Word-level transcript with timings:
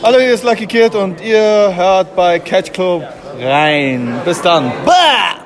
Hallo, 0.00 0.20
hier 0.20 0.32
ist 0.32 0.44
Lucky 0.44 0.68
Kid 0.68 0.94
und 0.94 1.20
ihr 1.20 1.74
hört 1.74 2.14
bei 2.14 2.38
Catch 2.38 2.72
Club 2.72 3.02
rein. 3.36 4.22
Bis 4.24 4.40
dann. 4.40 4.70
Bah! 4.86 5.44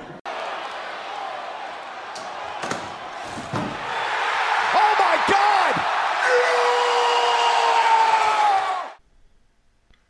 Oh 4.75 4.93
my 4.99 5.17
God! 5.27 5.83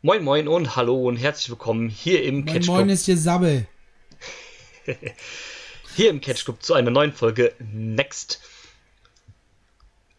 Moin 0.01 0.23
Moin 0.25 0.49
und 0.49 0.75
hallo 0.75 1.07
und 1.07 1.15
herzlich 1.15 1.49
willkommen 1.49 1.87
hier 1.87 2.21
im 2.23 2.43
Moin 2.43 2.45
Catch 2.45 2.67
Moin 2.67 2.79
Club, 2.79 2.89
ist 2.89 3.05
hier 3.05 3.17
Sabbel. 3.17 3.65
hier 5.95 6.09
im 6.09 6.19
Catch 6.19 6.43
Club 6.43 6.61
zu 6.61 6.73
einer 6.73 6.91
neuen 6.91 7.13
Folge 7.13 7.53
Next. 7.59 8.41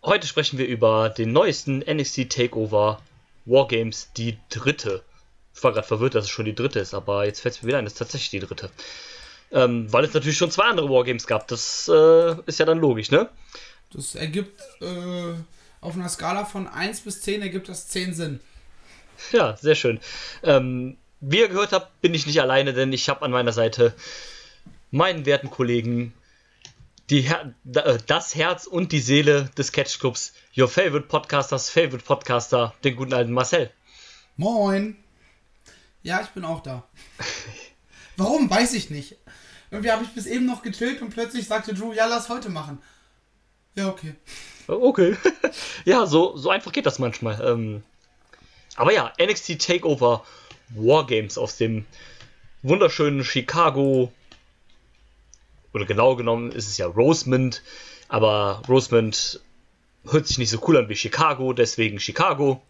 Heute 0.02 0.26
sprechen 0.26 0.56
wir 0.58 0.66
über 0.66 1.10
den 1.10 1.30
neuesten 1.34 1.80
NXT 1.80 2.30
Takeover 2.30 3.02
Wargames, 3.44 4.10
die 4.16 4.38
dritte. 4.48 5.02
Ich 5.54 5.62
war 5.62 5.72
gerade 5.72 5.86
verwirrt, 5.86 6.14
dass 6.14 6.24
es 6.24 6.30
schon 6.30 6.44
die 6.44 6.54
dritte 6.54 6.80
ist, 6.80 6.94
aber 6.94 7.26
jetzt 7.26 7.40
fällt 7.40 7.54
es 7.54 7.62
mir 7.62 7.68
wieder 7.68 7.78
ein, 7.78 7.86
es 7.86 7.92
ist 7.92 7.98
tatsächlich 7.98 8.30
die 8.30 8.40
dritte. 8.40 8.70
Ähm, 9.52 9.92
weil 9.92 10.04
es 10.04 10.14
natürlich 10.14 10.36
schon 10.36 10.50
zwei 10.50 10.64
andere 10.64 10.90
Wargames 10.90 11.26
gab. 11.26 11.46
Das 11.48 11.88
äh, 11.88 12.34
ist 12.46 12.58
ja 12.58 12.66
dann 12.66 12.78
logisch, 12.78 13.10
ne? 13.10 13.28
Das 13.92 14.14
ergibt 14.14 14.60
äh, 14.80 15.34
auf 15.80 15.94
einer 15.94 16.08
Skala 16.08 16.44
von 16.44 16.66
1 16.66 17.02
bis 17.02 17.20
10 17.20 17.42
ergibt 17.42 17.68
das 17.68 17.88
10 17.88 18.14
Sinn. 18.14 18.40
Ja, 19.32 19.56
sehr 19.56 19.76
schön. 19.76 20.00
Ähm, 20.42 20.96
wie 21.20 21.38
ihr 21.38 21.48
gehört 21.48 21.72
habt, 21.72 22.00
bin 22.00 22.14
ich 22.14 22.26
nicht 22.26 22.40
alleine, 22.40 22.72
denn 22.72 22.92
ich 22.92 23.08
habe 23.08 23.22
an 23.22 23.30
meiner 23.30 23.52
Seite 23.52 23.94
meinen 24.90 25.26
werten 25.26 25.50
Kollegen 25.50 26.12
die 27.10 27.26
äh, 27.26 27.98
das 28.06 28.34
Herz 28.34 28.66
und 28.66 28.92
die 28.92 29.00
Seele 29.00 29.50
des 29.56 29.72
Catch 29.72 29.98
Clubs, 29.98 30.32
your 30.56 30.68
favorite 30.68 31.06
podcasters 31.08 31.70
favorite 31.70 32.04
podcaster, 32.04 32.74
den 32.82 32.96
guten 32.96 33.12
alten 33.12 33.32
Marcel. 33.32 33.70
Moin. 34.36 34.96
Ja, 36.02 36.20
ich 36.22 36.28
bin 36.28 36.44
auch 36.44 36.62
da. 36.62 36.84
Warum, 38.16 38.48
weiß 38.48 38.74
ich 38.74 38.90
nicht. 38.90 39.16
Irgendwie 39.70 39.90
habe 39.90 40.04
ich 40.04 40.10
bis 40.10 40.26
eben 40.26 40.46
noch 40.46 40.62
gechillt 40.62 41.02
und 41.02 41.10
plötzlich 41.10 41.46
sagte 41.46 41.74
Drew, 41.74 41.92
ja, 41.92 42.06
lass 42.06 42.28
heute 42.28 42.48
machen. 42.48 42.78
Ja, 43.74 43.88
okay. 43.88 44.14
Äh, 44.68 44.72
Okay. 44.72 45.16
ja, 45.84 46.06
so, 46.06 46.36
so 46.36 46.50
einfach 46.50 46.72
geht 46.72 46.86
das 46.86 46.98
manchmal. 46.98 47.40
Ähm, 47.44 47.82
aber 48.76 48.92
ja, 48.92 49.12
NXT 49.20 49.60
Takeover 49.60 50.24
Wargames 50.70 51.38
aus 51.38 51.56
dem 51.56 51.84
wunderschönen 52.62 53.24
Chicago. 53.24 54.12
Oder 55.74 55.84
genau 55.84 56.16
genommen 56.16 56.52
ist 56.52 56.68
es 56.68 56.78
ja 56.78 56.86
Rosemont. 56.86 57.62
Aber 58.08 58.62
Rosemont 58.68 59.40
hört 60.04 60.26
sich 60.26 60.38
nicht 60.38 60.50
so 60.50 60.62
cool 60.66 60.76
an 60.76 60.88
wie 60.88 60.96
Chicago, 60.96 61.52
deswegen 61.52 61.98
Chicago. 61.98 62.62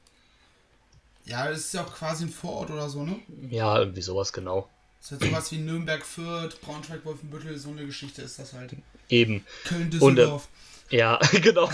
Ja, 1.26 1.48
das 1.48 1.60
ist 1.60 1.74
ja 1.74 1.84
auch 1.84 1.94
quasi 1.94 2.24
ein 2.24 2.30
Vorort 2.30 2.70
oder 2.70 2.88
so, 2.88 3.04
ne? 3.04 3.16
Ja, 3.50 3.78
irgendwie 3.78 4.02
sowas 4.02 4.32
genau. 4.32 4.68
Das 5.00 5.12
ist 5.12 5.20
halt 5.20 5.30
sowas 5.30 5.52
wie 5.52 5.58
Nürnberg, 5.58 6.04
Fürth, 6.04 6.60
Braunschweig, 6.62 7.04
Wolfenbüttel, 7.04 7.58
so 7.58 7.70
eine 7.70 7.86
Geschichte 7.86 8.22
ist 8.22 8.38
das 8.38 8.52
halt. 8.52 8.74
Eben. 9.08 9.44
Köln, 9.64 9.90
Und, 10.00 10.18
äh, 10.18 10.22
Düsseldorf. 10.22 10.48
Ja, 10.90 11.18
genau. 11.32 11.70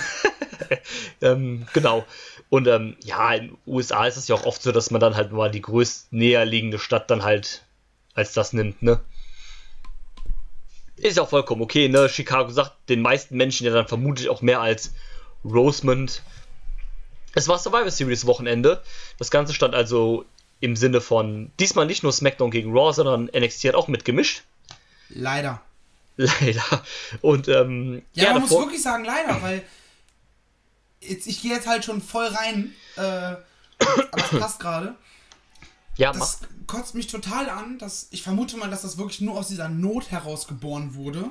ähm, 1.20 1.66
genau. 1.72 2.06
Und 2.48 2.66
ähm, 2.66 2.96
ja, 3.02 3.34
in 3.34 3.48
den 3.48 3.58
USA 3.66 4.06
ist 4.06 4.16
es 4.16 4.28
ja 4.28 4.34
auch 4.34 4.46
oft 4.46 4.62
so, 4.62 4.72
dass 4.72 4.90
man 4.90 5.00
dann 5.00 5.16
halt 5.16 5.32
mal 5.32 5.50
die 5.50 5.62
größt 5.62 6.12
näher 6.12 6.44
liegende 6.44 6.78
Stadt 6.78 7.10
dann 7.10 7.22
halt 7.22 7.64
als 8.14 8.32
das 8.32 8.52
nimmt, 8.52 8.82
ne? 8.82 9.00
Ist 11.02 11.16
ja 11.16 11.22
auch 11.22 11.28
vollkommen 11.30 11.62
okay, 11.62 11.88
ne? 11.88 12.08
Chicago 12.08 12.50
sagt 12.50 12.72
den 12.88 13.00
meisten 13.02 13.36
Menschen 13.36 13.66
ja 13.66 13.72
dann 13.72 13.88
vermutlich 13.88 14.28
auch 14.28 14.42
mehr 14.42 14.60
als 14.60 14.92
Rosemont. 15.44 16.22
Es 17.34 17.48
war 17.48 17.58
Survivor 17.58 17.90
Series 17.90 18.26
Wochenende. 18.26 18.82
Das 19.18 19.30
Ganze 19.30 19.54
stand 19.54 19.74
also 19.74 20.24
im 20.60 20.76
Sinne 20.76 21.00
von 21.00 21.50
diesmal 21.58 21.86
nicht 21.86 22.02
nur 22.02 22.12
SmackDown 22.12 22.50
gegen 22.50 22.76
Raw, 22.76 22.92
sondern 22.92 23.30
NXT 23.34 23.64
hat 23.68 23.74
auch 23.74 23.88
mitgemischt. 23.88 24.42
Leider. 25.08 25.62
Leider. 26.16 26.84
Und 27.22 27.48
ähm, 27.48 28.02
Ja, 28.12 28.32
man 28.32 28.42
muss 28.42 28.50
davor- 28.50 28.64
wirklich 28.66 28.82
sagen, 28.82 29.04
leider, 29.04 29.40
weil 29.40 29.62
jetzt, 31.00 31.26
ich 31.26 31.40
gehe 31.40 31.52
jetzt 31.54 31.66
halt 31.66 31.84
schon 31.84 32.02
voll 32.02 32.26
rein, 32.26 32.74
äh, 32.96 33.00
aber 33.00 33.44
es 34.16 34.38
passt 34.38 34.60
gerade. 34.60 34.94
Ja, 36.00 36.12
mach. 36.14 36.20
Das 36.20 36.38
kotzt 36.66 36.94
mich 36.94 37.08
total 37.08 37.50
an, 37.50 37.78
dass 37.78 38.08
ich 38.10 38.22
vermute 38.22 38.56
mal, 38.56 38.70
dass 38.70 38.82
das 38.82 38.96
wirklich 38.96 39.20
nur 39.20 39.38
aus 39.38 39.48
dieser 39.48 39.68
Not 39.68 40.10
heraus 40.10 40.46
geboren 40.46 40.94
wurde, 40.94 41.30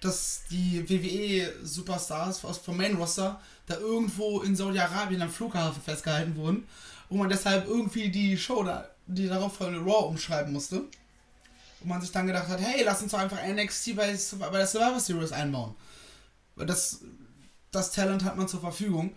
dass 0.00 0.42
die 0.50 0.88
WWE 0.88 1.52
Superstars 1.64 2.44
aus 2.44 2.58
vom 2.58 2.76
Main 2.76 2.96
Roster 2.96 3.40
da 3.66 3.76
irgendwo 3.76 4.40
in 4.40 4.56
Saudi-Arabien 4.56 5.22
am 5.22 5.30
Flughafen 5.30 5.80
festgehalten 5.80 6.34
wurden 6.34 6.66
und 7.08 7.18
man 7.18 7.28
deshalb 7.28 7.68
irgendwie 7.68 8.10
die 8.10 8.36
Show 8.36 8.64
da, 8.64 8.88
die 9.06 9.28
darauf 9.28 9.56
folgende 9.56 9.84
Raw 9.84 10.08
umschreiben 10.08 10.52
musste. 10.52 10.80
Und 11.80 11.86
man 11.86 12.00
sich 12.00 12.10
dann 12.10 12.26
gedacht 12.26 12.48
hat, 12.48 12.60
hey, 12.60 12.82
lass 12.84 13.02
uns 13.02 13.12
doch 13.12 13.20
einfach 13.20 13.38
NXT 13.46 13.94
bei, 13.94 14.18
bei 14.38 14.58
der 14.58 14.66
Survivor 14.66 14.98
Series 14.98 15.30
einbauen. 15.30 15.76
Weil 16.56 16.66
das, 16.66 17.02
das 17.70 17.92
Talent 17.92 18.24
hat 18.24 18.36
man 18.36 18.48
zur 18.48 18.60
Verfügung. 18.60 19.14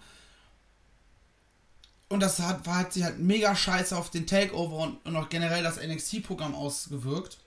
Und 2.12 2.20
das 2.20 2.40
hat, 2.40 2.66
war, 2.68 2.80
hat 2.80 2.94
sich 2.94 3.04
halt 3.04 3.20
mega 3.20 3.56
scheiße 3.56 3.96
auf 3.98 4.10
den 4.10 4.28
Takeover 4.28 4.78
und, 4.78 5.06
und 5.06 5.16
auch 5.16 5.30
generell 5.30 5.64
das 5.64 5.82
NXT-Programm 5.82 6.54
ausgewirkt. 6.54 7.38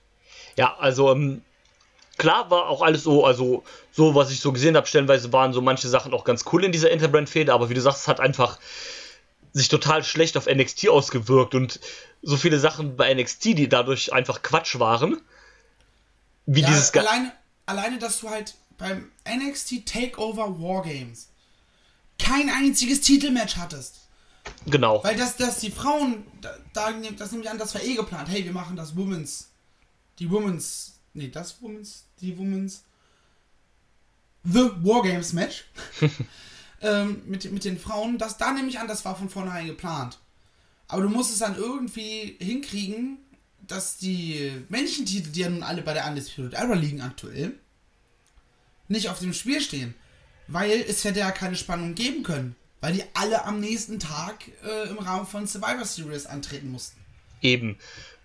Ja, 0.56 0.76
also 0.78 1.12
ähm, 1.12 1.42
klar 2.16 2.50
war 2.50 2.68
auch 2.68 2.80
alles 2.80 3.02
so, 3.02 3.26
also 3.26 3.62
so, 3.92 4.14
was 4.14 4.30
ich 4.30 4.40
so 4.40 4.52
gesehen 4.52 4.74
habe, 4.76 4.86
stellenweise 4.86 5.32
waren 5.32 5.52
so 5.52 5.60
manche 5.60 5.88
Sachen 5.88 6.14
auch 6.14 6.24
ganz 6.24 6.44
cool 6.52 6.64
in 6.64 6.72
dieser 6.72 6.90
Interbrand-Fehde, 6.90 7.52
aber 7.52 7.68
wie 7.68 7.74
du 7.74 7.80
sagst, 7.80 8.02
es 8.02 8.08
hat 8.08 8.20
einfach 8.20 8.58
sich 9.52 9.68
total 9.68 10.02
schlecht 10.02 10.36
auf 10.36 10.46
NXT 10.46 10.88
ausgewirkt 10.88 11.54
und 11.54 11.78
so 12.22 12.36
viele 12.36 12.58
Sachen 12.58 12.96
bei 12.96 13.12
NXT, 13.12 13.44
die 13.44 13.68
dadurch 13.68 14.12
einfach 14.12 14.42
Quatsch 14.42 14.78
waren, 14.78 15.20
wie 16.46 16.62
Ja, 16.62 16.68
dieses 16.68 16.92
alleine, 16.94 17.32
alleine, 17.66 17.98
dass 17.98 18.20
du 18.20 18.30
halt 18.30 18.54
beim 18.78 19.10
NXT 19.28 19.86
Takeover 19.86 20.58
Wargames 20.58 21.28
kein 22.18 22.48
einziges 22.48 23.02
Titelmatch 23.02 23.56
hattest. 23.56 24.03
Genau. 24.66 25.02
Weil 25.04 25.16
das, 25.16 25.36
dass 25.36 25.60
die 25.60 25.70
Frauen, 25.70 26.24
da, 26.40 26.56
da, 26.72 26.92
das 27.16 27.32
nehme 27.32 27.44
ich 27.44 27.50
an, 27.50 27.58
das 27.58 27.74
war 27.74 27.82
eh 27.82 27.94
geplant. 27.94 28.28
Hey, 28.28 28.44
wir 28.44 28.52
machen 28.52 28.76
das 28.76 28.96
Women's, 28.96 29.50
die 30.18 30.30
Women's, 30.30 31.00
nee, 31.12 31.28
das 31.28 31.60
Women's, 31.62 32.04
die 32.20 32.36
Women's, 32.36 32.84
The 34.44 34.70
Wargames 34.82 35.32
Match 35.32 35.64
ähm, 36.82 37.22
mit, 37.26 37.50
mit 37.50 37.64
den 37.64 37.78
Frauen. 37.78 38.18
Das, 38.18 38.36
da 38.36 38.52
nehme 38.52 38.68
ich 38.68 38.78
an, 38.78 38.88
das 38.88 39.04
war 39.04 39.16
von 39.16 39.30
vornherein 39.30 39.66
geplant. 39.66 40.18
Aber 40.86 41.02
du 41.02 41.08
musst 41.08 41.32
es 41.32 41.38
dann 41.38 41.56
irgendwie 41.56 42.36
hinkriegen, 42.38 43.18
dass 43.66 43.96
die 43.96 44.52
Männchentitel, 44.68 45.30
die 45.30 45.40
ja 45.40 45.48
nun 45.48 45.62
alle 45.62 45.82
bei 45.82 45.94
der 45.94 46.06
Undisputed 46.06 46.52
Era 46.52 46.74
liegen 46.74 47.00
aktuell, 47.00 47.58
nicht 48.88 49.08
auf 49.08 49.18
dem 49.18 49.32
Spiel 49.32 49.60
stehen. 49.62 49.94
Weil 50.46 50.84
es 50.86 51.04
hätte 51.04 51.20
ja 51.20 51.30
keine 51.30 51.56
Spannung 51.56 51.94
geben 51.94 52.22
können. 52.22 52.54
Weil 52.84 52.92
die 52.92 53.04
alle 53.14 53.46
am 53.46 53.60
nächsten 53.60 53.98
Tag 53.98 54.44
äh, 54.62 54.90
im 54.90 54.98
Rahmen 54.98 55.26
von 55.26 55.46
Survivor 55.46 55.86
Series 55.86 56.26
antreten 56.26 56.70
mussten. 56.70 57.00
Eben. 57.40 57.78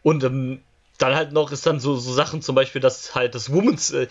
Und 0.03 0.21
ähm, 0.25 0.61
dann 0.97 1.15
halt 1.15 1.31
noch 1.31 1.53
ist 1.53 1.65
dann 1.65 1.79
so, 1.79 1.95
so 1.95 2.11
Sachen, 2.11 2.41
zum 2.41 2.55
Beispiel, 2.55 2.81
dass 2.81 3.15
halt 3.15 3.35
das 3.35 3.53
Women's 3.53 3.91
äh, 3.91 4.09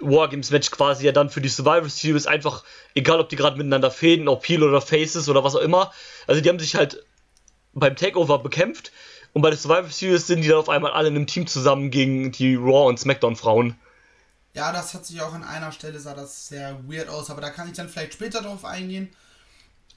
Wargames 0.00 0.50
Match 0.50 0.72
quasi 0.72 1.06
ja 1.06 1.12
dann 1.12 1.30
für 1.30 1.40
die 1.40 1.48
Survivor 1.48 1.88
Series 1.88 2.26
einfach, 2.26 2.64
egal 2.96 3.20
ob 3.20 3.28
die 3.28 3.36
gerade 3.36 3.56
miteinander 3.56 3.92
fäden, 3.92 4.26
ob 4.26 4.44
Heel 4.44 4.64
oder 4.64 4.80
Faces 4.80 5.28
oder 5.28 5.44
was 5.44 5.54
auch 5.54 5.60
immer, 5.60 5.92
also 6.26 6.40
die 6.40 6.48
haben 6.48 6.58
sich 6.58 6.74
halt 6.74 7.06
beim 7.72 7.94
Takeover 7.94 8.40
bekämpft 8.40 8.90
und 9.34 9.42
bei 9.42 9.50
der 9.50 9.58
Survivor 9.60 9.90
Series 9.90 10.26
sind 10.26 10.42
die 10.42 10.48
dann 10.48 10.58
auf 10.58 10.68
einmal 10.68 10.90
alle 10.90 11.06
in 11.06 11.14
einem 11.14 11.28
Team 11.28 11.46
zusammen 11.46 11.92
gegen 11.92 12.32
die 12.32 12.56
Raw 12.56 12.88
und 12.88 12.98
SmackDown 12.98 13.36
Frauen. 13.36 13.78
Ja, 14.52 14.72
das 14.72 14.94
hat 14.94 15.06
sich 15.06 15.22
auch 15.22 15.32
an 15.32 15.44
einer 15.44 15.70
Stelle 15.70 16.00
sah 16.00 16.14
das 16.14 16.48
sehr 16.48 16.80
weird 16.88 17.08
aus, 17.08 17.30
aber 17.30 17.40
da 17.40 17.50
kann 17.50 17.68
ich 17.68 17.74
dann 17.74 17.88
vielleicht 17.88 18.14
später 18.14 18.42
drauf 18.42 18.64
eingehen. 18.64 19.14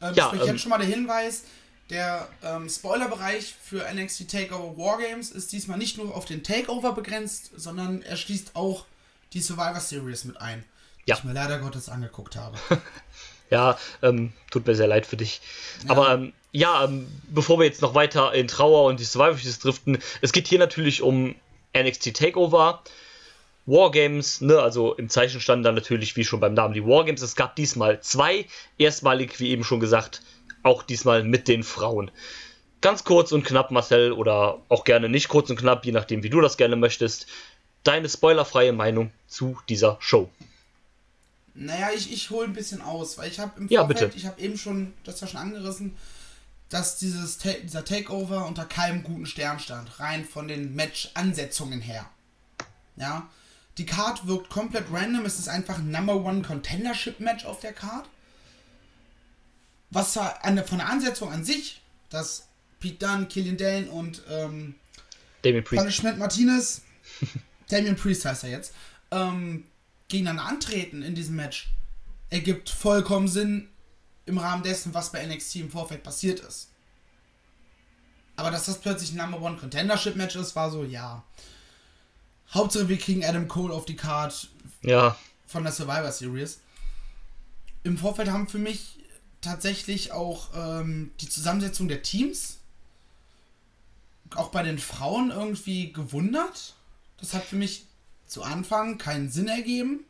Ähm, 0.04 0.14
Ja, 0.16 0.28
sprich 0.28 0.42
ähm, 0.42 0.48
jetzt 0.48 0.62
schon 0.62 0.70
mal 0.70 0.78
der 0.78 0.88
Hinweis, 0.88 1.44
der 1.90 2.28
ähm, 2.44 2.70
Spoilerbereich 2.70 3.56
für 3.62 3.86
NXT 3.92 4.30
Takeover 4.30 4.78
Wargames 4.78 5.32
ist 5.32 5.52
diesmal 5.52 5.78
nicht 5.78 5.98
nur 5.98 6.16
auf 6.16 6.26
den 6.26 6.44
Takeover 6.44 6.94
begrenzt, 6.94 7.52
sondern 7.56 8.02
er 8.02 8.18
schließt 8.18 8.56
auch 8.56 8.86
die 9.34 9.42
Survivor 9.42 9.80
Series 9.80 10.26
mit 10.26 10.40
ein. 10.40 10.64
Ja. 11.06 11.16
Die 11.16 11.20
ich 11.20 11.24
mir 11.26 11.34
leider 11.34 11.60
Gottes 11.60 11.90
angeguckt 11.90 12.36
habe. 12.36 12.58
Ja, 13.50 13.78
ähm, 14.02 14.34
tut 14.50 14.66
mir 14.66 14.74
sehr 14.74 14.88
leid 14.88 15.06
für 15.06 15.18
dich. 15.18 15.40
Aber 15.88 16.12
ähm, 16.12 16.34
ja, 16.52 16.86
ähm, 16.86 17.08
bevor 17.28 17.60
wir 17.60 17.66
jetzt 17.66 17.84
noch 17.84 17.94
weiter 17.94 18.34
in 18.34 18.48
Trauer 18.48 18.86
und 18.86 19.00
die 19.00 19.04
Survivor 19.04 19.38
Series 19.38 19.60
driften, 19.60 20.00
es 20.22 20.32
geht 20.32 20.48
hier 20.48 20.58
natürlich 20.58 21.04
um 21.04 21.36
NXT 21.78 22.16
Takeover. 22.16 22.82
Wargames, 23.66 24.42
ne, 24.42 24.60
also 24.60 24.94
im 24.96 25.10
Zeichen 25.10 25.40
standen 25.40 25.64
dann 25.64 25.76
natürlich, 25.76 26.16
wie 26.16 26.26
schon 26.26 26.40
beim 26.40 26.54
Namen, 26.54 26.74
die 26.74 26.86
Wargames. 26.86 27.22
Es 27.22 27.36
gab 27.36 27.56
diesmal 27.56 28.02
zwei, 28.02 28.46
erstmalig, 28.78 29.40
wie 29.40 29.50
eben 29.50 29.64
schon 29.64 29.80
gesagt, 29.80 30.22
auch 30.64 30.84
diesmal 30.84 31.24
mit 31.24 31.48
den 31.48 31.64
Frauen. 31.64 32.12
Ganz 32.82 33.06
kurz 33.06 33.32
und 33.32 33.46
knapp, 33.46 33.72
Marcel, 33.72 34.12
oder 34.12 34.60
auch 34.68 34.84
gerne 34.84 35.08
nicht 35.08 35.30
kurz 35.30 35.50
und 35.50 35.56
knapp, 35.58 35.86
je 35.86 35.94
nachdem, 35.94 36.24
wie 36.24 36.30
du 36.30 36.42
das 36.42 36.58
gerne 36.58 36.76
möchtest. 36.76 37.28
Deine 37.84 38.10
spoilerfreie 38.10 38.74
Meinung 38.74 39.12
zu 39.28 39.58
dieser 39.70 39.98
Show. 40.02 40.30
Naja, 41.54 41.90
ich, 41.96 42.12
ich 42.12 42.30
hole 42.30 42.46
ein 42.48 42.54
bisschen 42.54 42.82
aus, 42.82 43.18
weil 43.18 43.30
ich 43.30 43.40
habe 43.40 43.60
im 43.60 43.68
Ja, 43.70 43.86
Vorfeld, 43.86 44.00
bitte. 44.08 44.18
ich 44.18 44.26
habe 44.26 44.42
eben 44.42 44.58
schon, 44.58 44.94
das 45.04 45.22
ja 45.22 45.28
schon 45.28 45.40
angerissen, 45.40 45.96
dass 46.70 46.98
dieses 46.98 47.38
Ta 47.38 47.52
dieser 47.64 47.86
Takeover 47.86 48.48
unter 48.48 48.66
keinem 48.66 49.04
guten 49.04 49.28
Stern 49.28 49.60
stand, 49.60 50.00
rein 50.00 50.26
von 50.26 50.48
den 50.48 50.74
Match-Ansetzungen 50.76 51.80
her. 51.80 52.10
Ja, 52.96 53.30
die 53.78 53.86
Card 53.86 54.28
wirkt 54.28 54.50
komplett 54.50 54.86
random, 54.92 55.26
es 55.26 55.40
ist 55.40 55.48
einfach 55.48 55.80
ein 55.80 55.90
Number 55.90 56.16
One 56.16 56.42
Contendership 56.42 57.20
Match 57.20 57.46
auf 57.46 57.60
der 57.60 57.74
Card. 57.74 58.08
Was 59.90 60.14
zwar 60.14 60.44
an 60.44 60.64
von 60.66 60.80
der 60.80 60.90
Ansetzung 60.90 61.32
an 61.32 61.44
sich, 61.44 61.82
dass 62.10 62.48
Pete 62.80 63.06
Dunne, 63.06 63.28
Killian 63.28 63.58
Dane 63.58 63.90
und 63.90 64.22
ähm, 64.30 64.76
Damien 65.42 65.64
Priest. 65.64 65.82
Punishment 65.82 66.20
Martinez, 66.20 66.82
Damien 67.70 67.96
Priest 67.96 68.26
heißt 68.26 68.44
er 68.44 68.50
jetzt, 68.50 68.74
ähm, 69.12 69.66
gegeneinander 70.08 70.46
antreten 70.46 71.02
in 71.02 71.16
diesem 71.16 71.36
Match, 71.36 71.70
ergibt 72.30 72.70
vollkommen 72.70 73.28
Sinn 73.28 73.70
im 74.26 74.38
Rahmen 74.38 74.64
dessen, 74.64 74.94
was 74.94 75.12
bei 75.12 75.26
NXT 75.26 75.58
im 75.58 75.72
Vorfeld 75.72 76.04
passiert 76.04 76.40
ist. 76.40 76.70
Aber 78.36 78.52
dass 78.52 78.66
das 78.66 78.80
plötzlich 78.80 79.12
ein 79.12 79.18
Number 79.18 79.42
One 79.42 79.58
Contendership 79.58 80.16
Match 80.16 80.36
ist, 80.36 80.56
war 80.56 80.72
so, 80.72 80.84
ja. 80.84 81.24
Hauptsache 82.52 82.90
wir 82.90 82.98
kriegen 82.98 83.24
Adam 83.24 83.48
Cole 83.48 83.74
auf 83.74 83.86
die 83.86 83.96
Card 83.96 84.50
Ja, 84.82 85.18
von 85.48 85.64
der 85.64 85.72
Survivor 85.72 86.12
Series. 86.12 86.60
Im 87.84 87.98
Vorfeld 87.98 88.30
haben 88.30 88.48
für 88.48 88.60
mich 88.60 89.00
tatsächlich 89.42 90.12
auch 90.12 90.50
ähm, 90.56 91.12
die 91.20 91.30
Zusammensetzung 91.30 91.88
der 91.88 92.02
Teams 92.02 92.60
auch 94.36 94.50
bei 94.50 94.64
den 94.64 94.80
Frauen 94.80 95.32
irgendwie 95.32 95.94
gewundert. 95.94 96.76
Das 97.20 97.34
hat 97.34 97.44
für 97.44 97.56
mich 97.56 97.86
zu 98.26 98.44
Anfang 98.44 98.98
keinen 98.98 99.30
Sinn 99.30 99.48
ergeben. 99.48 100.06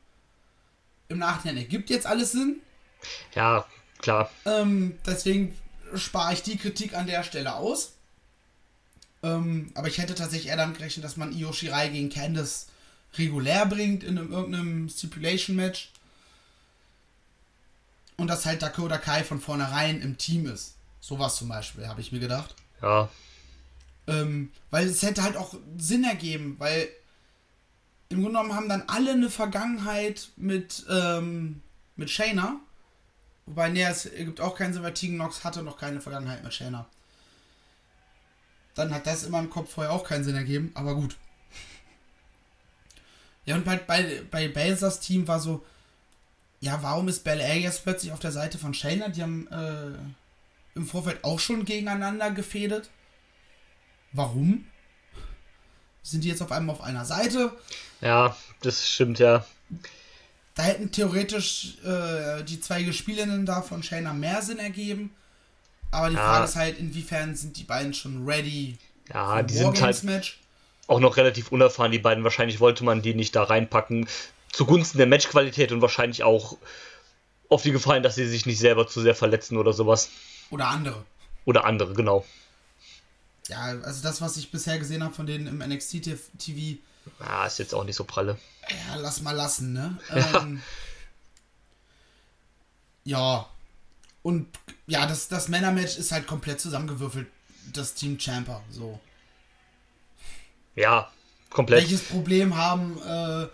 Im 1.09 1.19
Nachhinein 1.19 1.57
ergibt 1.57 1.89
jetzt 1.89 2.05
alles 2.05 2.31
Sinn. 2.31 2.61
ja, 3.35 3.65
klar. 3.99 4.29
Ähm, 4.45 4.97
deswegen 5.05 5.57
spare 5.95 6.33
ich 6.33 6.41
die 6.41 6.57
Kritik 6.57 6.95
an 6.95 7.07
der 7.07 7.23
Stelle 7.23 7.55
aus. 7.55 7.93
Ähm, 9.23 9.71
aber 9.73 9.87
ich 9.87 9.97
hätte 9.97 10.15
tatsächlich 10.15 10.49
eher 10.49 10.57
damit 10.57 10.77
gerechnet, 10.77 11.05
dass 11.05 11.17
man 11.17 11.31
Io 11.31 11.53
Shirai 11.53 11.87
gegen 11.87 12.09
Candice 12.09 12.67
regulär 13.17 13.65
bringt 13.65 14.03
in 14.03 14.17
einem, 14.17 14.31
irgendeinem 14.31 14.89
Stipulation-Match. 14.89 15.91
Und 18.17 18.27
dass 18.27 18.45
halt 18.45 18.61
Dakota 18.61 18.97
Kai 18.97 19.23
von 19.23 19.39
vornherein 19.39 20.01
im 20.01 20.17
Team 20.17 20.45
ist. 20.45 20.75
Sowas 20.99 21.37
zum 21.37 21.49
Beispiel, 21.49 21.87
habe 21.87 22.01
ich 22.01 22.11
mir 22.11 22.19
gedacht. 22.19 22.53
Ja, 22.81 23.09
Ähm, 24.05 24.51
weil 24.69 24.87
es 24.87 25.01
hätte 25.01 25.23
halt 25.23 25.37
auch 25.37 25.55
Sinn 25.77 26.03
ergeben, 26.03 26.55
weil 26.59 26.89
im 28.09 28.21
Grunde 28.21 28.37
genommen 28.37 28.55
haben 28.55 28.69
dann 28.69 28.83
alle 28.87 29.11
eine 29.11 29.29
Vergangenheit 29.29 30.29
mit, 30.35 30.85
ähm, 30.89 31.61
mit 31.95 32.09
Shayna. 32.09 32.59
Wobei, 33.45 33.69
nee, 33.69 33.83
es 33.83 34.09
gibt 34.11 34.41
auch 34.41 34.55
keinen 34.55 34.73
Sinn, 34.73 34.83
weil 34.83 34.93
Tegan 34.93 35.17
Nox 35.17 35.43
hatte 35.43 35.63
noch 35.63 35.77
keine 35.77 36.01
Vergangenheit 36.01 36.43
mit 36.43 36.53
Shayna. 36.53 36.85
Dann 38.75 38.93
hat 38.93 39.05
das 39.05 39.23
in 39.23 39.31
meinem 39.31 39.49
Kopf 39.49 39.71
vorher 39.71 39.93
auch 39.93 40.03
keinen 40.03 40.23
Sinn 40.23 40.35
ergeben, 40.35 40.71
aber 40.73 40.95
gut. 40.95 41.15
Ja, 43.45 43.55
und 43.55 43.65
bei, 43.65 43.77
bei, 43.77 44.21
bei 44.31 44.47
Balsas 44.47 44.99
Team 44.99 45.27
war 45.27 45.39
so, 45.39 45.65
ja, 46.61 46.81
warum 46.81 47.09
ist 47.09 47.23
Bel 47.23 47.41
Air 47.41 47.59
jetzt 47.59 47.83
plötzlich 47.83 48.11
auf 48.13 48.19
der 48.19 48.31
Seite 48.31 48.57
von 48.57 48.73
Shayna? 48.73 49.09
Die 49.09 49.21
haben 49.21 49.47
äh, 49.49 49.91
im 50.75 50.87
Vorfeld 50.87 51.23
auch 51.23 51.39
schon 51.39 51.65
gegeneinander 51.65 52.31
gefädet. 52.31 52.89
Warum? 54.13 54.65
Sind 56.03 56.23
die 56.23 56.29
jetzt 56.29 56.41
auf 56.41 56.51
einmal 56.51 56.75
auf 56.75 56.81
einer 56.81 57.05
Seite? 57.05 57.51
ja, 58.01 58.35
das 58.61 58.87
stimmt 58.87 59.19
ja. 59.19 59.45
Da 60.55 60.63
hätten 60.63 60.91
theoretisch 60.91 61.77
äh, 61.83 62.43
die 62.43 62.61
zwei 62.61 62.83
Gespielinnen 62.83 63.45
da 63.45 63.61
von 63.61 63.83
Shayna 63.83 64.13
mehr 64.13 64.41
Sinn 64.41 64.59
ergeben. 64.59 65.11
Aber 65.93 66.09
die 66.09 66.15
Ja. 66.15 66.21
Frage 66.25 66.45
ist 66.45 66.55
halt, 66.55 66.77
inwiefern 66.79 67.35
sind 67.35 67.57
die 67.57 67.63
beiden 67.63 67.93
schon 67.93 68.25
ready 68.25 68.77
Ja, 69.13 69.37
für 69.37 69.43
die 69.43 69.53
sind 69.53 69.65
halt 69.65 69.81
Wargames-Match? 69.81 70.39
auch 70.87 70.99
noch 70.99 71.17
relativ 71.17 71.51
unerfahren, 71.51 71.91
die 71.91 71.99
beiden. 71.99 72.23
Wahrscheinlich 72.23 72.59
wollte 72.59 72.83
man 72.83 73.01
die 73.01 73.13
nicht 73.13 73.35
da 73.35 73.43
reinpacken. 73.43 74.07
Zugunsten 74.51 74.97
der 74.97 75.07
Matchqualität 75.07 75.71
und 75.71 75.81
wahrscheinlich 75.81 76.23
auch 76.23 76.57
auf 77.49 77.61
die 77.63 77.71
Gefallen, 77.71 78.03
dass 78.03 78.15
sie 78.15 78.27
sich 78.27 78.45
nicht 78.45 78.59
selber 78.59 78.87
zu 78.87 79.01
sehr 79.01 79.15
verletzen 79.15 79.57
oder 79.57 79.73
sowas. 79.73 80.09
Oder 80.49 80.67
andere. 80.67 81.03
Oder 81.45 81.65
andere, 81.65 81.93
genau. 81.93 82.25
Ja, 83.47 83.59
also 83.83 84.01
das, 84.03 84.21
was 84.21 84.37
ich 84.37 84.51
bisher 84.51 84.79
gesehen 84.79 85.03
habe 85.03 85.13
von 85.13 85.25
denen 85.25 85.47
im 85.47 85.59
NXT 85.59 86.03
TV, 86.37 86.77
Ja, 87.19 87.45
ist 87.45 87.59
jetzt 87.59 87.73
auch 87.75 87.83
nicht 87.83 87.95
so 87.95 88.03
pralle. 88.03 88.37
ja, 88.69 88.95
lass 88.95 89.21
mal 89.21 89.31
lassen, 89.35 89.73
ne? 89.73 89.97
Ähm, 90.11 90.61
ja. 93.03 93.47
Und 94.23 94.47
ja, 94.87 95.05
das, 95.05 95.27
das 95.27 95.49
Männermatch 95.49 95.97
ist 95.97 96.11
halt 96.11 96.25
komplett 96.25 96.59
zusammengewürfelt. 96.59 97.27
Das 97.73 97.93
Team 97.93 98.19
Champer, 98.19 98.61
so. 98.71 98.99
Ja, 100.75 101.11
komplett. 101.49 101.81
Welches 101.81 102.03
Problem 102.03 102.55
haben 102.55 102.97
äh, 103.05 103.47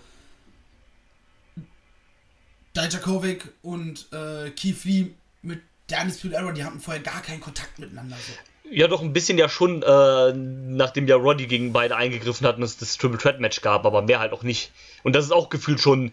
Dijakovic 2.75 3.51
und 3.61 4.07
äh, 4.13 4.51
Keith 4.51 4.83
Lee 4.85 5.11
mit 5.41 5.61
der 5.89 6.01
Undisputed 6.01 6.37
Era? 6.37 6.51
Die 6.51 6.63
hatten 6.63 6.79
vorher 6.79 7.03
gar 7.03 7.21
keinen 7.21 7.41
Kontakt 7.41 7.77
miteinander. 7.77 8.15
So. 8.15 8.33
Ja, 8.71 8.87
doch 8.87 9.01
ein 9.01 9.13
bisschen 9.13 9.37
ja 9.37 9.49
schon, 9.49 9.81
äh, 9.81 10.33
nachdem 10.33 11.07
ja 11.07 11.15
Roddy 11.15 11.47
gegen 11.47 11.73
beide 11.73 11.95
eingegriffen 11.95 12.45
hat 12.45 12.57
und 12.57 12.63
es 12.63 12.77
das 12.77 12.97
Triple 12.97 13.17
Threat 13.17 13.39
Match 13.39 13.61
gab, 13.61 13.85
aber 13.85 14.03
mehr 14.03 14.19
halt 14.19 14.31
auch 14.31 14.43
nicht. 14.43 14.71
Und 15.03 15.15
das 15.15 15.25
ist 15.25 15.31
auch 15.31 15.49
gefühlt 15.49 15.79
schon 15.79 16.11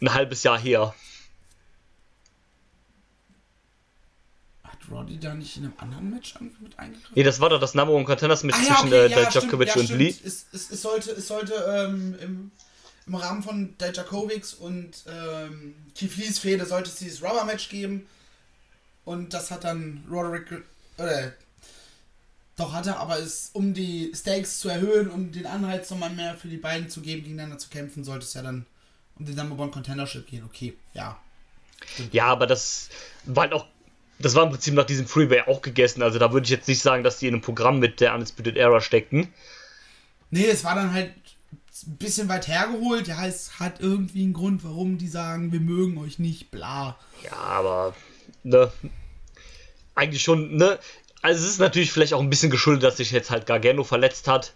ein 0.00 0.14
halbes 0.14 0.42
Jahr 0.42 0.58
her. 0.58 0.94
Roddy 4.90 5.18
da 5.18 5.34
nicht 5.34 5.56
in 5.56 5.64
einem 5.64 5.72
anderen 5.78 6.10
Match 6.10 6.34
mit 6.60 6.78
eingegriffen? 6.78 7.12
Nee, 7.14 7.22
das 7.22 7.40
war 7.40 7.50
doch 7.50 7.60
das 7.60 7.74
Number 7.74 7.92
One 7.94 8.04
Contenders 8.04 8.42
Match 8.42 8.56
Ah, 8.58 8.62
ja, 8.62 8.74
zwischen 8.76 8.86
okay, 8.88 9.06
äh, 9.06 9.10
ja, 9.10 9.30
stimmt, 9.30 9.52
ja, 9.66 9.74
und 9.74 9.88
Lee. 9.90 10.12
stimmt. 10.12 10.26
Es, 10.26 10.46
es, 10.52 10.70
es 10.70 10.82
sollte, 10.82 11.10
es 11.12 11.28
sollte 11.28 11.54
ähm, 11.54 12.14
im, 12.20 12.50
im 13.06 13.14
Rahmen 13.14 13.42
von 13.42 13.76
Dijakovics 13.78 14.54
und 14.54 15.04
ähm, 15.06 15.74
Keith 15.94 16.16
Lees 16.16 16.38
Fehde 16.38 16.66
sollte 16.66 16.90
es 16.90 16.96
dieses 16.96 17.22
Rubber-Match 17.22 17.68
geben. 17.68 18.06
Und 19.04 19.32
das 19.32 19.50
hat 19.50 19.64
dann 19.64 20.04
Roderick, 20.10 20.62
oder 20.98 21.32
doch 22.56 22.72
hat 22.72 22.86
er, 22.86 22.98
aber 22.98 23.18
es, 23.18 23.50
um 23.52 23.72
die 23.72 24.12
Stakes 24.14 24.58
zu 24.58 24.68
erhöhen, 24.68 25.08
um 25.08 25.32
den 25.32 25.46
Anreiz 25.46 25.88
nochmal 25.90 26.10
mehr 26.10 26.34
für 26.36 26.48
die 26.48 26.56
beiden 26.56 26.90
zu 26.90 27.00
geben, 27.00 27.22
gegeneinander 27.22 27.56
zu 27.58 27.68
kämpfen, 27.70 28.04
sollte 28.04 28.24
es 28.26 28.34
ja 28.34 28.42
dann 28.42 28.66
um 29.16 29.24
den 29.24 29.36
Number 29.36 29.62
One 29.62 29.70
Contendership 29.70 30.26
gehen. 30.26 30.44
Okay, 30.44 30.76
ja. 30.92 31.18
Ja, 32.10 32.26
aber 32.26 32.46
das 32.46 32.88
war 33.24 33.44
halt 33.44 33.52
auch, 33.52 33.66
das 34.18 34.34
war 34.34 34.44
im 34.44 34.50
Prinzip 34.50 34.74
nach 34.74 34.86
diesem 34.86 35.06
Freeway 35.06 35.42
auch 35.42 35.62
gegessen. 35.62 36.02
Also 36.02 36.18
da 36.18 36.32
würde 36.32 36.44
ich 36.44 36.50
jetzt 36.50 36.68
nicht 36.68 36.82
sagen, 36.82 37.04
dass 37.04 37.18
die 37.18 37.28
in 37.28 37.34
einem 37.34 37.42
Programm 37.42 37.78
mit 37.78 38.00
der 38.00 38.14
Undisputed 38.14 38.56
Era 38.56 38.80
steckten. 38.80 39.28
Nee, 40.30 40.46
es 40.46 40.64
war 40.64 40.74
dann 40.74 40.92
halt 40.92 41.12
ein 41.86 41.96
bisschen 41.96 42.28
weit 42.28 42.48
hergeholt. 42.48 43.08
Ja, 43.08 43.26
es 43.26 43.60
hat 43.60 43.80
irgendwie 43.80 44.22
einen 44.22 44.32
Grund, 44.32 44.64
warum 44.64 44.98
die 44.98 45.08
sagen, 45.08 45.52
wir 45.52 45.60
mögen 45.60 45.98
euch 45.98 46.18
nicht, 46.18 46.50
bla. 46.50 46.98
Ja, 47.24 47.36
aber, 47.36 47.94
ne, 48.42 48.72
eigentlich 49.94 50.22
schon, 50.22 50.56
ne, 50.56 50.78
also 51.22 51.44
es 51.44 51.50
ist 51.50 51.58
natürlich 51.58 51.92
vielleicht 51.92 52.14
auch 52.14 52.20
ein 52.20 52.30
bisschen 52.30 52.50
geschuldet, 52.50 52.84
dass 52.84 52.96
sich 52.98 53.10
jetzt 53.10 53.30
halt 53.30 53.46
Gargano 53.46 53.84
verletzt 53.84 54.28
hat. 54.28 54.54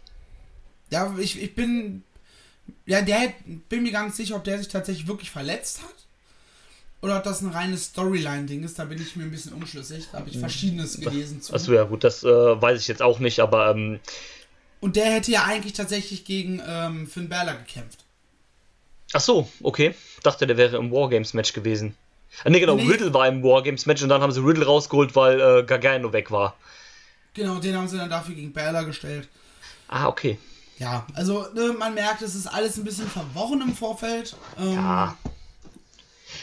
Ja, 0.91 1.15
ich, 1.19 1.41
ich 1.43 1.55
bin. 1.55 2.05
Ja, 2.87 3.03
der 3.03 3.33
bin 3.69 3.83
mir 3.83 3.91
gar 3.91 4.05
nicht 4.05 4.15
sicher, 4.15 4.37
ob 4.37 4.45
der 4.45 4.59
sich 4.59 4.69
tatsächlich 4.69 5.09
wirklich 5.09 5.31
verletzt 5.31 5.83
hat. 5.83 6.02
Oder 7.03 7.17
ob 7.19 7.25
das 7.25 7.41
ein 7.43 7.49
reines 7.51 7.87
Storyline-Ding 7.87 8.63
ist. 8.63 8.79
Da 8.79 8.85
bin 8.85 9.03
ich 9.03 9.17
mir 9.17 9.25
ein 9.25 9.31
bisschen 9.31 9.53
unschlüssig. 9.53 10.07
Da 10.13 10.19
habe 10.21 10.31
ich 10.31 10.39
Verschiedenes 10.39 10.99
gelesen 11.01 11.43
zu. 11.43 11.53
Achso, 11.53 11.73
ja 11.73 11.83
gut, 11.85 12.05
das 12.05 12.23
äh, 12.23 12.29
weiß 12.29 12.81
ich 12.81 12.87
jetzt 12.89 13.03
auch 13.03 13.19
nicht, 13.19 13.41
aber 13.41 13.73
ähm, 13.73 13.99
Und 14.81 14.95
der 14.97 15.07
hätte 15.07 15.33
ja 15.33 15.43
eigentlich 15.45 15.73
tatsächlich 15.73 16.25
gegen 16.25 16.63
ähm, 16.67 17.07
Finn 17.09 17.29
Balor 17.29 17.55
gekämpft. 17.55 18.05
ach 19.13 19.21
so, 19.21 19.49
okay. 19.63 19.95
Dachte, 20.23 20.47
der 20.47 20.57
wäre 20.57 20.77
im 20.77 20.93
Wargames-Match 20.93 21.53
gewesen. 21.53 21.97
Ah, 22.45 22.51
ne, 22.51 22.61
genau, 22.61 22.77
Nee. 22.77 22.87
Riddle 22.89 23.13
war 23.13 23.27
im 23.27 23.43
Wargames-Match 23.43 24.03
und 24.05 24.09
dann 24.09 24.23
haben 24.23 24.33
sie 24.33 24.41
Riddle 24.41 24.65
rausgeholt, 24.65 25.15
weil 25.17 25.41
äh, 25.41 25.65
Gargano 25.65 26.13
weg 26.13 26.31
war. 26.31 26.57
Genau, 27.35 27.57
den 27.59 27.77
haben 27.77 27.89
sie 27.89 27.97
dann 27.99 28.11
dafür 28.11 28.35
gegen 28.37 28.53
Balor 28.53 28.85
gestellt. 28.85 29.29
Ah, 29.89 30.07
okay. 30.07 30.39
Ja, 30.79 31.05
also 31.15 31.47
ne, 31.55 31.75
man 31.77 31.95
merkt, 31.95 32.23
es 32.23 32.35
ist 32.37 32.47
alles 32.47 32.77
ein 32.77 32.85
bisschen 32.85 33.09
verworren 33.09 33.61
im 33.61 33.75
Vorfeld. 33.75 34.37
Ähm, 34.59 34.75
Ja. 34.75 35.19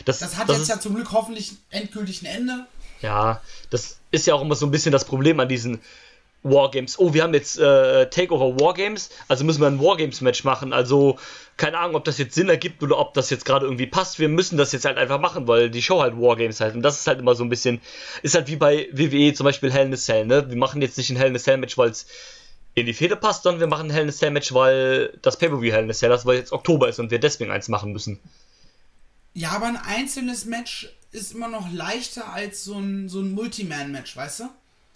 Das, 0.06 0.20
Das 0.20 0.38
hat 0.38 0.50
das 0.50 0.58
jetzt 0.58 0.64
ist, 0.64 0.70
ja 0.70 0.80
zum 0.80 0.96
Glück 0.96 1.12
hoffentlich 1.12 1.54
endgültig 1.70 2.22
ein 2.22 2.26
Ende. 2.26 2.66
Ja, 3.02 3.42
das 3.70 4.00
ist 4.12 4.28
ja 4.28 4.34
auch 4.34 4.42
immer 4.42 4.56
so 4.56 4.66
ein 4.66 4.72
bisschen 4.72 4.92
das 4.92 5.06
Problem 5.06 5.40
an 5.40 5.48
diesen 5.48 5.82
Wargames. 6.44 6.98
Oh, 7.00 7.14
wir 7.14 7.24
haben 7.24 7.34
jetzt 7.34 7.60
äh, 7.60 8.10
Takeover 8.10 8.60
Wargames, 8.60 9.10
also 9.28 9.44
müssen 9.44 9.62
wir 9.62 9.68
ein 9.68 9.82
Wargames-Match 9.82 10.44
machen. 10.46 10.72
Also, 10.72 11.18
keine 11.58 11.78
Ahnung, 11.78 11.96
ob 11.96 12.06
das 12.06 12.18
jetzt 12.18 12.34
Sinn 12.34 12.50
ergibt 12.50 12.82
oder 12.82 12.98
ob 12.98 13.14
das 13.14 13.30
jetzt 13.30 13.46
gerade 13.46 13.66
irgendwie 13.66 13.88
passt. 13.88 14.20
Wir 14.20 14.30
müssen 14.30 14.58
das 14.58 14.72
jetzt 14.72 14.86
halt 14.86 14.98
einfach 14.98 15.20
machen, 15.20 15.48
weil 15.48 15.70
die 15.70 15.82
Show 15.82 16.02
halt 16.02 16.16
Wargames 16.18 16.62
halt. 16.62 16.76
Und 16.76 16.82
das 16.82 17.00
ist 17.00 17.08
halt 17.08 17.20
immer 17.20 17.36
so 17.36 17.44
ein 17.44 17.50
bisschen, 17.50 17.82
ist 18.24 18.36
halt 18.36 18.48
wie 18.48 18.56
bei 18.56 18.88
WWE 18.94 19.34
zum 19.34 19.44
Beispiel 19.44 19.72
Hell 19.72 19.88
in 19.88 19.94
a 19.94 19.98
Cell, 19.98 20.26
ne? 20.26 20.50
Wir 20.50 20.58
machen 20.58 20.82
jetzt 20.82 20.98
nicht 20.98 21.10
ein 21.10 21.18
Hell 21.18 21.28
in 21.28 21.36
a 21.36 21.40
Cell-Match, 21.40 21.78
weil 21.78 21.90
es 21.90 22.08
in 22.74 22.86
die 22.86 22.94
Fehde 22.94 23.18
passt, 23.18 23.44
sondern 23.44 23.60
wir 23.60 23.68
machen 23.68 23.88
ein 23.88 23.94
Hell 23.94 24.04
in 24.04 24.10
a 24.10 24.14
Cell-Match, 24.14 24.54
weil 24.54 25.18
das 25.22 25.38
Pay-Per-View 25.38 25.74
Hell 25.74 25.84
in 25.84 25.90
a 25.90 25.94
Cell 25.94 26.12
ist, 26.12 26.26
weil 26.26 26.38
jetzt 26.38 26.54
Oktober 26.54 26.88
ist 26.88 27.00
und 27.00 27.12
wir 27.12 27.20
deswegen 27.20 27.52
eins 27.52 27.68
machen 27.68 27.92
müssen. 27.92 28.20
Ja, 29.40 29.52
aber 29.52 29.68
ein 29.68 29.78
einzelnes 29.78 30.44
Match 30.44 30.90
ist 31.14 31.32
immer 31.32 31.48
noch 31.48 31.72
leichter 31.72 32.34
als 32.34 32.66
so 32.66 32.78
ein, 32.78 33.08
so 33.08 33.22
ein 33.22 33.32
Multiman-Match, 33.32 34.18
weißt 34.18 34.42
du? 34.42 34.50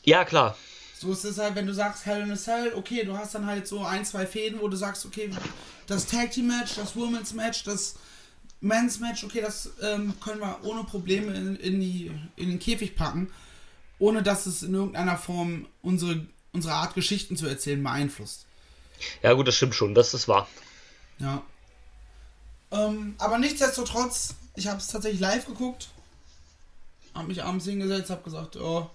Ja, 0.04 0.26
klar. 0.26 0.58
So 1.00 1.14
ist 1.14 1.24
es 1.24 1.38
halt, 1.38 1.56
wenn 1.56 1.66
du 1.66 1.74
sagst 1.74 2.06
Hell 2.06 2.24
in 2.24 2.32
a 2.32 2.36
Cell, 2.36 2.74
okay, 2.76 3.06
du 3.06 3.18
hast 3.18 3.34
dann 3.36 3.46
halt 3.46 3.70
so 3.70 3.86
ein, 3.86 4.04
zwei 4.04 4.26
Fäden, 4.26 4.60
wo 4.60 4.68
du 4.68 4.76
sagst, 4.76 5.06
okay, 5.06 5.30
das 5.88 6.08
Tag 6.08 6.32
Team 6.32 6.48
Match, 6.48 6.76
das 6.76 6.94
Women's 6.94 7.32
Match, 7.32 7.64
das 7.64 7.96
Men's 8.60 9.00
Match, 9.00 9.24
okay, 9.24 9.40
das 9.40 9.70
ähm, 9.82 10.14
können 10.20 10.42
wir 10.42 10.60
ohne 10.64 10.84
Probleme 10.84 11.34
in, 11.34 11.56
in, 11.56 11.80
die, 11.80 12.12
in 12.36 12.50
den 12.50 12.60
Käfig 12.60 12.98
packen, 12.98 13.32
ohne 13.98 14.24
dass 14.24 14.46
es 14.46 14.62
in 14.62 14.74
irgendeiner 14.74 15.18
Form 15.18 15.68
unsere, 15.82 16.28
unsere 16.52 16.74
Art, 16.74 16.96
Geschichten 16.96 17.38
zu 17.38 17.48
erzählen, 17.48 17.82
beeinflusst. 17.82 18.46
Ja, 19.22 19.32
gut, 19.32 19.48
das 19.48 19.56
stimmt 19.56 19.76
schon, 19.76 19.96
das 19.96 20.14
ist 20.14 20.28
wahr. 20.28 20.50
Ja. 21.20 21.44
Ähm, 22.74 23.16
aber 23.20 23.38
nichtsdestotrotz, 23.38 24.34
ich 24.56 24.68
habe 24.68 24.80
es 24.80 24.88
tatsächlich 24.88 25.22
live 25.22 25.46
geguckt, 25.46 25.90
habe 27.14 27.28
mich 27.28 27.44
abends 27.44 27.66
hingesetzt, 27.66 28.10
habe 28.10 28.24
gesagt, 28.24 28.56
oh, 28.56 28.90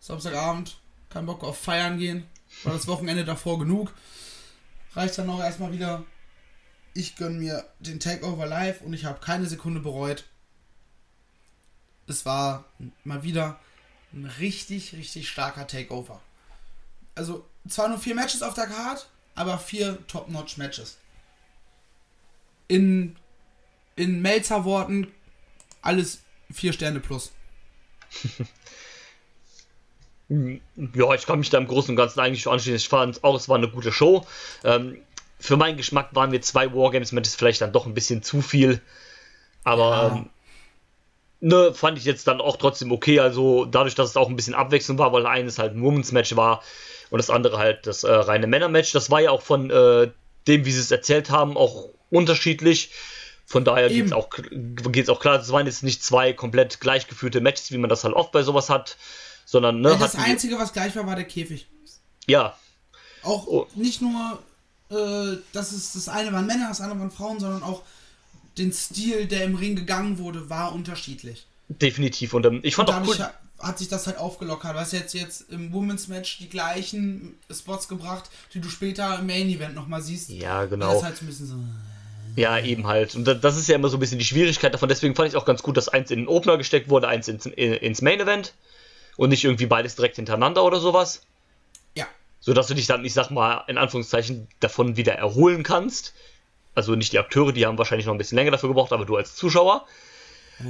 Samstagabend, 0.00 0.76
kein 1.08 1.24
Bock 1.24 1.42
auf 1.42 1.58
Feiern 1.58 1.98
gehen, 1.98 2.26
war 2.62 2.74
das 2.74 2.86
Wochenende 2.86 3.24
davor 3.24 3.58
genug. 3.58 3.92
Reicht 4.94 5.16
dann 5.16 5.30
auch 5.30 5.40
erstmal 5.40 5.72
wieder. 5.72 6.04
Ich 6.92 7.16
gönne 7.16 7.38
mir 7.38 7.66
den 7.78 8.00
Takeover 8.00 8.44
live 8.44 8.82
und 8.82 8.92
ich 8.92 9.06
habe 9.06 9.20
keine 9.20 9.46
Sekunde 9.46 9.80
bereut. 9.80 10.24
Es 12.06 12.26
war 12.26 12.66
mal 13.04 13.22
wieder 13.22 13.58
ein 14.12 14.26
richtig, 14.26 14.92
richtig 14.92 15.30
starker 15.30 15.66
Takeover. 15.66 16.20
Also 17.14 17.46
zwar 17.66 17.88
nur 17.88 17.98
vier 17.98 18.14
Matches 18.14 18.42
auf 18.42 18.52
der 18.52 18.66
Card, 18.66 19.08
aber 19.34 19.58
vier 19.58 20.06
Top-Notch-Matches. 20.06 20.98
In, 22.68 23.16
in 23.96 24.22
Melzer-Worten 24.22 25.08
alles 25.82 26.22
vier 26.52 26.72
Sterne 26.72 27.00
plus. 27.00 27.32
Ja, 30.94 31.12
ich 31.14 31.26
kann 31.26 31.40
mich 31.40 31.50
da 31.50 31.58
im 31.58 31.66
Großen 31.66 31.90
und 31.90 31.96
Ganzen 31.96 32.20
eigentlich 32.20 32.46
anschließen. 32.46 32.76
Ich 32.76 32.88
fand 32.88 33.22
auch, 33.22 33.36
es 33.36 33.50
war 33.50 33.56
eine 33.58 33.68
gute 33.68 33.92
Show. 33.92 34.26
Ähm, 34.64 34.96
für 35.38 35.58
meinen 35.58 35.76
Geschmack 35.76 36.10
waren 36.14 36.30
mir 36.30 36.40
zwei 36.40 36.72
Wargames-Matches 36.72 37.34
vielleicht 37.34 37.60
dann 37.60 37.72
doch 37.72 37.84
ein 37.84 37.92
bisschen 37.92 38.22
zu 38.22 38.40
viel. 38.40 38.80
Aber 39.64 39.90
Ja. 39.90 40.16
ähm, 40.16 40.30
ne, 41.40 41.74
fand 41.74 41.98
ich 41.98 42.04
jetzt 42.04 42.26
dann 42.28 42.40
auch 42.40 42.56
trotzdem 42.56 42.92
okay. 42.92 43.20
Also 43.20 43.66
dadurch, 43.66 43.94
dass 43.94 44.08
es 44.10 44.16
auch 44.16 44.30
ein 44.30 44.36
bisschen 44.36 44.54
Abwechslung 44.54 44.96
war, 44.98 45.12
weil 45.12 45.26
eines 45.26 45.58
halt 45.58 45.74
ein 45.74 45.82
Women's-Match 45.82 46.34
war 46.34 46.62
und 47.10 47.18
das 47.18 47.28
andere 47.28 47.58
halt 47.58 47.86
das 47.86 48.02
äh, 48.02 48.10
reine 48.10 48.46
Männer-Match. 48.46 48.92
Das 48.92 49.10
war 49.10 49.20
ja 49.20 49.32
auch 49.32 49.42
von 49.42 49.68
äh, 49.70 50.10
dem, 50.46 50.64
wie 50.64 50.72
sie 50.72 50.80
es 50.80 50.90
erzählt 50.90 51.28
haben, 51.28 51.58
auch 51.58 51.90
unterschiedlich. 52.08 52.90
Von 53.46 53.64
daher 53.64 53.88
geht 53.88 54.06
es 54.06 54.12
auch, 54.12 54.28
geht's 54.50 55.08
auch 55.08 55.20
klar, 55.20 55.38
es 55.40 55.50
waren 55.50 55.66
jetzt 55.66 55.82
nicht 55.82 56.02
zwei 56.02 56.32
komplett 56.32 56.80
gleichgeführte 56.80 57.40
Matches, 57.40 57.70
wie 57.72 57.78
man 57.78 57.90
das 57.90 58.04
halt 58.04 58.14
oft 58.14 58.32
bei 58.32 58.42
sowas 58.42 58.70
hat, 58.70 58.96
sondern 59.44 59.80
ne, 59.80 59.90
Ja, 59.90 59.96
das 59.96 60.14
Einzige, 60.16 60.58
was 60.58 60.72
gleich 60.72 60.94
war, 60.96 61.06
war 61.06 61.16
der 61.16 61.24
Käfig. 61.26 61.66
ja, 62.26 62.56
Auch 63.22 63.46
Oh. 63.46 63.66
nicht 63.74 64.00
nur, 64.00 64.38
äh, 64.90 65.36
dass 65.52 65.72
es 65.72 65.92
das 65.92 66.08
eine 66.08 66.32
waren 66.32 66.46
Männer, 66.46 66.68
das 66.68 66.80
andere 66.80 66.98
waren 67.00 67.10
Frauen, 67.10 67.38
sondern 67.40 67.62
auch 67.62 67.82
den 68.58 68.72
Stil, 68.72 69.26
der 69.26 69.44
im 69.44 69.54
Ring 69.54 69.76
gegangen 69.76 70.18
wurde, 70.18 70.48
war 70.50 70.72
unterschiedlich. 70.74 71.46
definitiv. 71.68 72.34
Und 72.34 72.44
ähm, 72.46 72.60
ich 72.62 72.74
fand 72.74 72.90
auch 72.90 72.94
Dadurch 72.94 73.18
cool. 73.18 73.24
ha- 73.26 73.34
hat 73.60 73.78
sich 73.78 73.88
das 73.88 74.06
halt 74.06 74.18
aufgelockert. 74.18 74.74
Du 74.74 74.80
hast 74.80 74.92
jetzt, 74.92 75.14
jetzt 75.14 75.50
im 75.50 75.72
Women's 75.72 76.08
Match 76.08 76.38
die 76.38 76.48
gleichen 76.48 77.38
Spots 77.50 77.86
gebracht, 77.88 78.28
die 78.54 78.60
du 78.60 78.68
später 78.68 79.18
im 79.20 79.26
Main 79.26 79.48
Event 79.48 79.74
nochmal 79.74 80.02
siehst. 80.02 80.28
Ja, 80.30 80.62
Das 80.62 80.70
genau. 80.70 80.96
ist 80.96 81.02
halt 81.04 81.16
so 81.16 81.24
ein 81.24 81.28
bisschen 81.28 81.46
so. 81.46 81.54
Ja, 82.36 82.58
eben 82.58 82.86
halt. 82.86 83.14
Und 83.14 83.24
da- 83.24 83.34
das 83.34 83.56
ist 83.56 83.68
ja 83.68 83.74
immer 83.74 83.88
so 83.88 83.96
ein 83.96 84.00
bisschen 84.00 84.18
die 84.18 84.24
Schwierigkeit 84.24 84.72
davon. 84.72 84.88
Deswegen 84.88 85.14
fand 85.14 85.28
ich 85.28 85.36
auch 85.36 85.44
ganz 85.44 85.62
gut, 85.62 85.76
dass 85.76 85.88
eins 85.88 86.10
in 86.10 86.20
den 86.20 86.28
Opener 86.28 86.56
gesteckt 86.56 86.88
wurde, 86.88 87.08
eins 87.08 87.28
ins, 87.28 87.46
in, 87.46 87.52
ins 87.74 88.02
Main 88.02 88.20
Event. 88.20 88.54
Und 89.16 89.28
nicht 89.28 89.44
irgendwie 89.44 89.66
beides 89.66 89.94
direkt 89.96 90.16
hintereinander 90.16 90.64
oder 90.64 90.80
sowas. 90.80 91.22
Ja. 91.94 92.06
Sodass 92.40 92.66
du 92.68 92.74
dich 92.74 92.86
dann, 92.86 93.04
ich 93.04 93.12
sag 93.12 93.30
mal, 93.30 93.64
in 93.68 93.76
Anführungszeichen 93.76 94.48
davon 94.60 94.96
wieder 94.96 95.12
erholen 95.14 95.62
kannst. 95.62 96.14
Also 96.74 96.94
nicht 96.94 97.12
die 97.12 97.18
Akteure, 97.18 97.52
die 97.52 97.66
haben 97.66 97.76
wahrscheinlich 97.76 98.06
noch 98.06 98.14
ein 98.14 98.18
bisschen 98.18 98.36
länger 98.38 98.52
dafür 98.52 98.70
gebraucht, 98.70 98.92
aber 98.92 99.04
du 99.04 99.16
als 99.16 99.34
Zuschauer. 99.36 99.86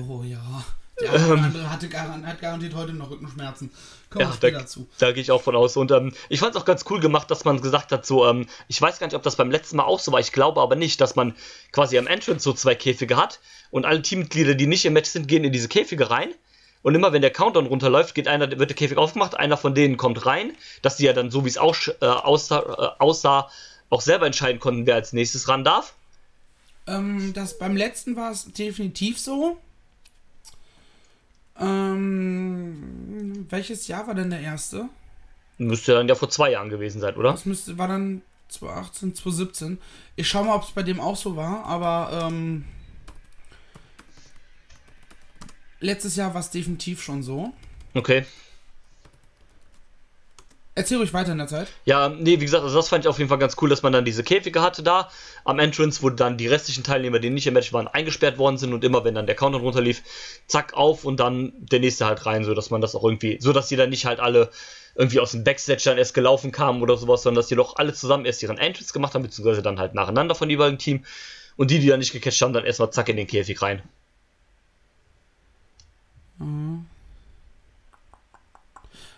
Oh 0.08 0.22
ja. 0.24 0.64
Der 1.02 1.12
andere 1.12 1.70
hatte 1.70 1.88
garan 1.88 2.26
hat 2.26 2.40
garantiert 2.40 2.74
heute 2.74 2.92
noch 2.92 3.10
Rückenschmerzen. 3.10 3.70
Kommen 4.10 4.30
Ja, 4.42 4.50
da, 4.50 4.66
zu. 4.66 4.86
da 4.98 5.12
gehe 5.12 5.22
ich 5.22 5.30
auch 5.30 5.42
von 5.42 5.56
aus. 5.56 5.76
Und 5.76 5.90
ähm, 5.90 6.12
ich 6.28 6.40
fand 6.40 6.54
es 6.54 6.60
auch 6.60 6.64
ganz 6.64 6.84
cool 6.90 7.00
gemacht, 7.00 7.30
dass 7.30 7.44
man 7.44 7.60
gesagt 7.60 7.92
hat, 7.92 8.06
so, 8.06 8.28
ähm, 8.28 8.46
ich 8.68 8.80
weiß 8.80 8.98
gar 8.98 9.06
nicht, 9.06 9.16
ob 9.16 9.22
das 9.22 9.36
beim 9.36 9.50
letzten 9.50 9.76
Mal 9.76 9.84
auch 9.84 10.00
so 10.00 10.12
war, 10.12 10.20
ich 10.20 10.32
glaube 10.32 10.60
aber 10.60 10.76
nicht, 10.76 11.00
dass 11.00 11.16
man 11.16 11.34
quasi 11.72 11.98
am 11.98 12.06
Entrance 12.06 12.44
so 12.44 12.52
zwei 12.52 12.74
Käfige 12.74 13.16
hat 13.16 13.40
und 13.70 13.84
alle 13.86 14.02
Teammitglieder, 14.02 14.54
die 14.54 14.66
nicht 14.66 14.84
im 14.84 14.92
Match 14.92 15.10
sind, 15.10 15.28
gehen 15.28 15.44
in 15.44 15.52
diese 15.52 15.68
Käfige 15.68 16.10
rein. 16.10 16.28
Und 16.82 16.94
immer 16.94 17.12
wenn 17.12 17.22
der 17.22 17.30
Countdown 17.30 17.66
runterläuft, 17.66 18.14
geht 18.14 18.28
einer, 18.28 18.50
wird 18.58 18.70
der 18.70 18.76
Käfig 18.76 18.98
aufgemacht, 18.98 19.36
einer 19.36 19.56
von 19.56 19.74
denen 19.74 19.96
kommt 19.96 20.26
rein, 20.26 20.52
dass 20.82 20.96
die 20.96 21.04
ja 21.04 21.12
dann, 21.12 21.30
so 21.30 21.44
wie 21.44 21.48
es 21.48 21.56
aus, 21.56 21.88
äh, 22.00 22.06
aussah, 22.06 22.58
äh, 22.60 23.02
aussah, 23.02 23.48
auch 23.88 24.00
selber 24.00 24.26
entscheiden 24.26 24.58
konnten, 24.58 24.86
wer 24.86 24.96
als 24.96 25.12
nächstes 25.12 25.48
ran 25.48 25.64
darf. 25.64 25.94
Ähm, 26.86 27.32
das, 27.34 27.58
beim 27.58 27.76
letzten 27.76 28.16
war 28.16 28.32
es 28.32 28.52
definitiv 28.52 29.20
so. 29.20 29.58
Ähm, 31.58 33.46
welches 33.48 33.88
Jahr 33.88 34.06
war 34.06 34.14
denn 34.14 34.30
der 34.30 34.40
erste? 34.40 34.88
Müsste 35.58 35.92
dann 35.92 36.08
ja 36.08 36.14
vor 36.14 36.30
zwei 36.30 36.50
Jahren 36.52 36.70
gewesen 36.70 37.00
sein, 37.00 37.16
oder? 37.16 37.32
Das 37.32 37.44
müsste, 37.46 37.78
war 37.78 37.88
dann 37.88 38.22
2018, 38.48 39.14
2017. 39.14 39.78
Ich 40.16 40.28
schau 40.28 40.44
mal, 40.44 40.54
ob 40.54 40.64
es 40.64 40.70
bei 40.70 40.82
dem 40.82 41.00
auch 41.00 41.16
so 41.16 41.36
war, 41.36 41.64
aber 41.64 42.28
ähm, 42.28 42.64
letztes 45.80 46.16
Jahr 46.16 46.34
war 46.34 46.40
es 46.40 46.50
definitiv 46.50 47.02
schon 47.02 47.22
so. 47.22 47.52
Okay. 47.94 48.24
Erzähl 50.74 50.96
ruhig 50.96 51.12
weiter 51.12 51.32
in 51.32 51.38
der 51.38 51.48
Zeit. 51.48 51.68
Ja, 51.84 52.08
nee, 52.08 52.40
wie 52.40 52.44
gesagt, 52.44 52.64
also 52.64 52.74
das 52.76 52.88
fand 52.88 53.04
ich 53.04 53.08
auf 53.08 53.18
jeden 53.18 53.28
Fall 53.28 53.38
ganz 53.38 53.56
cool, 53.60 53.68
dass 53.68 53.82
man 53.82 53.92
dann 53.92 54.06
diese 54.06 54.24
Käfige 54.24 54.62
hatte 54.62 54.82
da 54.82 55.10
am 55.44 55.58
Entrance, 55.58 56.02
wo 56.02 56.08
dann 56.08 56.38
die 56.38 56.46
restlichen 56.46 56.82
Teilnehmer, 56.82 57.18
die 57.18 57.28
nicht 57.28 57.46
im 57.46 57.52
Match 57.52 57.74
waren, 57.74 57.88
eingesperrt 57.88 58.38
worden 58.38 58.56
sind 58.56 58.72
und 58.72 58.82
immer, 58.82 59.04
wenn 59.04 59.14
dann 59.14 59.26
der 59.26 59.34
Countdown 59.34 59.60
runterlief, 59.60 60.02
zack, 60.46 60.72
auf 60.72 61.04
und 61.04 61.20
dann 61.20 61.52
der 61.58 61.80
nächste 61.80 62.06
halt 62.06 62.24
rein, 62.24 62.44
so 62.44 62.54
dass 62.54 62.70
man 62.70 62.80
das 62.80 62.94
auch 62.94 63.04
irgendwie, 63.04 63.36
so 63.38 63.52
dass 63.52 63.68
die 63.68 63.76
dann 63.76 63.90
nicht 63.90 64.06
halt 64.06 64.18
alle 64.18 64.50
irgendwie 64.94 65.20
aus 65.20 65.32
dem 65.32 65.44
Backstage 65.44 65.82
dann 65.84 65.98
erst 65.98 66.14
gelaufen 66.14 66.52
kamen 66.52 66.80
oder 66.80 66.96
sowas, 66.96 67.22
sondern 67.22 67.40
dass 67.40 67.48
die 67.48 67.56
doch 67.56 67.76
alle 67.76 67.92
zusammen 67.92 68.24
erst 68.24 68.42
ihren 68.42 68.56
Entrance 68.56 68.94
gemacht 68.94 69.14
haben, 69.14 69.22
beziehungsweise 69.22 69.60
dann 69.60 69.78
halt 69.78 69.92
nacheinander 69.94 70.34
von 70.34 70.48
jeweiligen 70.48 70.78
Team 70.78 71.04
und 71.56 71.70
die, 71.70 71.80
die 71.80 71.88
dann 71.88 71.98
nicht 71.98 72.12
gecatcht 72.12 72.40
haben, 72.40 72.54
dann 72.54 72.64
erstmal 72.64 72.90
zack 72.90 73.10
in 73.10 73.18
den 73.18 73.26
Käfig 73.26 73.60
rein. 73.60 73.82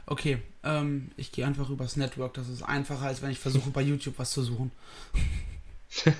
Okay, 0.06 0.38
ähm, 0.62 1.11
ich 1.16 1.32
gehe 1.32 1.46
einfach 1.46 1.70
übers 1.70 1.96
Network. 1.96 2.34
Das 2.34 2.49
ist 2.49 2.62
einfacher, 2.62 3.06
als 3.06 3.23
wenn 3.23 3.30
ich 3.30 3.38
versuche, 3.38 3.70
bei 3.70 3.82
YouTube 3.82 4.18
was 4.18 4.32
zu 4.32 4.42
suchen. 4.42 4.70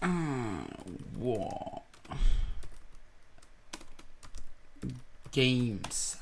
ah, 0.00 0.64
wow. 1.18 1.82
Games. 5.32 6.18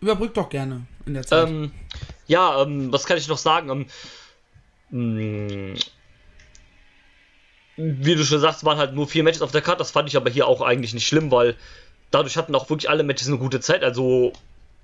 Überbrück 0.00 0.34
doch 0.34 0.48
gerne 0.48 0.86
in 1.06 1.14
der 1.14 1.26
Zeit. 1.26 1.48
Ähm, 1.48 1.72
ja, 2.26 2.62
ähm, 2.62 2.92
was 2.92 3.04
kann 3.06 3.18
ich 3.18 3.28
noch 3.28 3.38
sagen? 3.38 3.86
Ähm, 4.92 5.72
mh, 5.74 5.80
wie 7.76 8.14
du 8.14 8.24
schon 8.24 8.40
sagst, 8.40 8.64
waren 8.64 8.78
halt 8.78 8.94
nur 8.94 9.08
vier 9.08 9.24
Matches 9.24 9.42
auf 9.42 9.52
der 9.52 9.62
Karte. 9.62 9.78
Das 9.78 9.90
fand 9.90 10.08
ich 10.08 10.16
aber 10.16 10.30
hier 10.30 10.46
auch 10.46 10.60
eigentlich 10.60 10.94
nicht 10.94 11.06
schlimm, 11.06 11.30
weil 11.30 11.56
dadurch 12.10 12.36
hatten 12.36 12.54
auch 12.54 12.68
wirklich 12.70 12.90
alle 12.90 13.02
Matches 13.02 13.28
eine 13.28 13.38
gute 13.38 13.60
Zeit. 13.60 13.82
Also 13.82 14.32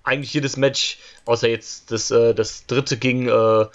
eigentlich 0.04 0.32
jedes 0.32 0.56
Match, 0.56 0.98
außer 1.24 1.48
jetzt 1.48 1.90
das, 1.90 2.10
äh, 2.10 2.34
das 2.34 2.66
dritte 2.66 2.96
ging, 2.96 3.28
äh, 3.28 3.66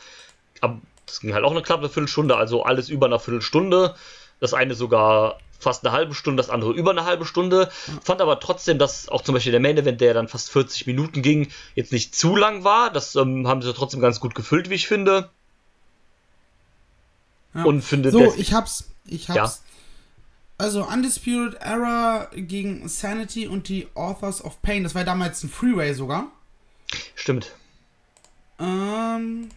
das 1.06 1.20
ging 1.20 1.34
halt 1.34 1.44
auch 1.44 1.52
eine 1.52 1.62
knappe 1.62 1.90
Viertelstunde, 1.90 2.38
also 2.38 2.64
alles 2.64 2.90
über 2.90 3.08
eine 3.08 3.20
Viertelstunde. 3.20 3.96
Das 4.40 4.54
eine 4.54 4.74
sogar 4.74 5.40
fast 5.60 5.86
eine 5.86 5.94
halbe 5.94 6.16
Stunde, 6.16 6.42
das 6.42 6.50
andere 6.50 6.72
über 6.72 6.92
eine 6.92 7.06
halbe 7.06 7.26
Stunde. 7.26 7.70
Fand 8.04 8.22
aber 8.22 8.40
trotzdem, 8.40 8.80
dass 8.80 9.10
auch 9.10 9.22
zum 9.22 9.34
Beispiel 9.34 9.52
der 9.52 9.60
Main 9.60 9.78
Event, 9.78 10.02
der 10.02 10.14
dann 10.14 10.28
fast 10.28 10.50
40 10.52 10.88
Minuten 10.88 11.22
ging, 11.22 11.52
jetzt 11.76 11.92
nicht 11.92 12.16
zu 12.16 12.36
lang 12.36 12.64
war. 12.64 12.92
Das 12.92 13.16
ähm, 13.16 13.48
haben 13.48 13.62
sie 13.62 13.74
trotzdem 13.74 14.00
ganz 14.00 14.20
gut 14.20 14.34
gefüllt, 14.34 14.70
wie 14.70 14.76
ich 14.76 14.88
finde. 14.88 15.30
Ja. 17.54 17.64
Und 17.64 17.82
finde 17.82 18.12
so, 18.12 18.34
ich 18.36 18.54
hab's. 18.54 18.90
Ich 19.06 19.30
hab's. 19.30 19.36
Ja. 19.36 19.71
Also 20.62 20.88
Undisputed 20.88 21.56
Era 21.60 22.30
gegen 22.36 22.88
Sanity 22.88 23.48
und 23.48 23.68
die 23.68 23.88
Authors 23.96 24.46
of 24.46 24.62
Pain. 24.62 24.84
Das 24.84 24.94
war 24.94 25.04
damals 25.04 25.44
ein 25.44 25.50
Freeway 25.50 25.92
sogar. 25.96 26.28
Stimmt. 27.16 27.56
Ähm. 28.60 29.50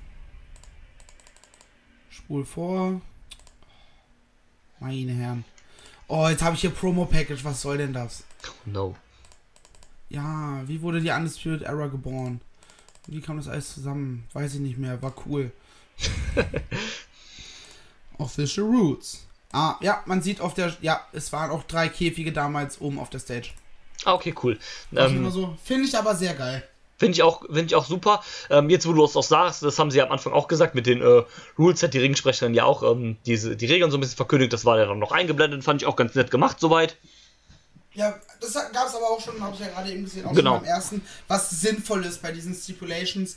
Spul 2.09 2.47
vor. 2.47 3.03
Meine 4.81 5.13
Herren. 5.13 5.45
Oh, 6.09 6.27
jetzt 6.27 6.43
habe 6.43 6.55
ich 6.55 6.63
hier 6.63 6.71
Promo-Package. 6.71 7.45
Was 7.45 7.61
soll 7.61 7.77
denn 7.77 7.93
das? 7.93 8.25
No. 8.65 8.97
Ja, 10.09 10.63
wie 10.67 10.81
wurde 10.81 11.03
die 11.03 11.11
Undisputed 11.11 11.65
Era 11.65 11.89
geboren? 11.89 12.41
Wie 13.09 13.21
kam 13.21 13.37
das 13.37 13.49
alles 13.49 13.75
zusammen? 13.75 14.27
Weiß 14.33 14.55
ich 14.55 14.61
nicht 14.61 14.79
mehr. 14.79 15.03
War 15.03 15.13
cool. 15.27 15.53
Official 18.17 18.67
Roots. 18.67 19.27
Ah, 19.55 19.77
ja, 19.81 20.03
man 20.07 20.21
sieht 20.21 20.41
auf 20.41 20.53
der. 20.55 20.75
Ja, 20.81 21.07
es 21.13 21.33
waren 21.33 21.53
auch 21.53 21.63
drei 21.63 21.89
Käfige 21.89 22.33
damals 22.33 22.81
oben 22.81 22.99
auf 22.99 23.09
der 23.09 23.21
Stage. 23.21 23.51
Ah, 24.05 24.15
okay, 24.15 24.35
cool. 24.43 24.59
Ähm, 24.97 25.31
so. 25.31 25.57
Finde 25.63 25.87
ich 25.87 25.97
aber 25.97 26.17
sehr 26.17 26.35
geil. 26.35 26.67
Finde 26.99 27.15
ich, 27.15 27.23
auch, 27.23 27.45
find 27.47 27.71
ich 27.71 27.77
auch 27.77 27.87
super. 27.87 28.25
Ähm, 28.51 28.69
jetzt, 28.69 28.85
wo 28.85 28.93
du 28.93 29.05
es 29.05 29.17
auch 29.17 29.23
sagst, 29.23 29.63
das 29.63 29.79
haben 29.79 29.93
sie 29.93 30.03
am 30.03 30.11
Anfang 30.11 30.33
auch 30.33 30.49
gesagt, 30.49 30.75
mit 30.75 30.87
den 30.87 31.01
äh, 31.03 31.23
Rules 31.57 31.83
hat 31.85 31.95
die 31.95 31.99
Ringsprecherin 31.99 32.53
ja 32.53 32.65
auch 32.65 32.83
ähm, 32.83 33.17
diese, 33.27 33.57
die 33.57 33.67
Regeln 33.67 33.93
so 33.93 33.97
ein 33.97 34.01
bisschen 34.01 34.17
verkündigt. 34.17 34.53
Das 34.53 34.65
war 34.65 34.77
ja 34.79 34.87
dann 34.87 34.99
noch 34.99 35.13
eingeblendet, 35.13 35.63
fand 35.63 35.83
ich 35.83 35.87
auch 35.87 35.95
ganz 35.95 36.17
nett 36.17 36.33
gemacht 36.33 36.59
soweit. 36.59 36.97
Ja, 37.93 38.19
das 38.41 38.55
gab 38.55 38.89
es 38.89 38.95
aber 38.97 39.09
auch 39.09 39.21
schon, 39.21 39.41
habe 39.41 39.55
ich 39.55 39.61
ja 39.61 39.69
gerade 39.69 39.93
eben 39.93 40.03
gesehen, 40.03 40.27
auch 40.27 40.35
genau. 40.35 40.55
schon 40.55 40.63
beim 40.63 40.69
ersten, 40.69 41.03
was 41.29 41.51
sinnvoll 41.51 42.05
ist 42.05 42.23
bei 42.23 42.33
diesen 42.33 42.55
Stipulations, 42.55 43.37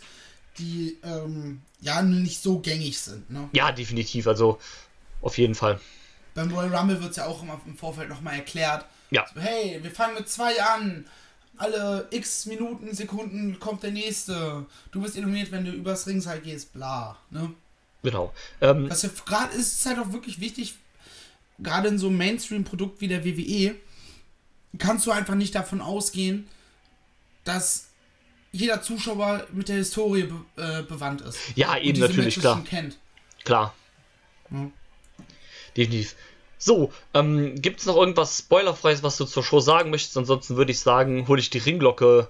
die 0.57 0.97
ähm, 1.03 1.61
ja 1.79 2.01
nicht 2.01 2.41
so 2.41 2.57
gängig 2.57 2.99
sind. 2.99 3.29
Ne? 3.29 3.49
Ja, 3.53 3.71
definitiv, 3.71 4.25
also 4.25 4.57
auf 5.21 5.37
jeden 5.37 5.53
Fall. 5.53 5.79
Beim 6.37 6.53
Royal 6.53 6.75
Rumble 6.75 7.01
wird 7.01 7.09
es 7.11 7.17
ja 7.17 7.25
auch 7.25 7.41
immer 7.41 7.59
im 7.65 7.75
Vorfeld 7.75 8.09
nochmal 8.09 8.35
erklärt. 8.35 8.85
Ja. 9.09 9.25
So, 9.33 9.41
hey, 9.41 9.79
wir 9.81 9.89
fangen 9.89 10.13
mit 10.13 10.29
zwei 10.29 10.61
an. 10.61 11.07
Alle 11.57 12.07
x 12.11 12.45
Minuten, 12.45 12.93
Sekunden 12.93 13.59
kommt 13.59 13.81
der 13.81 13.89
nächste. 13.89 14.67
Du 14.91 15.01
bist 15.01 15.17
illuminiert, 15.17 15.51
wenn 15.51 15.65
du 15.65 15.71
übers 15.71 16.05
Ringseil 16.05 16.41
gehst, 16.41 16.73
bla. 16.73 17.17
Ne? 17.31 17.51
Genau. 18.03 18.31
Ähm, 18.61 18.87
Was 18.87 19.01
ja 19.01 19.09
gerade 19.25 19.55
ist, 19.55 19.79
ist 19.79 19.85
halt 19.87 19.97
auch 19.97 20.11
wirklich 20.11 20.39
wichtig, 20.39 20.75
gerade 21.57 21.87
in 21.87 21.97
so 21.97 22.05
einem 22.05 22.17
Mainstream-Produkt 22.17 23.01
wie 23.01 23.07
der 23.07 23.25
WWE, 23.25 23.73
kannst 24.77 25.07
du 25.07 25.11
einfach 25.11 25.33
nicht 25.33 25.55
davon 25.55 25.81
ausgehen, 25.81 26.47
dass 27.45 27.87
jeder 28.51 28.83
Zuschauer 28.83 29.47
mit 29.53 29.69
der 29.69 29.77
Historie 29.77 30.25
be 30.25 30.35
äh, 30.61 30.83
bewandt 30.83 31.21
ist. 31.21 31.39
Ja, 31.55 31.79
eben 31.79 31.99
natürlich, 31.99 32.39
klar. 32.39 32.63
Kennt. 32.63 32.99
Klar. 33.43 33.73
Hm. 34.49 34.71
Definitiv. 35.77 36.15
So, 36.57 36.91
ähm, 37.13 37.61
gibt 37.61 37.79
es 37.79 37.85
noch 37.85 37.95
irgendwas 37.95 38.39
Spoilerfreies, 38.39 39.03
was 39.03 39.17
du 39.17 39.25
zur 39.25 39.43
Show 39.43 39.59
sagen 39.59 39.91
möchtest? 39.91 40.17
Ansonsten 40.17 40.57
würde 40.57 40.71
ich 40.71 40.79
sagen, 40.79 41.27
hole 41.27 41.39
ich 41.39 41.51
die 41.51 41.59
Ringglocke 41.59 42.27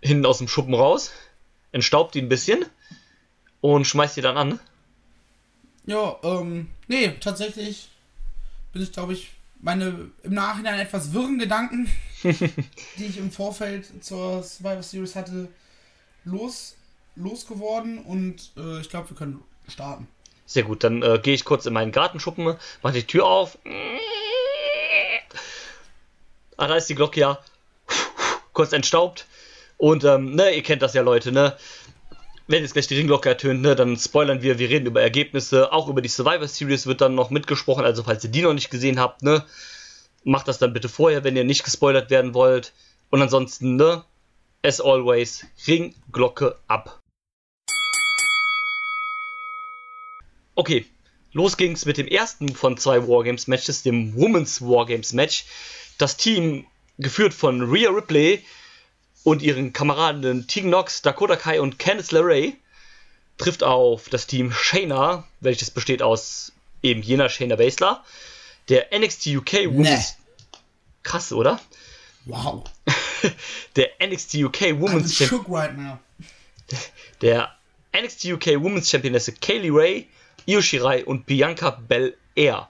hinten 0.00 0.24
aus 0.24 0.38
dem 0.38 0.48
Schuppen 0.48 0.74
raus, 0.74 1.10
entstaubt 1.72 2.14
die 2.14 2.22
ein 2.22 2.28
bisschen 2.28 2.64
und 3.60 3.86
schmeiß 3.86 4.14
die 4.14 4.22
dann 4.22 4.38
an. 4.38 4.60
Ja, 5.86 6.16
ähm, 6.22 6.70
nee, 6.88 7.12
tatsächlich 7.20 7.90
bin 8.72 8.82
ich, 8.82 8.92
glaube 8.92 9.12
ich, 9.12 9.30
meine 9.60 10.10
im 10.22 10.32
Nachhinein 10.32 10.78
etwas 10.78 11.12
wirren 11.12 11.38
Gedanken, 11.38 11.90
die 12.22 13.04
ich 13.04 13.18
im 13.18 13.30
Vorfeld 13.30 14.02
zur 14.02 14.42
Survivor 14.42 14.82
Series 14.82 15.16
hatte, 15.16 15.48
los, 16.24 16.76
losgeworden 17.14 17.98
und 17.98 18.52
äh, 18.56 18.80
ich 18.80 18.88
glaube, 18.88 19.10
wir 19.10 19.16
können 19.16 19.42
starten. 19.68 20.08
Sehr 20.46 20.62
gut, 20.62 20.84
dann 20.84 21.02
äh, 21.02 21.18
gehe 21.22 21.34
ich 21.34 21.44
kurz 21.44 21.66
in 21.66 21.72
meinen 21.72 21.92
Gartenschuppen, 21.92 22.56
mache 22.82 22.92
die 22.94 23.06
Tür 23.06 23.24
auf. 23.26 23.58
Ah, 26.56 26.68
da 26.68 26.76
ist 26.76 26.88
die 26.88 26.94
Glocke 26.94 27.20
ja 27.20 27.38
kurz 28.52 28.72
entstaubt. 28.72 29.26
Und, 29.76 30.04
ähm, 30.04 30.34
ne, 30.34 30.54
ihr 30.54 30.62
kennt 30.62 30.82
das 30.82 30.94
ja, 30.94 31.02
Leute, 31.02 31.32
ne? 31.32 31.56
Wenn 32.46 32.62
jetzt 32.62 32.74
gleich 32.74 32.86
die 32.86 32.96
Ringglocke 32.96 33.28
ertönt, 33.28 33.62
ne, 33.62 33.74
dann 33.74 33.96
spoilern 33.96 34.42
wir, 34.42 34.58
wir 34.58 34.68
reden 34.68 34.86
über 34.86 35.02
Ergebnisse. 35.02 35.72
Auch 35.72 35.88
über 35.88 36.02
die 36.02 36.08
Survivor 36.08 36.46
Series 36.46 36.86
wird 36.86 37.00
dann 37.00 37.14
noch 37.14 37.30
mitgesprochen. 37.30 37.84
Also, 37.84 38.02
falls 38.02 38.22
ihr 38.24 38.30
die 38.30 38.42
noch 38.42 38.52
nicht 38.52 38.70
gesehen 38.70 39.00
habt, 39.00 39.22
ne, 39.22 39.44
macht 40.24 40.48
das 40.48 40.58
dann 40.58 40.72
bitte 40.72 40.88
vorher, 40.88 41.24
wenn 41.24 41.36
ihr 41.36 41.44
nicht 41.44 41.64
gespoilert 41.64 42.10
werden 42.10 42.34
wollt. 42.34 42.72
Und 43.10 43.22
ansonsten, 43.22 43.76
ne, 43.76 44.04
as 44.62 44.80
always, 44.80 45.46
Ringglocke 45.66 46.56
ab. 46.68 47.00
Okay, 50.56 50.86
los 51.32 51.56
ging's 51.56 51.84
mit 51.84 51.98
dem 51.98 52.06
ersten 52.06 52.54
von 52.54 52.78
zwei 52.78 53.06
Wargames-Matches, 53.08 53.82
dem 53.82 54.14
Women's 54.14 54.62
Wargames-Match. 54.62 55.44
Das 55.98 56.16
Team, 56.16 56.66
geführt 56.98 57.34
von 57.34 57.62
Rhea 57.62 57.90
Ripley 57.90 58.44
und 59.24 59.42
ihren 59.42 59.72
Kameraden 59.72 60.46
Tegan 60.46 60.70
Knox, 60.70 61.02
Dakota 61.02 61.36
Kai 61.36 61.60
und 61.60 61.78
Candice 61.78 62.12
LeRae, 62.12 62.52
trifft 63.38 63.64
auf 63.64 64.08
das 64.08 64.26
Team 64.26 64.52
Shayna, 64.52 65.26
welches 65.40 65.70
besteht 65.70 66.02
aus 66.02 66.52
eben 66.82 67.02
jener 67.02 67.28
Shayna 67.28 67.56
Baszler, 67.56 68.04
der 68.68 68.96
NXT 68.96 69.26
UK 69.28 69.52
Women's... 69.66 70.16
Nee. 70.16 70.58
Krass, 71.02 71.32
oder? 71.32 71.60
Wow. 72.26 72.64
der 73.76 73.90
NXT 74.00 74.36
UK 74.36 74.60
Women's 74.78 75.16
Champion... 75.16 75.44
Right 75.48 75.76
now. 75.76 75.98
Der 77.20 77.54
NXT 77.92 78.26
UK 78.26 78.46
Women's 78.62 78.88
Championess 78.88 79.30
Kaylee 79.40 79.70
Ray 79.72 80.08
Io 80.46 80.60
Shirai 80.60 81.04
und 81.04 81.26
Bianca 81.26 81.70
Belair. 81.70 82.68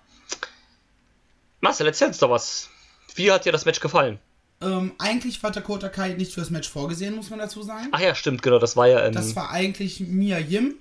Marcel, 1.60 1.87
erzähl 1.87 2.08
uns 2.08 2.18
doch 2.18 2.30
was. 2.30 2.68
Wie 3.14 3.30
hat 3.30 3.44
dir 3.44 3.52
das 3.52 3.64
Match 3.64 3.80
gefallen? 3.80 4.18
Ähm, 4.60 4.92
eigentlich 4.98 5.42
war 5.42 5.50
Dakota 5.50 5.88
Kai 5.88 6.10
nicht 6.14 6.32
für 6.32 6.40
das 6.40 6.50
Match 6.50 6.68
vorgesehen, 6.68 7.16
muss 7.16 7.30
man 7.30 7.38
dazu 7.38 7.62
sagen. 7.62 7.88
Ach 7.92 8.00
ja, 8.00 8.14
stimmt, 8.14 8.42
genau, 8.42 8.58
das 8.58 8.76
war 8.76 8.87
ja. 8.87 9.04
Ähm, 9.04 9.12
das 9.12 9.34
war 9.37 9.50
eigentlich 9.50 10.00
Mia 10.00 10.38
Yim, 10.38 10.76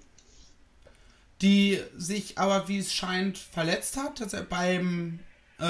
die 1.42 1.80
sich 1.98 2.38
aber, 2.38 2.68
wie 2.68 2.78
es 2.78 2.94
scheint, 2.94 3.38
verletzt 3.38 3.98
hat 3.98 4.22
beim 4.50 5.20
äh, 5.60 5.66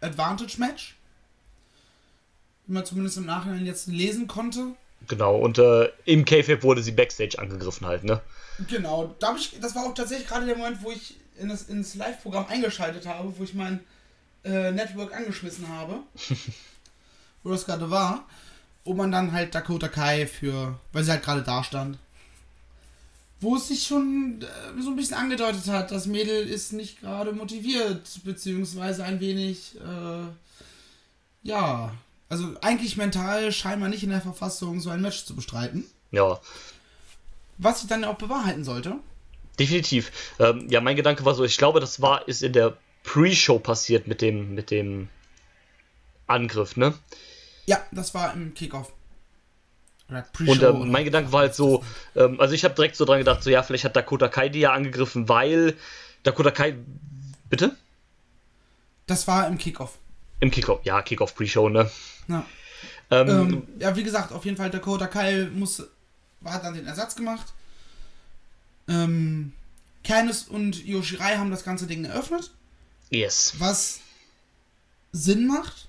Advantage-Match. 0.00 0.96
Wie 2.66 2.72
man 2.72 2.84
zumindest 2.84 3.16
im 3.16 3.26
Nachhinein 3.26 3.66
jetzt 3.66 3.88
lesen 3.88 4.28
konnte. 4.28 4.74
Genau, 5.08 5.36
und 5.36 5.58
äh, 5.58 5.88
im 6.04 6.24
K-Fab 6.24 6.62
wurde 6.62 6.82
sie 6.82 6.92
Backstage 6.92 7.38
angegriffen 7.38 7.86
halt, 7.86 8.04
ne? 8.04 8.20
Genau, 8.68 9.14
da 9.18 9.34
ich, 9.36 9.58
das 9.60 9.74
war 9.74 9.86
auch 9.86 9.94
tatsächlich 9.94 10.28
gerade 10.28 10.46
der 10.46 10.56
Moment, 10.56 10.82
wo 10.82 10.90
ich 10.90 11.16
in 11.38 11.48
das, 11.48 11.62
ins 11.62 11.94
Live-Programm 11.94 12.46
eingeschaltet 12.48 13.06
habe, 13.06 13.32
wo 13.38 13.44
ich 13.44 13.54
mein 13.54 13.80
äh, 14.44 14.70
Network 14.70 15.14
angeschmissen 15.14 15.68
habe. 15.68 16.00
wo 17.42 17.50
das 17.50 17.66
gerade 17.66 17.90
war. 17.90 18.26
Wo 18.84 18.94
man 18.94 19.12
dann 19.12 19.32
halt 19.32 19.54
Dakota 19.54 19.88
Kai 19.88 20.26
für, 20.26 20.78
weil 20.92 21.04
sie 21.04 21.12
halt 21.12 21.22
gerade 21.22 21.42
da 21.42 21.62
stand. 21.62 21.98
Wo 23.40 23.56
es 23.56 23.68
sich 23.68 23.84
schon 23.84 24.42
äh, 24.42 24.82
so 24.82 24.90
ein 24.90 24.96
bisschen 24.96 25.16
angedeutet 25.16 25.66
hat, 25.68 25.90
das 25.90 26.06
Mädel 26.06 26.48
ist 26.48 26.72
nicht 26.72 27.00
gerade 27.00 27.32
motiviert, 27.32 28.20
beziehungsweise 28.24 29.04
ein 29.04 29.20
wenig, 29.20 29.76
äh, 29.76 30.26
ja, 31.42 31.92
also 32.32 32.54
eigentlich 32.62 32.96
mental 32.96 33.52
scheinbar 33.52 33.90
nicht 33.90 34.02
in 34.02 34.08
der 34.08 34.22
Verfassung, 34.22 34.80
so 34.80 34.88
ein 34.88 35.02
Match 35.02 35.26
zu 35.26 35.36
bestreiten. 35.36 35.84
Ja. 36.12 36.40
Was 37.58 37.80
sich 37.80 37.90
dann 37.90 38.04
auch 38.04 38.16
bewahrheiten 38.16 38.64
sollte. 38.64 38.94
Definitiv. 39.58 40.10
Ähm, 40.38 40.66
ja, 40.70 40.80
mein 40.80 40.96
Gedanke 40.96 41.26
war 41.26 41.34
so, 41.34 41.44
ich 41.44 41.58
glaube, 41.58 41.78
das 41.78 42.00
war, 42.00 42.26
ist 42.26 42.42
in 42.42 42.54
der 42.54 42.74
Pre-Show 43.04 43.58
passiert 43.58 44.06
mit 44.06 44.22
dem, 44.22 44.54
mit 44.54 44.70
dem 44.70 45.10
Angriff, 46.26 46.78
ne? 46.78 46.94
Ja, 47.66 47.84
das 47.92 48.14
war 48.14 48.32
im 48.32 48.54
Kickoff. 48.54 48.90
Und 50.08 50.62
ähm, 50.62 50.90
mein 50.90 51.04
Gedanke 51.04 51.32
war 51.32 51.40
halt 51.40 51.54
so, 51.54 51.84
ähm, 52.16 52.40
also 52.40 52.54
ich 52.54 52.64
habe 52.64 52.74
direkt 52.74 52.96
so 52.96 53.04
dran 53.04 53.18
gedacht, 53.18 53.42
so 53.42 53.50
ja, 53.50 53.62
vielleicht 53.62 53.84
hat 53.84 53.94
Dakota 53.94 54.28
Kai 54.28 54.48
die 54.48 54.60
ja 54.60 54.72
angegriffen, 54.72 55.28
weil 55.28 55.76
Dakota 56.22 56.50
Kai, 56.50 56.76
bitte? 57.50 57.76
Das 59.06 59.28
war 59.28 59.46
im 59.48 59.58
Kickoff. 59.58 59.98
Im 60.42 60.50
Kickoff, 60.50 60.80
ja, 60.82 61.00
Kickoff 61.02 61.36
Pre-Show, 61.36 61.68
ne? 61.68 61.88
Ja. 62.26 62.44
Ähm, 63.12 63.28
ähm, 63.28 63.62
ja, 63.78 63.94
wie 63.94 64.02
gesagt, 64.02 64.32
auf 64.32 64.44
jeden 64.44 64.56
Fall 64.56 64.70
Dakota 64.70 65.06
Kai 65.06 65.48
muss, 65.54 65.84
hat 66.44 66.64
dann 66.64 66.74
den 66.74 66.84
Ersatz 66.84 67.14
gemacht. 67.14 67.52
Ähm, 68.88 69.52
Candice 70.02 70.48
und 70.48 70.84
Yoshirai 70.84 71.36
haben 71.36 71.52
das 71.52 71.62
ganze 71.62 71.86
Ding 71.86 72.04
eröffnet. 72.04 72.50
Yes. 73.10 73.54
Was 73.58 74.00
Sinn 75.12 75.46
macht, 75.46 75.86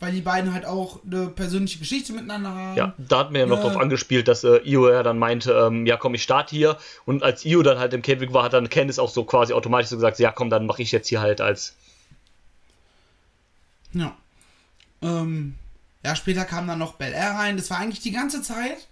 weil 0.00 0.12
die 0.12 0.20
beiden 0.20 0.52
halt 0.52 0.66
auch 0.66 1.02
eine 1.02 1.28
persönliche 1.28 1.78
Geschichte 1.78 2.12
miteinander 2.12 2.50
haben. 2.50 2.76
Ja, 2.76 2.94
da 2.98 3.20
hat 3.20 3.32
mir 3.32 3.38
ja 3.38 3.46
noch 3.46 3.60
äh, 3.60 3.62
drauf 3.62 3.78
angespielt, 3.78 4.28
dass 4.28 4.44
äh, 4.44 4.60
Io 4.66 4.90
ja 4.90 5.02
dann 5.02 5.18
meinte, 5.18 5.50
ähm, 5.52 5.86
ja 5.86 5.96
komm, 5.96 6.12
ich 6.12 6.22
starte 6.22 6.54
hier. 6.54 6.76
Und 7.06 7.22
als 7.22 7.46
Io 7.46 7.62
dann 7.62 7.78
halt 7.78 7.94
im 7.94 8.02
Käfig 8.02 8.34
war, 8.34 8.44
hat 8.44 8.52
dann 8.52 8.68
Candice 8.68 8.98
auch 8.98 9.08
so 9.08 9.24
quasi 9.24 9.54
automatisch 9.54 9.88
so 9.88 9.96
gesagt, 9.96 10.18
ja 10.18 10.30
komm, 10.30 10.50
dann 10.50 10.66
mache 10.66 10.82
ich 10.82 10.92
jetzt 10.92 11.08
hier 11.08 11.22
halt 11.22 11.40
als. 11.40 11.74
Ja. 13.92 14.16
Ähm, 15.02 15.56
ja, 16.04 16.16
später 16.16 16.44
kam 16.44 16.66
dann 16.66 16.78
noch 16.78 16.94
Bel 16.94 17.12
Air 17.12 17.32
rein. 17.32 17.56
Das 17.56 17.70
war 17.70 17.78
eigentlich 17.78 18.00
die 18.00 18.12
ganze 18.12 18.42
Zeit, 18.42 18.88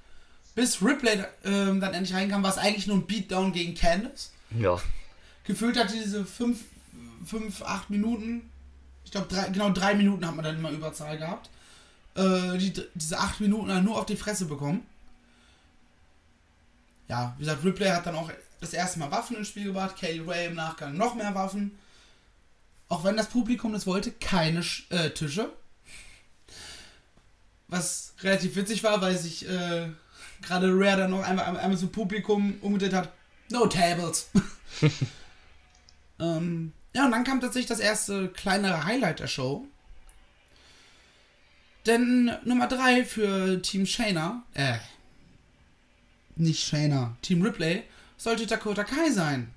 bis 0.54 0.82
Ripley 0.82 1.24
ähm, 1.44 1.80
dann 1.80 1.94
endlich 1.94 2.14
reinkam, 2.14 2.42
war 2.42 2.50
es 2.50 2.58
eigentlich 2.58 2.86
nur 2.86 2.96
ein 2.96 3.06
Beatdown 3.06 3.52
gegen 3.52 3.74
Candice. 3.74 4.30
Ja. 4.58 4.80
Gefühlt 5.44 5.76
hatte 5.76 5.94
diese 5.94 6.24
5, 6.24 6.58
5, 7.26 7.62
8 7.62 7.90
Minuten, 7.90 8.50
ich 9.04 9.10
glaube, 9.10 9.28
genau 9.52 9.70
3 9.70 9.94
Minuten 9.94 10.26
hat 10.26 10.36
man 10.36 10.44
dann 10.44 10.56
immer 10.56 10.70
Überzahl 10.70 11.18
gehabt. 11.18 11.50
Äh, 12.14 12.58
die, 12.58 12.72
diese 12.94 13.18
8 13.18 13.40
Minuten 13.40 13.68
dann 13.68 13.84
nur 13.84 13.98
auf 13.98 14.06
die 14.06 14.16
Fresse 14.16 14.46
bekommen. 14.46 14.86
Ja, 17.08 17.34
wie 17.38 17.44
gesagt, 17.44 17.64
Ripley 17.64 17.88
hat 17.88 18.06
dann 18.06 18.14
auch 18.14 18.30
das 18.60 18.72
erste 18.72 19.00
Mal 19.00 19.10
Waffen 19.10 19.36
ins 19.36 19.48
Spiel 19.48 19.64
gebracht, 19.64 19.96
Kaylee 19.96 20.22
Ray 20.24 20.46
im 20.46 20.54
Nachgang 20.54 20.96
noch 20.96 21.14
mehr 21.14 21.34
Waffen. 21.34 21.76
Auch 22.90 23.04
wenn 23.04 23.16
das 23.16 23.28
Publikum 23.28 23.72
das 23.72 23.86
wollte, 23.86 24.10
keine 24.10 24.64
äh, 24.90 25.10
Tische. 25.10 25.52
Was 27.68 28.14
relativ 28.20 28.56
witzig 28.56 28.82
war, 28.82 29.00
weil 29.00 29.16
sich 29.16 29.48
äh, 29.48 29.88
gerade 30.42 30.68
Rare 30.72 30.96
dann 30.98 31.12
noch 31.12 31.22
einmal, 31.22 31.56
einmal 31.56 31.78
zum 31.78 31.92
Publikum 31.92 32.58
umgedreht 32.60 32.92
hat. 32.92 33.12
No 33.48 33.66
tables. 33.66 34.28
ähm, 36.20 36.72
ja, 36.92 37.04
und 37.04 37.12
dann 37.12 37.22
kam 37.22 37.40
tatsächlich 37.40 37.68
das 37.68 37.78
erste 37.78 38.28
kleinere 38.28 38.84
Highlight 38.84 39.20
der 39.20 39.28
Show. 39.28 39.64
Denn 41.86 42.32
Nummer 42.44 42.66
3 42.66 43.04
für 43.04 43.62
Team 43.62 43.86
Shayna, 43.86 44.42
äh, 44.54 44.78
nicht 46.34 46.66
Shayna, 46.66 47.16
Team 47.22 47.40
Ripley, 47.42 47.84
sollte 48.16 48.48
Dakota 48.48 48.82
Kai 48.82 49.10
sein. 49.10 49.54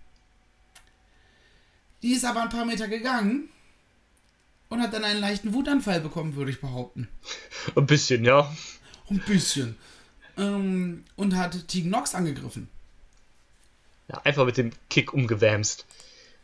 Die 2.04 2.12
ist 2.12 2.26
aber 2.26 2.44
ein 2.44 2.50
paar 2.50 2.66
Meter 2.66 2.88
gegangen 2.88 3.50
und 4.70 4.82
hat 4.82 4.94
dann 4.94 5.06
einen 5.06 5.22
leichten 5.22 5.54
Wutanfall 5.54 6.02
bekommen, 6.02 6.36
würde 6.36 6.52
ich 6.52 6.60
behaupten. 6.60 7.08
Ein 7.76 7.86
bisschen, 7.86 8.26
ja. 8.26 8.54
Ein 9.10 9.20
bisschen. 9.20 9.78
Ähm, 10.38 11.06
und 11.16 11.36
hat 11.38 11.68
Tegan 11.68 11.92
Nox 11.92 12.14
angegriffen. 12.14 12.68
ja. 14.10 14.20
Einfach 14.24 14.46
mit 14.46 14.58
dem 14.58 14.72
Kick 14.90 15.14
umgewämst. 15.14 15.86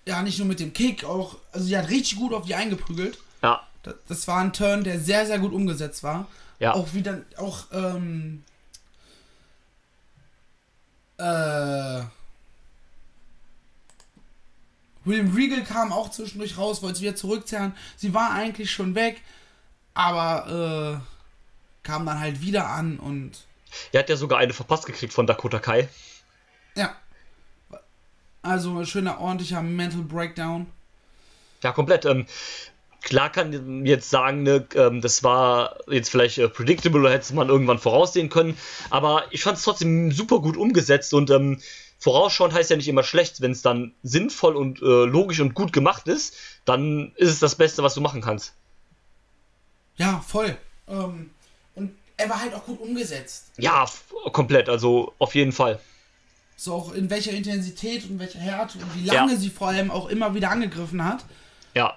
Ja, 0.06 0.22
nicht 0.24 0.40
nur 0.40 0.48
mit 0.48 0.62
dem 0.62 0.72
Kick, 0.74 1.04
auch, 1.04 1.38
also 1.52 1.66
sie 1.66 1.78
hat 1.78 1.90
richtig 1.90 2.18
gut 2.18 2.34
auf 2.34 2.46
die 2.46 2.56
eingeprügelt. 2.56 3.18
Ja. 3.44 3.68
Das, 3.84 3.96
das 4.08 4.28
war 4.28 4.40
ein 4.40 4.54
Turn, 4.54 4.86
der 4.86 5.00
sehr, 5.00 5.26
sehr 5.26 5.40
gut 5.40 5.52
umgesetzt 5.52 6.04
war. 6.04 6.28
Ja. 6.60 6.74
Auch 6.74 6.94
wieder, 6.94 7.22
auch, 7.38 7.66
ähm, 7.74 8.44
äh, 11.18 12.04
William 15.10 15.34
Regal 15.36 15.64
kam 15.64 15.92
auch 15.92 16.12
zwischendurch 16.12 16.58
raus, 16.58 16.82
wollte 16.82 17.00
sie 17.00 17.04
wieder 17.06 17.16
zurückzerren. 17.16 17.74
Sie 17.98 18.14
war 18.14 18.32
eigentlich 18.32 18.72
schon 18.72 18.96
weg, 18.96 19.22
aber, 19.94 21.02
äh, 21.02 21.88
kam 21.88 22.06
dann 22.06 22.20
halt 22.20 22.42
wieder 22.42 22.68
an 22.68 23.00
und, 23.00 23.32
Er 23.92 24.00
hat 24.00 24.10
ja 24.10 24.16
sogar 24.16 24.40
eine 24.40 24.54
verpasst 24.54 24.86
gekriegt 24.86 25.14
von 25.14 25.28
Dakota 25.28 25.60
Kai. 25.60 25.90
ja. 26.76 26.96
Also, 28.42 28.80
ein 28.80 28.86
schöner, 28.86 29.20
ordentlicher 29.20 29.62
Mental 29.62 30.02
Breakdown. 30.02 30.68
Ja, 31.62 31.74
komplett. 31.74 32.06
Ähm, 32.06 32.26
klar 33.02 33.30
kann 33.30 33.52
man 33.52 33.86
jetzt 33.86 34.10
sagen, 34.10 34.44
ne, 34.44 34.66
ähm, 34.76 35.02
das 35.02 35.24
war 35.24 35.76
jetzt 35.90 36.10
vielleicht 36.10 36.38
äh, 36.38 36.48
predictable 36.48 37.02
oder 37.02 37.12
hätte 37.12 37.36
man 37.36 37.50
irgendwann 37.50 37.80
voraussehen 37.80 38.30
können, 38.30 38.58
aber 38.92 39.26
ich 39.32 39.44
fand 39.44 39.58
es 39.58 39.66
trotzdem 39.66 40.14
super 40.14 40.40
gut 40.40 40.56
umgesetzt 40.56 41.14
und 41.14 41.30
ähm, 41.32 41.60
vorausschauend 42.00 42.54
heißt 42.54 42.70
ja 42.70 42.76
nicht 42.78 42.88
immer 42.88 43.04
schlecht. 43.04 43.42
Wenn 43.42 43.52
es 43.52 43.62
dann 43.62 43.94
sinnvoll 44.04 44.56
und 44.56 44.82
äh, 44.82 45.06
logisch 45.06 45.40
und 45.40 45.54
gut 45.54 45.74
gemacht 45.74 46.08
ist, 46.08 46.34
dann 46.66 47.12
ist 47.16 47.30
es 47.30 47.40
das 47.40 47.56
Beste, 47.56 47.84
was 47.84 47.94
du 47.94 48.02
machen 48.02 48.22
kannst. 48.22 48.54
Ja, 49.98 50.24
voll. 50.26 50.58
Ähm, 50.88 51.30
und 51.76 51.92
er 52.18 52.30
war 52.30 52.42
halt 52.42 52.54
auch 52.54 52.66
gut 52.66 52.80
umgesetzt. 52.80 53.48
Ja, 53.58 53.86
komplett. 54.32 54.70
Also 54.70 55.14
auf 55.20 55.36
jeden 55.36 55.52
Fall. 55.52 55.80
So 56.56 56.74
auch 56.74 56.94
in 56.94 57.10
welcher 57.10 57.32
Intensität 57.32 58.10
und 58.10 58.20
welcher 58.20 58.40
Härte 58.40 58.80
und 58.80 58.96
wie 58.96 59.06
lange 59.06 59.34
Ja. 59.34 59.38
sie 59.38 59.50
vor 59.50 59.70
allem 59.70 59.92
auch 59.92 60.08
immer 60.10 60.34
wieder 60.36 60.50
angegriffen 60.52 61.04
hat. 61.04 61.26
Ja, 61.76 61.96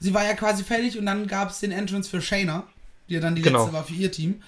Sie 0.00 0.12
war 0.12 0.24
ja 0.24 0.34
quasi 0.34 0.64
fertig 0.64 0.98
und 0.98 1.06
dann 1.06 1.26
gab 1.28 1.48
es 1.50 1.60
den 1.60 1.72
Entrance 1.72 2.10
für 2.10 2.20
Shayna, 2.20 2.64
die 3.08 3.14
ja 3.14 3.20
dann 3.20 3.34
die 3.36 3.40
Genau. 3.42 3.60
letzte 3.60 3.72
war 3.72 3.84
für 3.84 3.94
ihr 3.94 4.12
Team. 4.12 4.42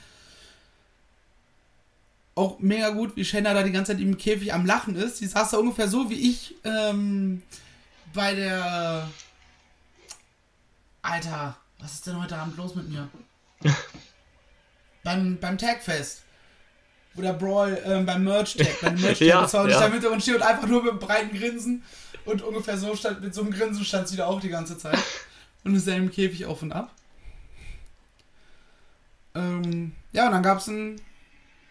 Auch 2.36 2.58
mega 2.58 2.90
gut, 2.90 3.16
wie 3.16 3.24
Shayna 3.24 3.54
da 3.54 3.62
die 3.62 3.72
ganze 3.72 3.92
Zeit 3.92 4.00
im 4.00 4.18
Käfig 4.18 4.52
am 4.52 4.66
Lachen 4.66 4.94
ist. 4.94 5.20
Die 5.22 5.26
saß 5.26 5.50
da 5.50 5.56
ungefähr 5.56 5.88
so 5.88 6.10
wie 6.10 6.30
ich 6.30 6.54
ähm, 6.64 7.42
bei 8.12 8.34
der. 8.34 9.08
Alter, 11.00 11.56
was 11.78 11.94
ist 11.94 12.06
denn 12.06 12.20
heute 12.20 12.36
Abend 12.36 12.58
los 12.58 12.74
mit 12.74 12.90
mir? 12.90 13.08
beim, 15.02 15.38
beim 15.38 15.56
Tagfest. 15.56 16.24
Wo 17.14 17.22
der 17.22 17.32
Brawl 17.32 17.80
ähm, 17.86 18.04
beim 18.04 18.22
Merch-Tag, 18.24 18.82
beim 18.82 18.94
merch 19.00 19.20
Ja, 19.20 19.40
das 19.40 19.54
war 19.54 19.66
ja. 19.66 19.80
da 19.80 19.88
mit 19.88 20.04
und 20.04 20.22
steht 20.22 20.34
und 20.34 20.42
einfach 20.42 20.68
nur 20.68 20.82
mit 20.82 20.90
einem 20.90 21.00
breiten 21.00 21.38
Grinsen. 21.38 21.82
Und 22.26 22.42
ungefähr 22.42 22.76
so 22.76 22.94
stand, 22.94 23.22
mit 23.22 23.34
so 23.34 23.40
einem 23.40 23.50
Grinsen 23.50 23.82
stand 23.82 24.08
sie 24.08 24.16
da 24.16 24.26
auch 24.26 24.40
die 24.40 24.50
ganze 24.50 24.76
Zeit. 24.76 24.98
Und 25.64 25.74
ist 25.74 25.88
ja 25.88 25.94
im 25.94 26.12
Käfig 26.12 26.44
auf 26.46 26.62
und 26.62 26.70
ab. 26.70 26.92
Ähm, 29.34 29.96
ja, 30.12 30.26
und 30.26 30.32
dann 30.32 30.42
gab 30.44 30.58
es 30.58 30.68
ein 30.68 31.00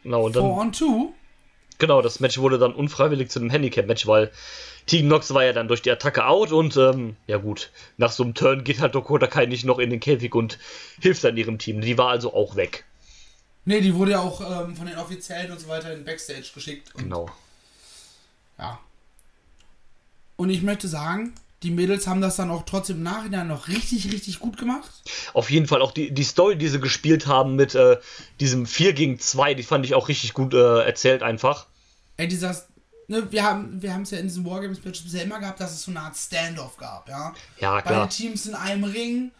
genau. 0.05 0.23
Und 0.23 0.35
dann, 0.35 0.43
4-on-2. 0.43 1.09
genau, 1.77 2.01
das 2.01 2.21
Match 2.21 2.37
wurde 2.37 2.57
dann 2.57 2.73
unfreiwillig 2.73 3.29
zu 3.29 3.39
einem 3.39 3.49
Handicap-Match, 3.49 4.07
weil 4.07 4.31
Tegan 4.85 5.09
Nox 5.09 5.33
war 5.33 5.43
ja 5.43 5.51
dann 5.51 5.67
durch 5.67 5.81
die 5.81 5.91
Attacke 5.91 6.25
out 6.25 6.51
und 6.51 6.77
ähm, 6.77 7.17
ja 7.27 7.37
gut, 7.37 7.71
nach 7.97 8.11
so 8.11 8.23
einem 8.23 8.33
Turn 8.35 8.63
geht 8.63 8.79
halt 8.79 8.95
Dakota 8.95 9.27
Kai 9.27 9.47
nicht 9.47 9.65
noch 9.65 9.79
in 9.79 9.89
den 9.89 9.99
Käfig 9.99 10.33
und 10.35 10.59
hilft 11.01 11.23
dann 11.23 11.35
ihrem 11.35 11.57
Team. 11.57 11.81
Die 11.81 11.97
war 11.97 12.09
also 12.09 12.33
auch 12.33 12.55
weg. 12.55 12.85
Nee, 13.65 13.81
die 13.81 13.95
wurde 13.95 14.11
ja 14.11 14.19
auch 14.19 14.41
ähm, 14.41 14.75
von 14.75 14.85
den 14.85 14.97
Offiziellen 14.97 15.51
und 15.51 15.59
so 15.59 15.67
weiter 15.67 15.91
in 15.91 15.99
den 15.99 16.05
Backstage 16.05 16.51
geschickt. 16.53 16.93
Genau. 16.95 17.29
Ja. 18.59 18.79
Und 20.37 20.51
ich 20.51 20.61
möchte 20.61 20.87
sagen, 20.87 21.33
die 21.65 21.71
Mädels 21.71 22.05
haben 22.05 22.21
das 22.21 22.35
dann 22.35 22.51
auch 22.51 22.63
trotzdem 22.63 22.97
im 22.97 23.03
Nachhinein 23.03 23.47
noch 23.47 23.67
richtig, 23.67 24.11
richtig 24.13 24.39
gut 24.39 24.57
gemacht. 24.57 24.91
Auf 25.33 25.49
jeden 25.49 25.65
Fall 25.65 25.81
auch 25.81 25.91
die, 25.91 26.13
die 26.13 26.23
Story, 26.23 26.55
die 26.57 26.67
sie 26.67 26.79
gespielt 26.79 27.25
haben 27.25 27.55
mit 27.55 27.73
äh, 27.73 27.97
diesem 28.39 28.67
4 28.67 28.93
gegen 28.93 29.19
2, 29.19 29.55
die 29.55 29.63
fand 29.63 29.83
ich 29.83 29.95
auch 29.95 30.07
richtig 30.07 30.33
gut 30.33 30.53
äh, 30.53 30.83
erzählt 30.83 31.23
einfach. 31.23 31.65
Ey, 32.17 32.27
dieser. 32.27 32.55
Ne, 33.07 33.31
wir 33.31 33.43
haben 33.43 33.81
wir 33.81 33.99
es 34.01 34.11
ja 34.11 34.19
in 34.19 34.27
diesem 34.27 34.45
Wargames-Match 34.45 35.03
bisher 35.03 35.23
immer 35.23 35.39
gehabt, 35.39 35.59
dass 35.59 35.73
es 35.73 35.83
so 35.83 35.91
eine 35.91 36.01
Art 36.01 36.15
Standoff 36.15 36.77
gab, 36.77 37.09
ja. 37.09 37.33
Ja, 37.59 37.75
Beide 37.75 37.87
klar. 37.87 38.09
Teams 38.09 38.45
in 38.45 38.55
einem 38.55 38.83
Ring 38.83 39.31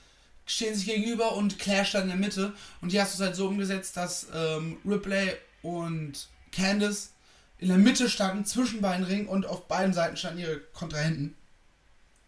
stehen 0.45 0.75
sich 0.75 0.85
gegenüber 0.85 1.35
und 1.35 1.57
Clash 1.59 1.91
dann 1.91 2.03
in 2.03 2.09
der 2.09 2.17
Mitte. 2.17 2.53
Und 2.81 2.89
hier 2.89 3.01
hast 3.01 3.17
du 3.17 3.23
es 3.23 3.27
halt 3.27 3.35
so 3.35 3.47
umgesetzt, 3.47 3.97
dass 3.97 4.27
ähm, 4.35 4.77
Ripley 4.85 5.31
und 5.61 6.27
Candice 6.51 7.11
in 7.57 7.69
der 7.69 7.77
Mitte 7.77 8.09
standen, 8.09 8.45
zwischen 8.45 8.81
beiden 8.81 9.05
Ringen 9.05 9.27
und 9.27 9.45
auf 9.45 9.67
beiden 9.67 9.93
Seiten 9.93 10.17
standen 10.17 10.39
ihre 10.39 10.59
Kontrahenten. 10.73 11.35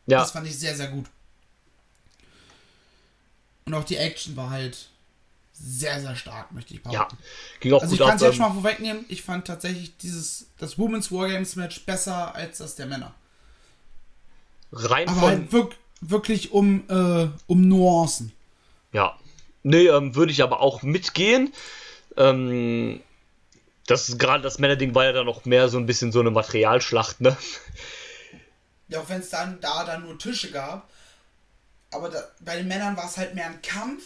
Ja, 0.07 0.19
Das 0.21 0.31
fand 0.31 0.47
ich 0.47 0.57
sehr, 0.57 0.75
sehr 0.75 0.87
gut. 0.87 1.05
Und 3.65 3.73
auch 3.73 3.83
die 3.83 3.97
Action 3.97 4.35
war 4.37 4.49
halt 4.49 4.87
sehr, 5.53 5.99
sehr 6.01 6.15
stark, 6.15 6.51
möchte 6.53 6.73
ich 6.73 6.81
ja. 6.89 6.91
behaupten. 6.91 7.17
Ging 7.59 7.73
auch 7.73 7.81
Also 7.81 7.93
ich 7.93 7.99
gut 7.99 8.07
kann 8.07 8.15
ab. 8.15 8.15
es 8.17 8.21
jetzt 8.21 8.31
Ähm, 8.33 8.37
schon 8.37 8.47
mal 8.55 8.61
vorwegnehmen, 8.61 9.05
ich 9.09 9.21
fand 9.23 9.45
tatsächlich 9.47 9.97
dieses, 9.97 10.47
das 10.57 10.77
Women's 10.79 11.11
Wargames 11.11 11.55
Match 11.55 11.81
besser 11.85 12.33
als 12.35 12.59
das 12.59 12.75
der 12.75 12.85
Männer. 12.85 13.13
rein 14.71 15.07
Aber 15.09 15.19
von. 15.19 15.29
halt 15.29 15.51
wirk 15.51 15.75
wirklich 16.01 16.51
um, 16.51 16.83
äh, 16.89 17.27
um 17.47 17.67
Nuancen. 17.67 18.31
Ja. 18.93 19.17
Nee, 19.63 19.87
ähm, 19.87 20.15
würde 20.15 20.31
ich 20.31 20.43
aber 20.43 20.61
auch 20.61 20.83
mitgehen. 20.83 21.51
Ähm, 22.15 23.01
das 23.87 24.07
ist 24.09 24.19
gerade 24.19 24.43
das 24.43 24.59
Männerding 24.59 24.93
war 24.95 25.05
ja 25.05 25.11
dann 25.11 25.25
noch 25.25 25.45
mehr 25.45 25.69
so 25.69 25.77
ein 25.77 25.85
bisschen 25.85 26.11
so 26.11 26.19
eine 26.19 26.31
Materialschlacht, 26.31 27.19
ne? 27.21 27.35
Ja, 28.87 29.01
auch 29.01 29.09
wenn 29.09 29.21
es 29.21 29.29
dann 29.29 29.59
da 29.59 29.83
dann 29.83 30.03
nur 30.03 30.17
Tische 30.17 30.51
gab. 30.51 30.89
Aber 31.91 32.09
da, 32.09 32.23
bei 32.39 32.57
den 32.57 32.67
Männern 32.67 32.97
war 32.97 33.05
es 33.05 33.17
halt 33.17 33.35
mehr 33.35 33.47
ein 33.47 33.61
Kampf. 33.61 34.03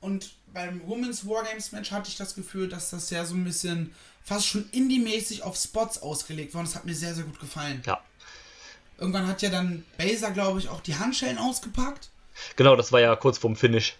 Und 0.00 0.32
beim 0.52 0.86
Women's 0.86 1.26
Wargames 1.26 1.72
Match 1.72 1.90
hatte 1.90 2.08
ich 2.08 2.16
das 2.16 2.34
Gefühl, 2.34 2.68
dass 2.68 2.90
das 2.90 3.10
ja 3.10 3.24
so 3.24 3.34
ein 3.34 3.44
bisschen 3.44 3.94
fast 4.24 4.46
schon 4.46 4.68
indie-mäßig 4.70 5.42
auf 5.42 5.56
Spots 5.56 6.02
ausgelegt 6.02 6.54
war. 6.54 6.60
Und 6.60 6.68
das 6.68 6.76
hat 6.76 6.84
mir 6.84 6.94
sehr, 6.94 7.14
sehr 7.14 7.24
gut 7.24 7.40
gefallen. 7.40 7.82
Ja. 7.86 8.00
Irgendwann 8.98 9.26
hat 9.26 9.42
ja 9.42 9.50
dann 9.50 9.84
Baser, 9.96 10.30
glaube 10.32 10.58
ich, 10.58 10.68
auch 10.68 10.80
die 10.80 10.96
Handschellen 10.96 11.38
ausgepackt. 11.38 12.10
Genau, 12.56 12.76
das 12.76 12.92
war 12.92 13.00
ja 13.00 13.14
kurz 13.16 13.38
vorm 13.38 13.56
Finish. 13.56 13.96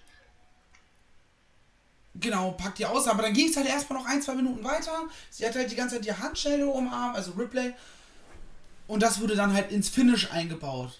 Genau, 2.14 2.52
packt 2.52 2.78
die 2.78 2.86
aus, 2.86 3.06
aber 3.06 3.22
dann 3.22 3.32
ging 3.32 3.48
es 3.48 3.56
halt 3.56 3.68
erstmal 3.68 4.00
noch 4.00 4.08
ein, 4.08 4.20
zwei 4.20 4.34
Minuten 4.34 4.64
weiter. 4.64 5.06
Sie 5.30 5.46
hat 5.46 5.54
halt 5.54 5.70
die 5.70 5.76
ganze 5.76 5.96
Zeit 5.96 6.04
die 6.04 6.12
Handschelle 6.12 6.66
umarmt, 6.66 7.16
also 7.16 7.32
Ripley. 7.32 7.74
Und 8.88 9.02
das 9.02 9.20
wurde 9.20 9.36
dann 9.36 9.52
halt 9.52 9.70
ins 9.70 9.88
Finish 9.88 10.32
eingebaut. 10.32 10.90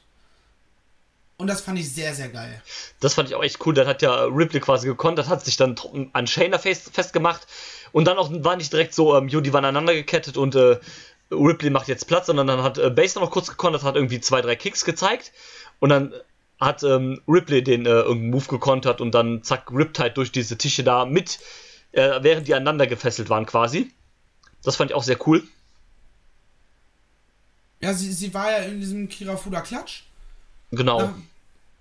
Und 1.39 1.47
das 1.47 1.61
fand 1.61 1.79
ich 1.79 1.93
sehr, 1.93 2.15
sehr 2.15 2.29
geil. 2.29 2.63
Das 3.01 3.15
fand 3.15 3.29
ich 3.29 3.35
auch 3.35 3.43
echt 3.43 3.65
cool. 3.65 3.73
Dann 3.73 3.87
hat 3.87 4.03
ja 4.03 4.25
Ripley 4.25 4.61
quasi 4.61 4.87
gekontert, 4.87 5.29
hat 5.29 5.45
sich 5.45 5.57
dann 5.57 5.77
an 6.13 6.27
Shayna 6.27 6.59
fest, 6.59 6.91
festgemacht. 6.93 7.47
Und 7.93 8.07
dann 8.07 8.19
auch 8.19 8.31
war 8.45 8.57
nicht 8.57 8.73
direkt 8.73 8.93
so, 8.93 9.17
ähm, 9.17 9.29
jo, 9.29 9.41
die 9.41 9.53
waren 9.53 9.65
aneinander 9.65 9.95
gekettet 9.95 10.37
und 10.37 10.55
äh, 10.55 10.79
Ripley 11.31 11.71
macht 11.71 11.89
jetzt 11.89 12.07
Platz, 12.07 12.27
sondern 12.27 12.47
dann 12.47 12.63
hat 12.63 12.77
äh, 12.79 12.91
Baser 12.91 13.21
noch 13.21 13.31
kurz 13.31 13.49
gekontert, 13.49 13.85
hat 13.85 13.95
irgendwie 13.95 14.21
zwei, 14.21 14.43
drei 14.43 14.57
Kicks 14.57 14.85
gezeigt. 14.85 15.33
Und 15.79 15.91
dann 15.91 16.13
hat 16.61 16.83
ähm, 16.83 17.23
Ripley 17.27 17.63
den 17.63 17.87
äh, 17.87 17.91
irgendeinen 17.91 18.31
Move 18.31 18.47
gekontert 18.49 19.01
und 19.01 19.13
dann 19.13 19.43
zack, 19.43 19.71
Riptide 19.71 20.11
durch 20.11 20.33
diese 20.33 20.59
Tische 20.59 20.83
da 20.83 21.07
mit, 21.07 21.39
äh, 21.93 22.19
während 22.21 22.49
die 22.49 22.55
aneinander 22.55 22.87
gefesselt 22.87 23.31
waren 23.31 23.47
quasi. 23.47 23.93
Das 24.65 24.77
fand 24.77 24.91
ich 24.91 24.97
auch 24.97 25.05
sehr 25.05 25.25
cool. 25.27 25.45
Ja, 27.81 27.95
sie, 27.95 28.13
sie 28.13 28.33
war 28.35 28.51
ja 28.51 28.59
in 28.59 28.81
diesem 28.81 29.09
Kirafuda 29.09 29.61
Klatsch, 29.61 30.03
Genau. 30.73 31.01
na, 31.01 31.15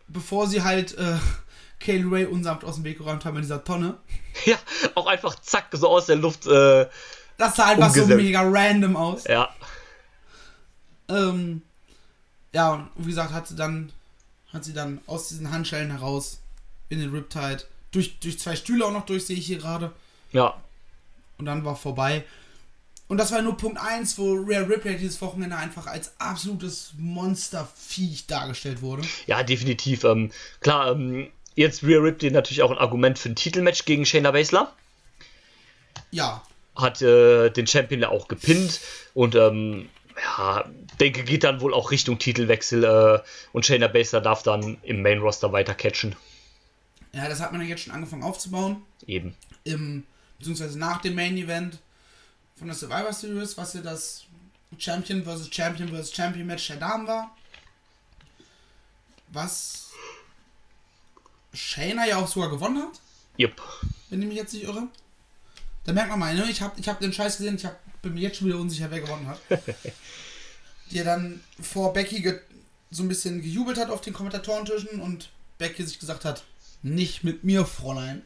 bevor 0.08 0.48
sie 0.48 0.62
halt 0.64 0.96
äh, 0.98 1.18
Kaylee 1.80 2.06
Ray 2.10 2.26
unsamt 2.26 2.64
aus 2.64 2.76
dem 2.76 2.84
Weg 2.84 2.98
geräumt 3.00 3.26
haben 3.26 3.36
in 3.36 3.42
dieser 3.42 3.64
Tonne. 3.64 3.98
Ja, 4.46 4.58
auch 4.96 5.08
einfach 5.08 5.36
zack, 5.40 5.68
so 5.72 5.90
aus 5.90 6.06
der 6.06 6.16
Luft. 6.18 6.46
Äh, 6.48 6.88
Das 7.38 7.56
sah 7.56 7.66
einfach 7.66 7.90
so 7.94 8.02
Umgesetzt. 8.04 8.24
mega 8.24 8.42
random 8.44 8.96
aus. 8.96 9.24
ja, 9.26 9.50
Ähm, 11.10 11.62
ja, 12.54 12.74
und 12.96 13.06
wie 13.06 13.10
gesagt, 13.10 13.32
hat 13.32 13.48
sie 13.48 13.56
dann, 13.56 13.92
hat 14.54 14.64
sie 14.66 14.74
dann 14.74 15.00
aus 15.08 15.30
diesen 15.30 15.52
Handschellen 15.52 15.92
heraus 15.92 16.40
in 16.90 17.00
den 17.00 17.12
Riptide, 17.12 17.64
durch, 17.92 18.20
durch 18.20 18.40
zwei 18.40 18.56
Stühle 18.56 18.86
auch 18.86 18.92
noch 18.92 19.06
durch, 19.06 19.26
sehe 19.26 19.38
ich 19.38 19.46
hier 19.46 19.58
gerade. 19.58 19.92
ja, 20.32 20.56
Und 21.38 21.46
dann 21.46 21.64
war 21.66 21.76
vorbei. 21.76 22.24
Und 23.08 23.17
das 23.17 23.32
war 23.32 23.41
nur 23.41 23.56
Punkt 23.56 23.80
1, 23.80 24.17
wo 24.17 24.34
Rare 24.34 24.67
Ripley 24.70 24.98
dieses 24.98 25.22
Wochenende 25.22 25.56
einfach 25.56 25.88
als 25.88 26.13
absolutes 26.20 26.93
Monsterviech 26.98 28.28
dargestellt 28.28 28.82
wurde. 28.82 29.04
Ja, 29.28 29.43
definitiv. 29.43 30.04
Ähm, 30.04 30.32
klar, 30.60 30.91
ähm, 30.91 31.30
jetzt 31.56 31.84
Rhea 31.84 32.00
Ripley 32.00 32.32
natürlich 32.32 32.62
auch 32.62 32.72
ein 32.72 32.78
Argument 32.78 33.17
für 33.17 33.30
ein 33.30 33.36
Titelmatch 33.36 33.86
gegen 33.86 34.06
Shayna 34.06 34.32
Baszler. 34.32 34.74
Ja. 36.12 36.43
Hat 36.76 37.02
äh, 37.02 37.50
den 37.50 37.65
Champion 37.65 38.02
ja 38.02 38.10
auch 38.10 38.28
gepinnt 38.28 38.82
und 39.13 39.36
ähm, 39.36 39.89
ja, 40.22 40.65
denke, 41.00 41.24
geht 41.24 41.43
dann 41.43 41.62
wohl 41.62 41.74
auch 41.74 41.91
Richtung 41.91 42.20
Titelwechsel 42.20 42.84
äh, 42.84 43.20
und 43.54 43.65
Shayna 43.65 43.88
Baszler 43.88 44.22
darf 44.22 44.43
dann 44.43 44.78
im 44.84 45.02
Main 45.02 45.20
Roster 45.20 45.54
weiter 45.54 45.74
catchen. 45.74 46.15
Ja, 47.13 47.30
das 47.30 47.39
hat 47.39 47.52
man 47.52 47.62
ja 47.62 47.67
jetzt 47.67 47.84
schon 47.84 47.93
angefangen 47.93 48.24
aufzubauen. 48.24 48.84
Eben. 49.06 49.34
Im, 49.63 50.04
beziehungsweise 50.38 50.78
nach 50.78 51.02
dem 51.02 51.15
Main 51.15 51.38
Event 51.38 51.80
von 52.58 52.67
der 52.67 52.76
Survivor 52.76 53.13
Series, 53.13 53.58
was 53.58 53.74
ja 53.74 53.82
das 53.82 54.24
Champion 54.78 55.24
vs. 55.24 55.54
Champion 55.54 55.89
vs. 55.89 56.13
Champion 56.13 56.48
Match 56.48 56.67
der 56.67 56.78
Damen 56.78 57.08
war. 57.08 57.36
Was 59.30 59.91
Shayna 61.54 62.08
ja 62.08 62.17
auch 62.17 62.28
sogar 62.28 62.50
gewonnen 62.50 62.82
hat, 62.82 63.00
Jupp. 63.38 63.62
wenn 64.10 64.22
ich 64.22 64.28
mich 64.28 64.38
jetzt 64.38 64.54
nicht 64.54 64.63
irre. 64.63 64.88
Da 65.84 65.93
merkt 65.93 66.10
man 66.10 66.20
mal, 66.20 66.36
ne? 66.36 66.50
ich 66.50 66.62
habe 66.62 66.80
ich 66.80 66.88
hab 66.88 67.00
den 67.00 67.13
Scheiß 67.13 67.38
gesehen, 67.38 67.56
ich 67.56 67.65
hab, 67.65 67.80
bin 68.02 68.13
mir 68.13 68.22
jetzt 68.22 68.38
schon 68.38 68.48
wieder 68.48 68.58
unsicher, 68.58 68.91
wer 68.91 69.02
gewonnen 69.02 69.28
hat. 69.28 69.39
Die 70.91 71.04
dann 71.04 71.43
vor 71.62 71.93
Becky 71.93 72.34
so 72.91 73.04
ein 73.04 73.10
bisschen 73.10 73.41
gejubelt 73.41 73.78
hat 73.78 73.89
auf 73.89 74.02
den 74.02 74.13
Kommentatorentischen 74.13 75.02
und 75.02 75.30
Becky 75.58 75.84
sich 75.86 76.00
gesagt 76.00 76.26
hat, 76.26 76.43
nicht 76.82 77.24
mit 77.24 77.43
mir, 77.43 77.65
Fräulein. 77.65 78.22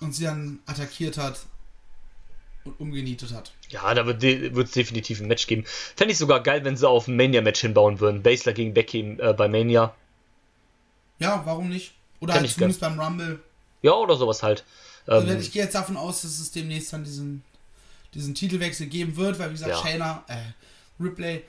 Und 0.00 0.14
sie 0.14 0.24
dann 0.24 0.60
attackiert 0.66 1.18
hat 1.18 1.40
und 2.66 2.80
umgenietet 2.80 3.32
hat. 3.32 3.52
Ja, 3.70 3.92
da 3.94 4.06
wird 4.06 4.22
es 4.22 4.70
definitiv 4.72 5.20
ein 5.20 5.28
Match 5.28 5.46
geben. 5.46 5.64
Fände 5.96 6.12
ich 6.12 6.18
sogar 6.18 6.42
geil, 6.42 6.64
wenn 6.64 6.76
sie 6.76 6.88
auf 6.88 7.08
ein 7.08 7.16
Mania-Match 7.16 7.60
hinbauen 7.60 8.00
würden. 8.00 8.22
Baszler 8.22 8.52
gegen 8.52 8.74
Becky 8.74 9.16
äh, 9.18 9.32
bei 9.32 9.48
Mania. 9.48 9.94
Ja, 11.18 11.42
warum 11.44 11.68
nicht? 11.68 11.94
Oder 12.20 12.34
Kann 12.34 12.42
halt 12.42 12.52
zumindest 12.52 12.80
beim 12.80 12.98
Rumble. 13.00 13.40
Ja, 13.82 13.92
oder 13.92 14.16
sowas 14.16 14.42
halt. 14.42 14.64
Also 15.06 15.26
Ähm, 15.28 15.40
ich 15.40 15.52
gehe 15.52 15.62
jetzt 15.62 15.74
davon 15.74 15.96
aus, 15.96 16.22
dass 16.22 16.38
es 16.38 16.50
demnächst 16.50 16.92
dann 16.92 17.04
diesen, 17.04 17.42
diesen 18.14 18.34
Titelwechsel 18.34 18.86
geben 18.86 19.16
wird, 19.16 19.38
weil 19.38 19.48
wie 19.50 19.54
gesagt, 19.54 19.70
Ja. 19.72 19.78
Shayna, 19.82 20.24
äh, 20.28 20.36
Ripley 21.02 21.42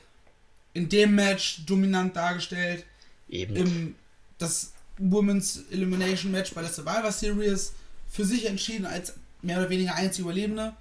in 0.73 0.89
dem 0.89 1.15
Match 1.15 1.65
dominant 1.65 2.15
dargestellt. 2.15 2.85
eben. 3.29 3.55
Im, 3.55 3.95
das 4.37 4.73
Women's 4.99 5.63
Elimination 5.71 6.31
Match 6.31 6.53
bei 6.53 6.61
der 6.61 6.69
Survivor 6.69 7.11
Series 7.11 7.73
für 8.09 8.25
sich 8.25 8.45
entschieden 8.45 8.85
als 8.85 9.13
mehr 9.41 9.57
oder 9.59 9.69
weniger 9.69 9.95
einzige 9.95 10.23
Überlebende. 10.23 10.73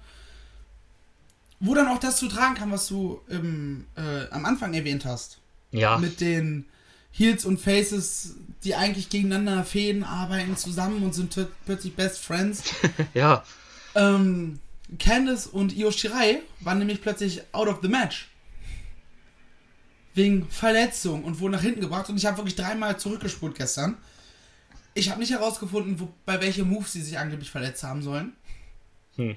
Wo 1.59 1.73
dann 1.73 1.87
auch 1.87 1.99
das 1.99 2.17
zu 2.17 2.27
tragen 2.27 2.55
kann, 2.55 2.71
was 2.71 2.87
du 2.87 3.21
im, 3.29 3.85
äh, 3.95 4.29
am 4.29 4.45
Anfang 4.45 4.73
erwähnt 4.73 5.05
hast. 5.05 5.39
ja, 5.71 5.97
Mit 5.97 6.21
den 6.21 6.65
Heels 7.11 7.45
und 7.45 7.59
Faces, 7.59 8.35
die 8.63 8.75
eigentlich 8.75 9.09
gegeneinander 9.09 9.63
fäden, 9.63 10.03
arbeiten 10.03 10.55
zusammen 10.55 11.01
und 11.03 11.13
sind 11.13 11.35
plötzlich 11.65 11.95
Best 11.95 12.19
Friends. 12.19 12.63
ja. 13.13 13.43
Ähm, 13.95 14.59
Candice 14.99 15.47
und 15.47 15.75
Io 15.75 15.91
Shirai 15.91 16.41
waren 16.59 16.79
nämlich 16.79 17.01
plötzlich 17.01 17.41
out 17.53 17.67
of 17.67 17.79
the 17.81 17.87
match. 17.87 18.29
Wegen 20.13 20.47
Verletzung 20.49 21.23
und 21.23 21.39
wurden 21.39 21.53
nach 21.53 21.61
hinten 21.61 21.81
gebracht. 21.81 22.09
Und 22.09 22.17
ich 22.17 22.25
habe 22.25 22.37
wirklich 22.37 22.55
dreimal 22.55 22.99
zurückgespult 22.99 23.55
gestern. 23.55 23.97
Ich 24.93 25.09
habe 25.09 25.19
nicht 25.19 25.31
herausgefunden, 25.31 25.99
wo, 25.99 26.09
bei 26.25 26.41
welchem 26.41 26.69
Move 26.69 26.87
sie 26.87 27.01
sich 27.01 27.17
angeblich 27.19 27.51
verletzt 27.51 27.83
haben 27.83 28.01
sollen. 28.01 28.33
Hm. 29.15 29.35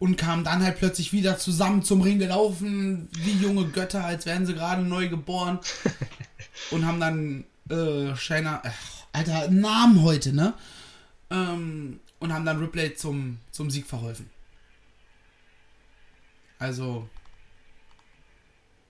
Und 0.00 0.16
kamen 0.16 0.42
dann 0.44 0.64
halt 0.64 0.78
plötzlich 0.78 1.12
wieder 1.12 1.38
zusammen 1.38 1.82
zum 1.84 2.00
Ring 2.00 2.18
gelaufen, 2.18 3.08
wie 3.12 3.32
junge 3.32 3.66
Götter, 3.68 4.02
als 4.04 4.26
wären 4.26 4.46
sie 4.46 4.54
gerade 4.54 4.82
neu 4.82 5.08
geboren. 5.08 5.60
und 6.72 6.86
haben 6.86 6.98
dann 7.00 7.44
äh, 7.68 8.16
Shayna, 8.16 8.62
äh, 8.64 8.70
Alter, 9.12 9.48
Namen 9.50 10.02
heute, 10.02 10.32
ne? 10.32 10.54
Ähm, 11.30 12.00
und 12.18 12.32
haben 12.32 12.44
dann 12.44 12.58
Ripley 12.58 12.94
zum, 12.94 13.38
zum 13.52 13.70
Sieg 13.70 13.86
verholfen. 13.86 14.28
Also 16.58 17.08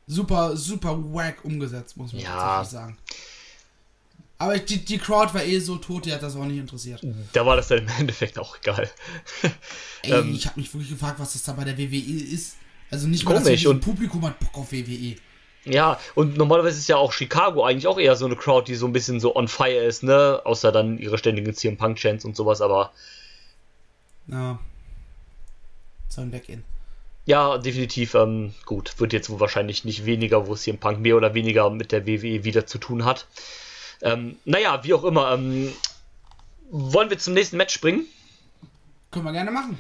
super, 0.06 0.56
super 0.56 0.96
wack 1.12 1.44
umgesetzt, 1.44 1.96
muss 1.96 2.12
man 2.12 2.22
Ja. 2.22 2.30
tatsächlich 2.36 2.68
sagen. 2.70 2.98
Aber 4.40 4.58
die, 4.58 4.82
die 4.84 4.96
Crowd 4.98 5.34
war 5.34 5.44
eh 5.44 5.58
so 5.58 5.76
tot, 5.76 6.06
die 6.06 6.12
hat 6.14 6.22
das 6.22 6.34
auch 6.34 6.46
nicht 6.46 6.56
interessiert. 6.58 7.02
Da 7.34 7.44
war 7.44 7.56
das 7.56 7.68
dann 7.68 7.78
im 7.80 7.88
Endeffekt 7.98 8.38
auch 8.38 8.56
egal. 8.62 8.88
Ey, 10.02 10.12
Ähm. 10.12 10.34
ich 10.34 10.46
habe 10.46 10.58
mich 10.58 10.72
wirklich 10.72 10.88
gefragt, 10.90 11.20
was 11.20 11.34
das 11.34 11.42
da 11.42 11.52
bei 11.52 11.64
der 11.64 11.76
WWE 11.76 11.96
ist. 11.98 12.56
Also 12.90 13.06
nicht 13.06 13.24
mal 13.24 13.34
Komisch, 13.40 13.66
und- 13.66 13.80
Publikum 13.80 14.24
hat 14.26 14.38
Bock 14.40 14.56
auf. 14.56 14.72
WWE. 14.72 15.16
Ja, 15.66 16.00
und 16.14 16.38
normalerweise 16.38 16.78
ist 16.78 16.88
ja 16.88 16.96
auch 16.96 17.12
Chicago 17.12 17.64
eigentlich 17.66 17.86
auch 17.86 17.98
eher 17.98 18.16
so 18.16 18.24
eine 18.24 18.34
Crowd, 18.34 18.64
die 18.66 18.76
so 18.76 18.86
ein 18.86 18.94
bisschen 18.94 19.20
so 19.20 19.36
on 19.36 19.46
fire 19.46 19.84
ist, 19.84 20.02
ne? 20.02 20.40
Außer 20.44 20.72
dann 20.72 20.96
ihre 20.98 21.18
ständigen 21.18 21.52
CM 21.54 21.76
Punk 21.76 21.98
Chants 21.98 22.24
und 22.24 22.34
sowas, 22.34 22.62
aber 22.62 22.92
Ja. 24.26 24.58
So 26.08 26.22
ein 26.22 26.30
Back-In. 26.30 26.64
ja, 27.26 27.58
definitiv 27.58 28.14
ähm, 28.14 28.54
gut. 28.64 28.98
Wird 28.98 29.12
jetzt 29.12 29.28
wohl 29.28 29.38
wahrscheinlich 29.38 29.84
nicht 29.84 30.06
weniger, 30.06 30.46
wo 30.46 30.54
CM 30.56 30.78
Punk 30.78 30.98
mehr 31.00 31.16
oder 31.16 31.34
weniger 31.34 31.68
mit 31.68 31.92
der 31.92 32.06
WWE 32.06 32.42
wieder 32.44 32.64
zu 32.66 32.78
tun 32.78 33.04
hat. 33.04 33.26
Ähm, 34.02 34.36
naja, 34.44 34.82
wie 34.84 34.94
auch 34.94 35.04
immer. 35.04 35.32
Ähm, 35.32 35.72
wollen 36.70 37.10
wir 37.10 37.18
zum 37.18 37.34
nächsten 37.34 37.56
Match 37.56 37.74
springen? 37.74 38.06
Können 39.10 39.24
wir 39.24 39.32
gerne 39.32 39.50
machen. 39.50 39.76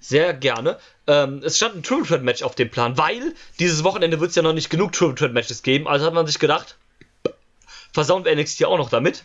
Sehr 0.00 0.34
gerne. 0.34 0.78
Ähm, 1.06 1.42
es 1.44 1.56
stand 1.56 1.76
ein 1.76 1.82
Triple 1.84 2.06
Threat 2.06 2.22
Match 2.22 2.42
auf 2.42 2.56
dem 2.56 2.70
Plan, 2.70 2.98
weil 2.98 3.34
dieses 3.60 3.84
Wochenende 3.84 4.18
wird 4.18 4.30
es 4.30 4.36
ja 4.36 4.42
noch 4.42 4.52
nicht 4.52 4.68
genug 4.68 4.92
Triple 4.92 5.14
Threat 5.14 5.32
Matches 5.32 5.62
geben. 5.62 5.86
Also 5.86 6.06
hat 6.06 6.14
man 6.14 6.26
sich 6.26 6.40
gedacht, 6.40 6.76
versauen 7.92 8.24
wir 8.24 8.34
NXT 8.34 8.64
auch 8.64 8.78
noch 8.78 8.90
damit. 8.90 9.24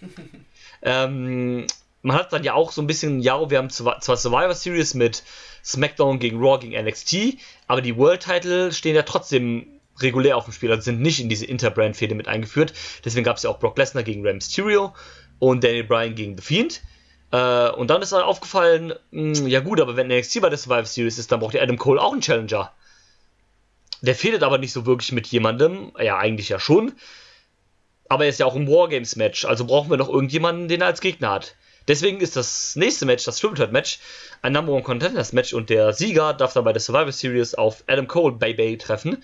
ähm, 0.82 1.66
man 2.02 2.16
hat 2.16 2.32
dann 2.32 2.42
ja 2.42 2.54
auch 2.54 2.72
so 2.72 2.82
ein 2.82 2.88
bisschen, 2.88 3.20
ja, 3.20 3.48
wir 3.48 3.58
haben 3.58 3.70
zwar 3.70 4.00
zwar 4.00 4.16
Survivor 4.16 4.54
Series 4.54 4.94
mit 4.94 5.22
SmackDown 5.64 6.18
gegen 6.18 6.38
Raw 6.38 6.58
gegen 6.58 6.80
NXT, 6.80 7.38
aber 7.68 7.80
die 7.80 7.96
World 7.96 8.22
Title 8.24 8.72
stehen 8.72 8.96
ja 8.96 9.02
trotzdem 9.02 9.66
regulär 10.00 10.36
auf 10.36 10.44
dem 10.44 10.52
Spiel, 10.52 10.70
also 10.70 10.82
sind 10.82 11.00
nicht 11.00 11.20
in 11.20 11.28
diese 11.28 11.46
Interbrand-Fehde 11.46 12.14
mit 12.14 12.28
eingeführt. 12.28 12.72
Deswegen 13.04 13.24
gab 13.24 13.36
es 13.36 13.42
ja 13.42 13.50
auch 13.50 13.58
Brock 13.58 13.78
Lesnar 13.78 14.02
gegen 14.02 14.22
Rey 14.22 14.34
Mysterio 14.34 14.94
und 15.38 15.64
Daniel 15.64 15.84
Bryan 15.84 16.14
gegen 16.14 16.36
The 16.36 16.42
Fiend. 16.42 16.82
Äh, 17.32 17.70
und 17.70 17.88
dann 17.88 18.02
ist 18.02 18.12
dann 18.12 18.22
aufgefallen, 18.22 18.94
mh, 19.10 19.48
ja 19.48 19.60
gut, 19.60 19.80
aber 19.80 19.96
wenn 19.96 20.08
NXT 20.08 20.40
bei 20.40 20.48
der 20.48 20.58
Survivor 20.58 20.86
Series 20.86 21.18
ist, 21.18 21.32
dann 21.32 21.40
braucht 21.40 21.54
ja 21.54 21.62
Adam 21.62 21.78
Cole 21.78 22.00
auch 22.00 22.12
einen 22.12 22.20
Challenger. 22.20 22.72
Der 24.02 24.14
fehlt 24.14 24.42
aber 24.42 24.58
nicht 24.58 24.72
so 24.72 24.86
wirklich 24.86 25.12
mit 25.12 25.26
jemandem, 25.26 25.92
ja 25.98 26.18
eigentlich 26.18 26.50
ja 26.50 26.60
schon, 26.60 26.92
aber 28.08 28.24
er 28.24 28.30
ist 28.30 28.38
ja 28.38 28.46
auch 28.46 28.54
im 28.54 28.68
Wargames-Match, 28.68 29.44
also 29.46 29.64
brauchen 29.64 29.90
wir 29.90 29.96
noch 29.96 30.08
irgendjemanden, 30.08 30.68
den 30.68 30.82
er 30.82 30.88
als 30.88 31.00
Gegner 31.00 31.30
hat. 31.30 31.56
Deswegen 31.88 32.20
ist 32.20 32.36
das 32.36 32.76
nächste 32.76 33.06
Match, 33.06 33.24
das 33.24 33.38
Triple 33.38 33.56
Threat 33.56 33.72
Match, 33.72 34.00
ein 34.42 34.52
Number 34.52 34.72
One 34.72 34.82
Contenders 34.82 35.32
Match 35.32 35.52
und 35.52 35.70
der 35.70 35.92
Sieger 35.92 36.34
darf 36.34 36.52
dann 36.52 36.64
bei 36.64 36.72
der 36.72 36.80
Survivor 36.80 37.12
Series 37.12 37.54
auf 37.54 37.84
Adam 37.86 38.08
Cole 38.08 38.34
Baby 38.36 38.76
treffen. 38.76 39.22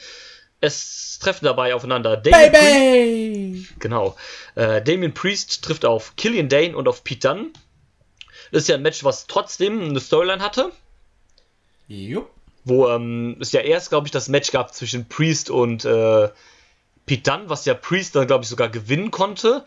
Es 0.63 1.19
treffen 1.21 1.45
dabei 1.45 1.75
aufeinander 1.75 2.17
Damien 2.17 2.53
Priest, 2.53 2.65
Baby! 2.65 3.69
genau, 3.81 4.17
äh, 4.55 4.81
Damien 4.81 5.13
Priest 5.13 5.65
trifft 5.65 5.85
auf 5.85 6.15
Killian 6.17 6.49
Dane 6.49 6.77
und 6.77 6.87
auf 6.87 7.03
Pete 7.03 7.29
Dunne. 7.29 7.51
Das 8.53 8.63
ist 8.63 8.69
ja 8.69 8.77
ein 8.77 8.83
Match, 8.83 9.03
was 9.03 9.27
trotzdem 9.27 9.83
eine 9.83 9.99
Storyline 9.99 10.41
hatte, 10.41 10.71
Jupp. 11.89 12.31
wo 12.65 12.89
ähm, 12.89 13.39
es 13.41 13.51
ja 13.51 13.61
erst, 13.61 13.89
glaube 13.89 14.07
ich, 14.07 14.13
das 14.13 14.29
Match 14.29 14.53
gab 14.53 14.73
zwischen 14.73 15.09
Priest 15.09 15.51
und 15.51 15.85
äh, 15.85 16.29
Pete 17.07 17.31
Dunne, 17.31 17.49
was 17.49 17.65
ja 17.65 17.75
Priest 17.75 18.15
dann, 18.15 18.29
glaube 18.29 18.45
ich, 18.45 18.49
sogar 18.49 18.69
gewinnen 18.69 19.11
konnte. 19.11 19.65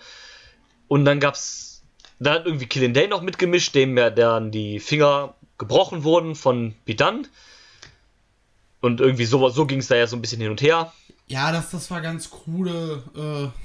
Und 0.87 1.03
dann 1.03 1.19
gab's, 1.19 1.83
da 2.19 2.35
hat 2.35 2.45
irgendwie 2.45 2.67
Killian 2.67 2.93
Dane 2.93 3.09
noch 3.09 3.21
mitgemischt, 3.21 3.75
dem 3.75 3.97
ja 3.97 4.11
dann 4.11 4.51
die 4.51 4.79
Finger 4.79 5.35
gebrochen 5.57 6.05
wurden 6.05 6.35
von 6.35 6.73
Pete 6.85 7.03
Dunne. 7.03 7.23
Und 8.81 9.01
irgendwie 9.01 9.25
so, 9.25 9.49
so 9.49 9.65
ging 9.65 9.79
es 9.79 9.87
da 9.87 9.95
ja 9.95 10.07
so 10.07 10.15
ein 10.15 10.21
bisschen 10.21 10.41
hin 10.41 10.51
und 10.51 10.61
her. 10.61 10.93
Ja, 11.27 11.51
das, 11.51 11.71
das 11.71 11.89
war 11.89 12.01
ganz 12.01 12.29
krude. 12.29 13.03
Äh, 13.15 13.59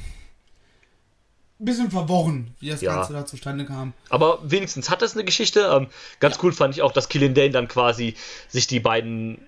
bisschen 1.63 1.91
verworren, 1.91 2.55
wie 2.59 2.71
das 2.71 2.81
Ja. 2.81 2.97
Ganze 2.97 3.13
da 3.13 3.27
zustande 3.27 3.67
kam. 3.67 3.93
Aber 4.09 4.39
wenigstens 4.43 4.89
hat 4.89 5.03
es 5.03 5.15
eine 5.15 5.25
Geschichte. 5.25 5.61
Ähm, 5.61 5.89
ganz 6.19 6.39
cool 6.43 6.53
fand 6.53 6.75
ich 6.75 6.83
auch, 6.83 6.93
dass 6.93 7.09
Killian 7.09 7.35
Dane 7.35 7.51
dann 7.51 7.69
quasi 7.69 8.17
sich 8.49 8.67
die 8.67 8.81
beiden, 8.81 9.47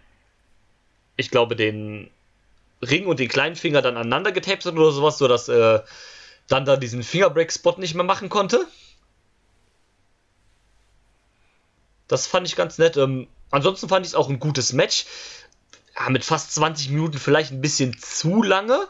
ich 1.16 1.31
glaube, 1.31 1.57
den 1.57 2.11
Ring 2.83 3.07
und 3.07 3.18
den 3.18 3.29
kleinen 3.29 3.57
Finger 3.57 3.81
dann 3.81 3.96
aneinander 3.96 4.33
getaped 4.33 4.66
hat 4.66 4.75
oder 4.75 4.92
sowas, 4.92 5.16
sodass 5.18 5.48
äh, 5.48 5.81
dann 6.48 6.64
da 6.66 6.77
diesen 6.77 7.03
Fingerbreak-Spot 7.03 7.77
nicht 7.79 7.94
mehr 7.94 8.05
machen 8.05 8.29
konnte. 8.29 8.66
Das 12.09 12.27
fand 12.27 12.46
ich 12.46 12.57
ganz 12.57 12.77
nett. 12.77 12.98
Ähm, 12.98 13.27
ansonsten 13.51 13.88
fand 13.88 14.05
ich 14.05 14.12
es 14.12 14.14
auch 14.16 14.29
ein 14.29 14.38
gutes 14.38 14.75
Match. 14.75 15.07
Ja, 15.98 16.09
mit 16.09 16.24
fast 16.24 16.52
20 16.55 16.90
Minuten 16.90 17.18
vielleicht 17.18 17.52
ein 17.52 17.61
bisschen 17.61 17.96
zu 17.98 18.42
lange. 18.42 18.88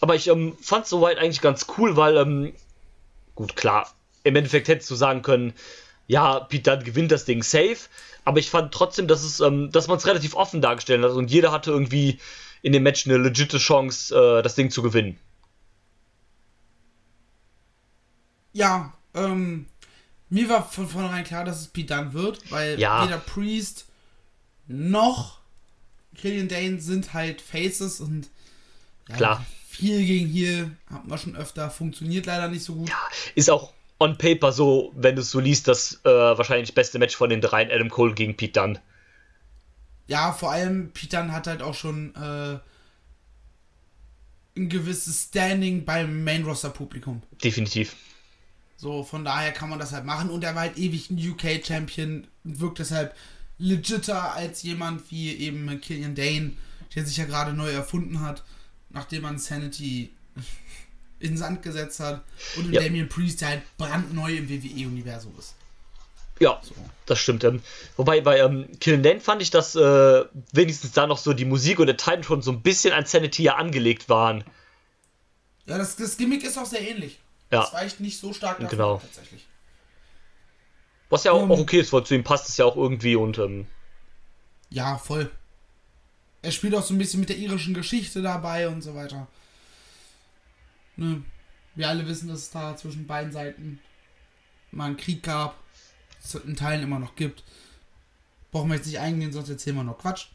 Aber 0.00 0.14
ich 0.14 0.28
ähm, 0.28 0.56
fand 0.60 0.84
es 0.84 0.90
soweit 0.90 1.18
eigentlich 1.18 1.40
ganz 1.40 1.66
cool, 1.78 1.96
weil, 1.96 2.16
ähm, 2.16 2.54
gut, 3.34 3.56
klar, 3.56 3.92
im 4.22 4.36
Endeffekt 4.36 4.68
hättest 4.68 4.90
du 4.90 4.94
sagen 4.94 5.22
können, 5.22 5.52
ja, 6.06 6.40
Pete 6.40 6.70
Dunne 6.70 6.84
gewinnt 6.84 7.12
das 7.12 7.24
Ding 7.24 7.42
safe. 7.42 7.78
Aber 8.24 8.38
ich 8.38 8.50
fand 8.50 8.72
trotzdem, 8.72 9.06
dass, 9.06 9.22
es, 9.22 9.40
ähm, 9.40 9.70
dass 9.70 9.86
man 9.86 9.98
es 9.98 10.06
relativ 10.06 10.34
offen 10.34 10.60
dargestellt 10.62 11.04
hat 11.04 11.12
und 11.12 11.30
jeder 11.30 11.52
hatte 11.52 11.70
irgendwie 11.70 12.18
in 12.62 12.72
dem 12.72 12.82
Match 12.82 13.06
eine 13.06 13.18
legitime 13.18 13.60
Chance, 13.60 14.14
äh, 14.14 14.42
das 14.42 14.54
Ding 14.54 14.70
zu 14.70 14.82
gewinnen. 14.82 15.18
Ja, 18.52 18.92
ähm, 19.14 19.66
mir 20.30 20.48
war 20.48 20.68
von 20.68 20.88
vornherein 20.88 21.24
klar, 21.24 21.44
dass 21.44 21.60
es 21.60 21.68
Pete 21.68 21.94
Dunne 21.94 22.12
wird, 22.14 22.50
weil 22.50 22.78
Ja. 22.78 23.04
weder 23.04 23.18
Priest 23.18 23.86
noch 24.66 25.38
Killian 26.14 26.48
Dane 26.48 26.80
sind 26.80 27.12
halt 27.14 27.40
Faces 27.40 28.00
und 28.00 28.28
ja, 29.08 29.16
Klar. 29.16 29.46
viel 29.68 30.04
gegen 30.04 30.28
hier 30.28 30.70
haben 30.90 31.10
wir 31.10 31.18
schon 31.18 31.36
öfter, 31.36 31.70
funktioniert 31.70 32.26
leider 32.26 32.48
nicht 32.48 32.64
so 32.64 32.74
gut. 32.74 32.88
Ja, 32.88 33.08
ist 33.34 33.50
auch 33.50 33.72
on 33.98 34.16
paper 34.18 34.52
so, 34.52 34.92
wenn 34.96 35.16
du 35.16 35.22
es 35.22 35.30
so 35.30 35.40
liest, 35.40 35.68
das 35.68 36.00
äh, 36.04 36.08
wahrscheinlich 36.08 36.74
beste 36.74 36.98
Match 36.98 37.16
von 37.16 37.30
den 37.30 37.40
dreien, 37.40 37.70
Adam 37.70 37.90
Cole 37.90 38.14
gegen 38.14 38.36
Pete 38.36 38.60
Dunne. 38.60 38.80
Ja, 40.06 40.32
vor 40.32 40.52
allem 40.52 40.90
Pete 40.92 41.16
Dunne 41.16 41.32
hat 41.32 41.46
halt 41.46 41.62
auch 41.62 41.74
schon 41.74 42.14
äh, 42.14 42.58
ein 44.56 44.68
gewisses 44.68 45.24
Standing 45.24 45.84
beim 45.84 46.24
Main-Roster-Publikum. 46.24 47.22
Definitiv. 47.42 47.96
So, 48.76 49.02
von 49.02 49.24
daher 49.24 49.52
kann 49.52 49.70
man 49.70 49.78
das 49.78 49.92
halt 49.92 50.04
machen. 50.04 50.30
Und 50.30 50.44
er 50.44 50.54
war 50.54 50.62
halt 50.62 50.76
ewig 50.76 51.10
ein 51.10 51.18
UK-Champion, 51.18 52.26
wirkt 52.44 52.78
deshalb 52.78 53.14
legitter 53.58 54.32
als 54.34 54.62
jemand 54.62 55.10
wie 55.10 55.34
eben 55.36 55.80
Killian 55.80 56.14
Dane, 56.14 56.52
der 56.94 57.04
sich 57.06 57.16
ja 57.16 57.24
gerade 57.24 57.52
neu 57.52 57.70
erfunden 57.70 58.20
hat, 58.20 58.42
nachdem 58.90 59.22
man 59.22 59.38
Sanity 59.38 60.10
in 61.20 61.30
den 61.32 61.36
Sand 61.38 61.62
gesetzt 61.62 62.00
hat. 62.00 62.22
Und 62.56 62.72
Ja. 62.72 62.80
Damien 62.82 63.08
Priest, 63.08 63.40
der 63.40 63.48
halt 63.48 63.62
brandneu 63.78 64.36
im 64.36 64.48
WWE-Universum 64.48 65.32
ist. 65.38 65.54
Ja, 66.40 66.60
das 67.06 67.20
stimmt. 67.20 67.44
Ähm, 67.44 67.62
wobei 67.96 68.20
bei 68.20 68.38
ähm, 68.40 68.66
Killen 68.80 69.02
Dane 69.04 69.20
fand 69.20 69.40
ich, 69.40 69.50
dass 69.50 69.76
äh, 69.76 70.24
wenigstens 70.52 70.90
da 70.92 71.06
noch 71.06 71.18
so 71.18 71.32
die 71.32 71.44
Musik 71.44 71.78
und 71.78 71.86
der 71.86 71.96
Titan 71.96 72.24
schon 72.24 72.42
so 72.42 72.50
ein 72.50 72.60
bisschen 72.60 72.92
an 72.92 73.06
Sanity 73.06 73.44
ja 73.44 73.54
angelegt 73.54 74.08
waren. 74.08 74.42
Ja, 75.66 75.78
das, 75.78 75.94
das 75.96 76.16
Gimmick 76.16 76.42
ist 76.44 76.58
auch 76.58 76.66
sehr 76.66 76.80
ähnlich. 76.88 77.20
Ja. 77.52 77.60
Das 77.62 77.72
weicht 77.72 78.00
nicht 78.00 78.18
so 78.18 78.32
stark 78.32 78.58
davon 78.58 78.68
Genau. 78.68 78.98
tatsächlich. 78.98 79.46
Was 81.14 81.22
ja 81.22 81.30
auch, 81.30 81.44
Ähm. 81.44 81.52
auch 81.52 81.60
okay 81.60 81.78
ist, 81.78 81.92
weil 81.92 82.04
zu 82.04 82.16
ihm 82.16 82.24
passt 82.24 82.48
es 82.48 82.56
ja 82.56 82.64
auch 82.64 82.76
irgendwie 82.76 83.14
und 83.14 83.38
ähm, 83.38 83.68
Ja, 84.70 84.98
voll. 84.98 85.30
Er 86.42 86.50
spielt 86.50 86.74
auch 86.74 86.82
so 86.82 86.92
ein 86.92 86.98
bisschen 86.98 87.20
mit 87.20 87.28
der 87.28 87.38
irischen 87.38 87.72
Geschichte 87.72 88.20
dabei 88.20 88.66
und 88.66 88.82
so 88.82 88.96
weiter. 88.96 89.28
Ne? 90.96 91.22
Wir 91.76 91.88
alle 91.88 92.04
wissen, 92.08 92.26
dass 92.26 92.40
es 92.40 92.50
da 92.50 92.76
zwischen 92.76 93.06
beiden 93.06 93.30
Seiten 93.30 93.78
mal 94.72 94.86
einen 94.86 94.96
Krieg 94.96 95.22
gab. 95.22 95.54
Es 96.20 96.34
in 96.34 96.56
Teilen 96.56 96.82
immer 96.82 96.98
noch 96.98 97.14
gibt. 97.14 97.44
Brauchen 98.50 98.70
wir 98.70 98.74
jetzt 98.74 98.86
nicht 98.86 98.98
eingehen, 98.98 99.32
sonst 99.32 99.48
erzählen 99.50 99.76
wir 99.76 99.84
noch 99.84 99.98
Quatsch. 99.98 100.26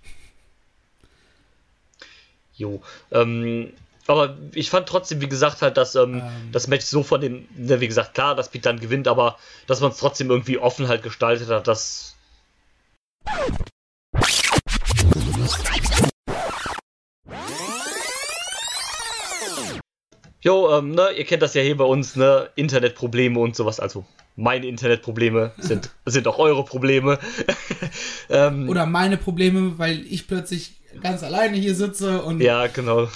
jo. 2.55 2.81
Ähm, 3.11 3.73
aber 4.09 4.35
ich 4.55 4.71
fand 4.71 4.87
trotzdem, 4.87 5.21
wie 5.21 5.29
gesagt, 5.29 5.61
halt, 5.61 5.77
dass 5.77 5.93
ähm, 5.93 6.15
Ähm. 6.15 6.51
das 6.51 6.67
Match 6.67 6.85
so 6.85 7.03
von 7.03 7.21
den, 7.21 7.47
ne, 7.55 7.79
wie 7.79 7.87
gesagt, 7.87 8.15
klar, 8.15 8.35
dass 8.35 8.49
Pete 8.49 8.63
dann 8.63 8.79
gewinnt, 8.79 9.07
aber 9.07 9.37
dass 9.67 9.81
man 9.81 9.91
es 9.91 9.97
trotzdem 9.97 10.31
irgendwie 10.31 10.57
offen 10.57 10.87
halt 10.87 11.03
gestaltet 11.03 11.49
hat, 11.49 11.67
das. 11.67 12.15
Jo, 20.41 20.75
ähm, 20.75 20.91
ne, 20.95 21.11
ihr 21.15 21.25
kennt 21.25 21.43
das 21.43 21.53
ja 21.53 21.61
hier 21.61 21.77
bei 21.77 21.83
uns, 21.83 22.15
ne, 22.15 22.49
Internetprobleme 22.55 23.39
und 23.39 23.55
sowas, 23.55 23.79
also 23.79 24.05
meine 24.35 24.65
Internetprobleme 24.65 25.51
sind, 25.57 25.91
sind 26.05 26.27
auch 26.27 26.39
eure 26.39 26.65
Probleme. 26.65 27.19
ähm, 28.29 28.67
Oder 28.69 28.87
meine 28.87 29.17
Probleme, 29.17 29.77
weil 29.77 29.99
ich 29.99 30.27
plötzlich 30.27 30.78
ganz 31.01 31.23
alleine 31.23 31.57
hier 31.57 31.75
sitze 31.75 32.21
und 32.21 32.41
ja, 32.41 32.67
genau. 32.67 33.09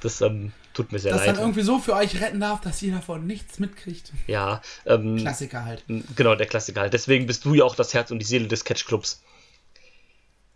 Das 0.00 0.20
ähm, 0.20 0.52
tut 0.74 0.92
mir 0.92 0.98
sehr 0.98 1.12
das 1.12 1.24
dann 1.24 1.36
leid. 1.36 1.42
irgendwie 1.42 1.62
so 1.62 1.78
für 1.78 1.94
euch 1.94 2.20
retten 2.20 2.40
darf, 2.40 2.60
dass 2.60 2.82
ihr 2.82 2.92
davon 2.92 3.26
nichts 3.26 3.58
mitkriegt. 3.58 4.12
Ja, 4.26 4.60
ähm, 4.86 5.16
Klassiker 5.16 5.64
halt. 5.64 5.84
genau, 6.16 6.34
der 6.34 6.46
Klassiker 6.46 6.82
halt. 6.82 6.92
Deswegen 6.92 7.26
bist 7.26 7.44
du 7.44 7.54
ja 7.54 7.64
auch 7.64 7.76
das 7.76 7.94
Herz 7.94 8.10
und 8.10 8.18
die 8.18 8.26
Seele 8.26 8.48
des 8.48 8.64
Catch-Clubs. 8.64 9.22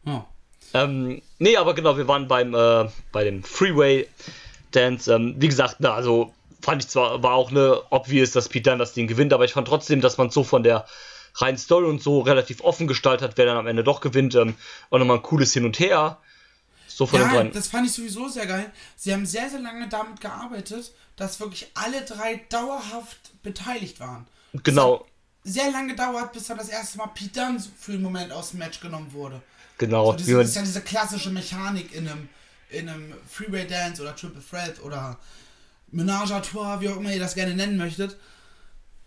Ja. 0.05 0.27
Ähm, 0.75 1.23
nee, 1.39 1.57
aber 1.57 1.75
genau, 1.75 1.97
wir 1.97 2.09
waren 2.09 2.29
beim, 2.29 2.55
äh, 2.55 2.89
bei 3.13 3.25
dem 3.25 3.43
Freeway 3.43 4.07
Dance. 4.73 5.13
Ähm, 5.13 5.37
wie 5.39 5.49
gesagt, 5.49 5.77
na, 5.79 5.95
also 5.95 6.35
fand 6.61 6.83
ich 6.83 6.89
zwar, 6.89 7.23
war 7.23 7.33
auch 7.33 7.51
ne 7.51 7.81
obvious, 7.91 8.33
dass 8.33 8.49
Pete 8.49 8.71
Dunne 8.71 8.79
das 8.79 8.93
Ding 8.93 9.07
gewinnt, 9.07 9.33
aber 9.33 9.45
ich 9.45 9.53
fand 9.53 9.69
trotzdem, 9.69 10.01
dass 10.01 10.19
man 10.19 10.31
so 10.31 10.45
von 10.45 10.63
der 10.63 10.87
reinen 11.37 11.59
Story 11.59 11.87
und 11.87 12.03
so 12.03 12.21
relativ 12.21 12.63
offen 12.63 12.87
gestaltet 12.87 13.31
hat, 13.31 13.39
wer 13.39 13.47
dann 13.47 13.57
am 13.57 13.67
Ende 13.67 13.85
doch 13.85 14.01
gewinnt. 14.01 14.35
Ähm, 14.35 14.57
auch 14.91 14.99
nochmal 14.99 15.19
ein 15.19 15.23
cooles 15.23 15.53
Hin 15.53 15.65
und 15.65 15.79
Her. 15.79 16.19
So 16.99 17.07
von 17.07 17.21
den 17.21 17.29
Ja, 17.29 17.35
dreien. 17.37 17.53
das 17.53 17.69
fand 17.69 17.87
ich 17.87 17.93
sowieso 17.93 18.27
sehr 18.29 18.47
geil. 18.47 18.73
Sie 18.97 19.13
haben 19.13 19.25
sehr, 19.25 19.49
sehr 19.49 19.61
lange 19.61 19.89
damit 19.89 20.21
gearbeitet, 20.21 20.91
dass 21.15 21.39
wirklich 21.39 21.71
alle 21.75 22.03
drei 22.05 22.45
dauerhaft 22.49 23.41
beteiligt 23.45 24.01
waren. 24.01 24.27
Genau, 24.65 25.07
Sehr 25.45 25.71
lange 25.71 25.91
gedauert, 25.93 26.33
bis 26.33 26.49
dann 26.49 26.59
das 26.59 26.69
erste 26.69 26.99
Mal 26.99 27.07
Pete 27.15 27.39
Dunne 27.41 27.63
für 27.79 27.93
einen 27.93 28.03
Moment 28.03 28.33
aus 28.33 28.51
dem 28.51 28.59
Match 28.59 28.81
genommen 28.81 29.13
wurde. 29.13 29.41
genau. 29.79 30.07
So, 30.07 30.15
wie 30.15 30.17
diese, 30.25 30.33
man- 30.33 30.41
das 30.41 30.49
ist 30.51 30.57
ja 30.57 30.63
diese 30.63 30.81
klassische 30.81 31.31
Mechanik 31.31 31.95
in 31.95 32.09
einem, 32.09 32.29
in 32.71 32.89
einem 32.89 33.15
Freeway 33.31 33.65
Dance 33.65 34.03
oder 34.03 34.17
Triple 34.17 34.43
Threat 34.51 34.83
oder 34.83 35.17
Menage 35.93 36.35
à 36.35 36.41
Trois, 36.43 36.81
wie 36.81 36.89
auch 36.89 36.97
immer 36.97 37.13
ihr 37.13 37.21
das 37.21 37.35
gerne 37.37 37.55
nennen 37.55 37.77
möchtet, 37.77 38.17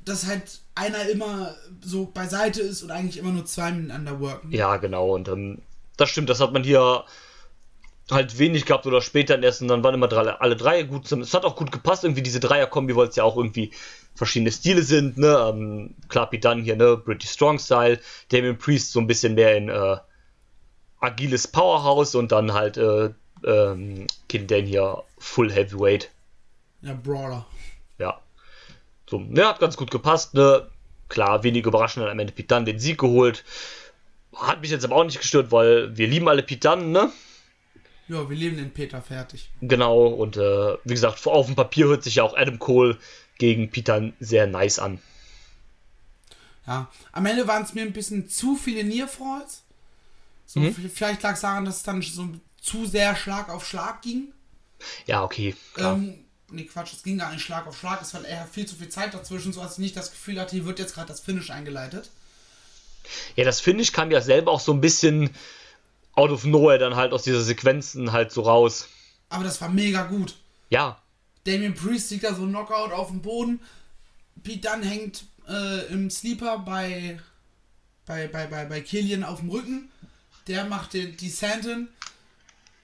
dass 0.05 0.25
halt 0.25 0.61
einer 0.75 1.09
immer 1.09 1.55
so 1.81 2.05
beiseite 2.05 2.61
ist 2.61 2.83
und 2.83 2.91
eigentlich 2.91 3.17
immer 3.17 3.31
nur 3.31 3.45
zwei 3.45 3.71
miteinander 3.73 4.19
worken. 4.21 4.49
Ja, 4.53 4.77
genau. 4.77 5.13
Und 5.13 5.27
ähm, 5.27 5.61
das 5.97 6.09
stimmt, 6.09 6.29
das 6.29 6.39
hat 6.39 6.53
man 6.53 6.63
hier 6.63 7.03
halt 8.09 8.37
wenig 8.39 8.65
gehabt 8.65 8.85
oder 8.85 9.01
später 9.01 9.41
erst 9.41 9.61
und 9.61 9.67
dann 9.67 9.83
waren 9.83 9.93
immer 9.93 10.07
drei, 10.07 10.29
alle 10.31 10.55
drei 10.55 10.83
gut 10.83 11.05
zusammen. 11.05 11.23
Es 11.23 11.33
hat 11.33 11.45
auch 11.45 11.55
gut 11.55 11.71
gepasst, 11.71 12.03
irgendwie 12.03 12.23
diese 12.23 12.39
Dreier-Kombi, 12.39 12.95
weil 12.95 13.07
es 13.07 13.15
ja 13.15 13.23
auch 13.23 13.37
irgendwie 13.37 13.71
verschiedene 14.15 14.51
Stile 14.51 14.83
sind, 14.83 15.17
ne? 15.17 15.37
Ähm, 15.49 15.95
klar, 16.09 16.29
Dunne 16.29 16.61
hier, 16.61 16.75
ne? 16.75 16.97
British 16.97 17.31
Strong 17.31 17.59
Style, 17.59 17.99
Damien 18.29 18.57
Priest 18.57 18.91
so 18.91 18.99
ein 18.99 19.07
bisschen 19.07 19.35
mehr 19.35 19.55
in 19.55 19.69
äh, 19.69 19.97
agiles 20.99 21.47
Powerhouse 21.47 22.15
und 22.15 22.31
dann 22.31 22.53
halt 22.53 22.77
äh, 22.77 23.11
ähm, 23.45 24.07
Kid 24.29 24.49
Dan 24.51 24.65
hier 24.65 25.03
Full 25.17 25.51
Heavyweight. 25.51 26.09
Ja, 26.81 26.93
Brawler. 26.93 27.45
Ja. 27.97 28.19
So, 29.09 29.19
ne, 29.19 29.47
hat 29.47 29.59
ganz 29.59 29.77
gut 29.77 29.91
gepasst, 29.91 30.33
ne? 30.33 30.67
Klar, 31.09 31.43
wenig 31.43 31.65
überraschend 31.65 32.05
hat 32.05 32.11
am 32.11 32.19
Ende 32.19 32.33
Dunne 32.33 32.65
den 32.65 32.79
Sieg 32.79 32.99
geholt. 32.99 33.43
Hat 34.35 34.61
mich 34.61 34.71
jetzt 34.71 34.85
aber 34.85 34.95
auch 34.95 35.03
nicht 35.03 35.19
gestört, 35.19 35.51
weil 35.51 35.97
wir 35.97 36.07
lieben 36.07 36.29
alle 36.29 36.43
Dunne, 36.43 36.85
ne? 36.85 37.11
Ja, 38.11 38.29
wir 38.29 38.35
leben 38.35 38.57
den 38.57 38.71
Peter 38.73 39.01
fertig. 39.01 39.49
Genau, 39.61 40.05
und 40.07 40.35
äh, 40.35 40.75
wie 40.83 40.93
gesagt, 40.93 41.25
auf 41.25 41.45
dem 41.45 41.55
Papier 41.55 41.87
hört 41.87 42.03
sich 42.03 42.15
ja 42.15 42.23
auch 42.23 42.35
Adam 42.35 42.59
Cole 42.59 42.97
gegen 43.37 43.71
Pete 43.71 43.93
Dunne 43.93 44.13
sehr 44.19 44.47
nice 44.47 44.79
an. 44.79 44.99
Ja, 46.67 46.91
am 47.13 47.25
Ende 47.25 47.47
waren 47.47 47.63
es 47.63 47.73
mir 47.73 47.83
ein 47.83 47.93
bisschen 47.93 48.27
zu 48.27 48.57
viele 48.57 48.83
Nearfalls. 48.83 49.63
So, 50.45 50.59
Mhm. 50.59 50.75
Vielleicht 50.93 51.23
lag 51.23 51.35
es 51.35 51.39
daran, 51.41 51.63
dass 51.63 51.77
es 51.77 51.83
dann 51.83 52.01
so 52.01 52.27
zu 52.61 52.85
sehr 52.85 53.15
Schlag 53.15 53.47
auf 53.47 53.65
Schlag 53.65 54.01
ging. 54.01 54.33
Ja, 55.05 55.23
okay, 55.23 55.55
klar. 55.73 55.95
Ähm, 55.95 56.25
nee, 56.49 56.65
Quatsch, 56.65 56.91
es 56.91 57.03
ging 57.03 57.17
gar 57.17 57.31
nicht 57.31 57.41
Schlag 57.43 57.65
auf 57.65 57.79
Schlag. 57.79 58.01
Es 58.01 58.13
war 58.13 58.25
eher 58.25 58.45
viel 58.45 58.65
zu 58.65 58.75
viel 58.75 58.89
Zeit 58.89 59.13
dazwischen, 59.13 59.53
so 59.53 59.61
dass 59.61 59.73
ich 59.73 59.77
nicht 59.79 59.95
das 59.95 60.11
Gefühl 60.11 60.37
hatte, 60.37 60.51
hier 60.57 60.65
wird 60.65 60.79
jetzt 60.79 60.95
gerade 60.95 61.07
das 61.07 61.21
Finish 61.21 61.49
eingeleitet. 61.49 62.09
Ja, 63.37 63.45
das 63.45 63.61
finde 63.61 63.83
ich 63.83 63.93
kam 63.93 64.11
ja 64.11 64.19
selber 64.19 64.51
auch 64.51 64.59
so 64.59 64.73
ein 64.73 64.81
bisschen 64.81 65.29
out 66.21 66.31
of 66.31 66.45
nowhere 66.45 66.77
dann 66.77 66.95
halt 66.95 67.13
aus 67.13 67.23
dieser 67.23 67.41
Sequenzen 67.41 68.11
halt 68.11 68.31
so 68.31 68.41
raus. 68.41 68.87
Aber 69.29 69.43
das 69.43 69.59
war 69.61 69.69
mega 69.69 70.03
gut. 70.03 70.35
Ja, 70.69 71.01
Damien 71.43 71.73
Priest 71.73 72.11
liegt 72.11 72.23
da 72.23 72.35
so 72.35 72.45
Knockout 72.45 72.91
auf 72.91 73.07
dem 73.07 73.21
Boden. 73.21 73.59
Pete 74.43 74.69
Dunne 74.69 74.85
hängt 74.85 75.25
äh, 75.47 75.87
im 75.87 76.09
Sleeper 76.09 76.59
bei, 76.59 77.19
bei, 78.05 78.27
bei, 78.27 78.47
bei, 78.47 78.65
bei 78.65 78.81
Killian 78.81 79.23
auf 79.23 79.39
dem 79.39 79.49
Rücken. 79.49 79.89
Der 80.47 80.65
macht 80.65 80.93
den 80.93 81.17
Descenten. 81.17 81.89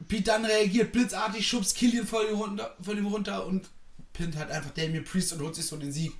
Pete 0.08 0.32
Dunne 0.32 0.47
reagiert 0.47 0.91
blitzartig, 0.91 1.47
schubst 1.47 1.76
Killian 1.76 2.08
von 2.08 2.28
ihm 2.28 2.36
runter, 2.36 2.76
von 2.82 2.97
ihm 2.97 3.08
runter 3.08 3.45
und 3.45 3.67
pinnt 4.13 4.36
halt 4.36 4.52
einfach 4.52 4.72
Damien 4.72 5.03
Priest 5.03 5.34
und 5.34 5.41
holt 5.41 5.55
sich 5.55 5.66
so 5.66 5.78
den 5.78 5.91
Sieg. 5.91 6.14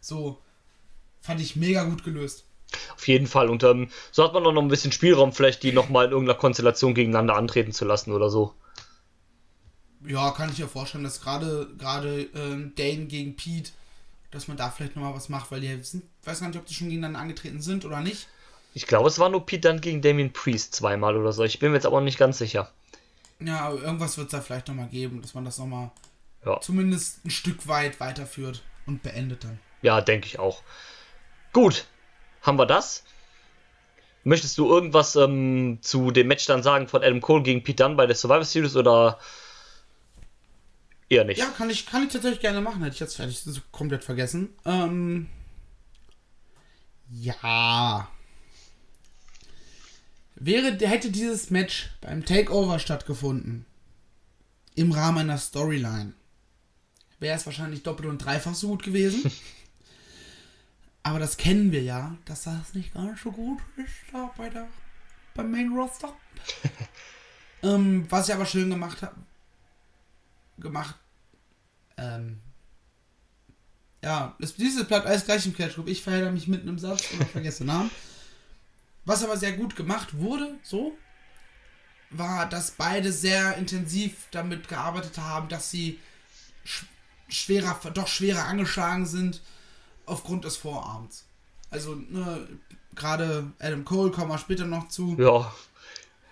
So 0.00 0.38
fand 1.20 1.40
ich 1.40 1.56
mega 1.56 1.84
gut 1.84 2.04
gelöst. 2.04 2.44
Auf 2.96 3.06
jeden 3.08 3.26
Fall. 3.26 3.48
Und 3.48 3.62
ähm, 3.64 3.90
so 4.12 4.24
hat 4.24 4.32
man 4.34 4.44
auch 4.46 4.52
noch 4.52 4.62
ein 4.62 4.68
bisschen 4.68 4.92
Spielraum, 4.92 5.32
vielleicht 5.32 5.62
die 5.62 5.72
nochmal 5.72 6.06
in 6.06 6.12
irgendeiner 6.12 6.38
Konstellation 6.38 6.94
gegeneinander 6.94 7.36
antreten 7.36 7.72
zu 7.72 7.84
lassen 7.84 8.12
oder 8.12 8.30
so. 8.30 8.54
Ja, 10.06 10.30
kann 10.30 10.50
ich 10.50 10.58
mir 10.58 10.68
vorstellen, 10.68 11.04
dass 11.04 11.20
gerade 11.20 11.68
gerade 11.78 12.22
ähm, 12.34 12.72
Dane 12.76 13.06
gegen 13.06 13.36
Pete, 13.36 13.70
dass 14.30 14.48
man 14.48 14.56
da 14.56 14.70
vielleicht 14.70 14.96
nochmal 14.96 15.14
was 15.14 15.28
macht, 15.28 15.50
weil 15.50 15.60
die 15.60 15.82
sind, 15.82 16.04
weiß 16.24 16.40
gar 16.40 16.48
nicht, 16.48 16.58
ob 16.58 16.66
die 16.66 16.74
schon 16.74 16.88
gegeneinander 16.88 17.20
angetreten 17.20 17.60
sind 17.60 17.84
oder 17.84 18.00
nicht. 18.00 18.26
Ich 18.72 18.86
glaube, 18.86 19.08
es 19.08 19.18
war 19.18 19.28
nur 19.28 19.44
Pete 19.44 19.68
Dunne 19.68 19.80
gegen 19.80 20.00
Damien 20.00 20.32
Priest 20.32 20.74
zweimal 20.74 21.16
oder 21.16 21.32
so. 21.32 21.42
Ich 21.44 21.58
bin 21.58 21.70
mir 21.70 21.76
jetzt 21.76 21.86
aber 21.86 22.00
nicht 22.00 22.18
ganz 22.18 22.38
sicher. 22.38 22.70
Ja, 23.40 23.60
aber 23.60 23.82
irgendwas 23.82 24.16
wird 24.16 24.28
es 24.28 24.32
da 24.32 24.40
vielleicht 24.40 24.68
nochmal 24.68 24.88
geben, 24.88 25.20
dass 25.22 25.34
man 25.34 25.44
das 25.44 25.58
nochmal 25.58 25.90
Ja. 26.46 26.60
zumindest 26.60 27.24
ein 27.24 27.30
Stück 27.30 27.66
weit 27.68 28.00
weiterführt 28.00 28.62
und 28.86 29.02
beendet 29.02 29.44
dann. 29.44 29.58
Ja, 29.82 30.00
denke 30.00 30.26
ich 30.26 30.38
auch. 30.38 30.62
Gut, 31.52 31.86
haben 32.42 32.58
wir 32.58 32.66
das. 32.66 33.04
Möchtest 34.22 34.58
du 34.58 34.68
irgendwas 34.68 35.16
ähm, 35.16 35.78
zu 35.80 36.10
dem 36.10 36.28
Match 36.28 36.46
dann 36.46 36.62
sagen 36.62 36.88
von 36.88 37.02
Adam 37.02 37.20
Cole 37.20 37.42
gegen 37.42 37.62
Pete 37.62 37.82
Dunne 37.82 37.94
bei 37.94 38.06
der 38.06 38.16
Survivor 38.16 38.44
Series 38.44 38.76
oder 38.76 39.18
Eher 41.10 41.24
nicht. 41.24 41.38
Ja, 41.38 41.46
kann 41.46 41.68
ich, 41.68 41.86
kann 41.86 42.04
ich 42.04 42.12
tatsächlich 42.12 42.40
gerne 42.40 42.60
machen. 42.60 42.82
Hätte 42.84 42.94
ich 42.94 43.00
jetzt 43.00 43.16
fertig 43.16 43.42
komplett 43.72 44.04
vergessen. 44.04 44.50
Ähm, 44.64 45.26
ja. 47.10 48.08
Wäre, 50.36 50.78
hätte 50.86 51.10
dieses 51.10 51.50
Match 51.50 51.90
beim 52.00 52.24
Takeover 52.24 52.78
stattgefunden, 52.78 53.66
im 54.76 54.92
Rahmen 54.92 55.18
einer 55.18 55.36
Storyline, 55.36 56.14
wäre 57.18 57.36
es 57.36 57.44
wahrscheinlich 57.44 57.82
doppelt 57.82 58.08
und 58.08 58.24
dreifach 58.24 58.54
so 58.54 58.68
gut 58.68 58.84
gewesen. 58.84 59.30
Aber 61.02 61.18
das 61.18 61.36
kennen 61.36 61.72
wir 61.72 61.82
ja, 61.82 62.16
dass 62.26 62.42
das 62.42 62.74
nicht 62.74 62.92
ganz 62.92 63.22
so 63.22 63.32
gut 63.32 63.58
ist 63.76 64.12
da 64.12 64.32
bei 64.36 64.50
der, 64.50 64.68
beim 65.34 65.50
Main 65.50 65.72
Roster. 65.72 66.14
ähm, 67.62 68.06
was 68.10 68.28
ich 68.28 68.34
aber 68.34 68.46
schön 68.46 68.68
gemacht 68.68 69.02
habe, 69.02 69.16
gemacht. 70.58 70.96
Ähm, 71.96 72.40
ja, 74.02 74.34
das, 74.38 74.54
dieses 74.54 74.86
bleibt 74.86 75.06
alles 75.06 75.24
gleich 75.24 75.46
im 75.46 75.54
Catch 75.54 75.74
Group. 75.74 75.88
Ich 75.88 76.02
verhedder 76.02 76.32
mich 76.32 76.48
mitten 76.48 76.68
im 76.68 76.78
Satz 76.78 77.10
und 77.12 77.28
vergesse 77.28 77.58
den 77.58 77.68
Namen. 77.68 77.90
Was 79.04 79.24
aber 79.24 79.36
sehr 79.36 79.52
gut 79.52 79.76
gemacht 79.76 80.18
wurde, 80.18 80.58
so, 80.62 80.96
war, 82.10 82.48
dass 82.48 82.72
beide 82.72 83.12
sehr 83.12 83.56
intensiv 83.56 84.28
damit 84.30 84.68
gearbeitet 84.68 85.18
haben, 85.18 85.48
dass 85.48 85.70
sie 85.70 85.98
sch 86.64 86.84
schwerer, 87.28 87.78
doch 87.94 88.08
schwerer 88.08 88.44
angeschlagen 88.46 89.06
sind 89.06 89.40
aufgrund 90.10 90.44
des 90.44 90.56
Vorarms. 90.56 91.24
Also, 91.70 91.94
ne, 91.94 92.48
gerade 92.94 93.52
Adam 93.58 93.84
Cole 93.84 94.10
kommen 94.10 94.30
wir 94.30 94.38
später 94.38 94.64
noch 94.66 94.88
zu. 94.88 95.16
Ja. 95.18 95.52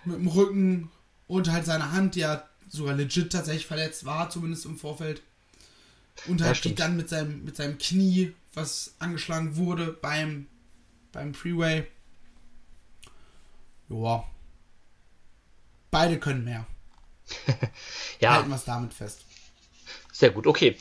Mit 0.05 0.17
dem 0.17 0.27
Rücken 0.27 0.91
und 1.27 1.51
halt 1.51 1.65
seine 1.65 1.91
Hand, 1.91 2.15
die 2.15 2.19
ja 2.21 2.43
sogar 2.69 2.93
legit 2.95 3.31
tatsächlich 3.31 3.65
verletzt 3.65 4.05
war, 4.05 4.29
zumindest 4.29 4.65
im 4.65 4.77
Vorfeld. 4.77 5.21
Und 6.27 6.39
Ja, 6.41 6.47
halt 6.47 6.55
die 6.57 6.59
stimmt. 6.59 6.79
dann 6.79 6.97
mit 6.97 7.09
seinem, 7.09 7.43
mit 7.45 7.55
seinem 7.55 7.77
Knie, 7.77 8.33
was 8.53 8.93
angeschlagen 8.99 9.55
wurde 9.55 9.93
beim, 9.93 10.47
beim 11.11 11.33
Freeway. 11.33 11.87
Joa. 13.89 14.25
Beide 15.91 16.19
können 16.19 16.43
mehr. 16.43 16.65
Ja, 18.19 18.33
Halten 18.33 18.49
wir 18.49 18.55
es 18.55 18.65
damit 18.65 18.93
fest. 18.93 19.21
sehr 20.11 20.31
gut. 20.31 20.45
Okay. 20.47 20.77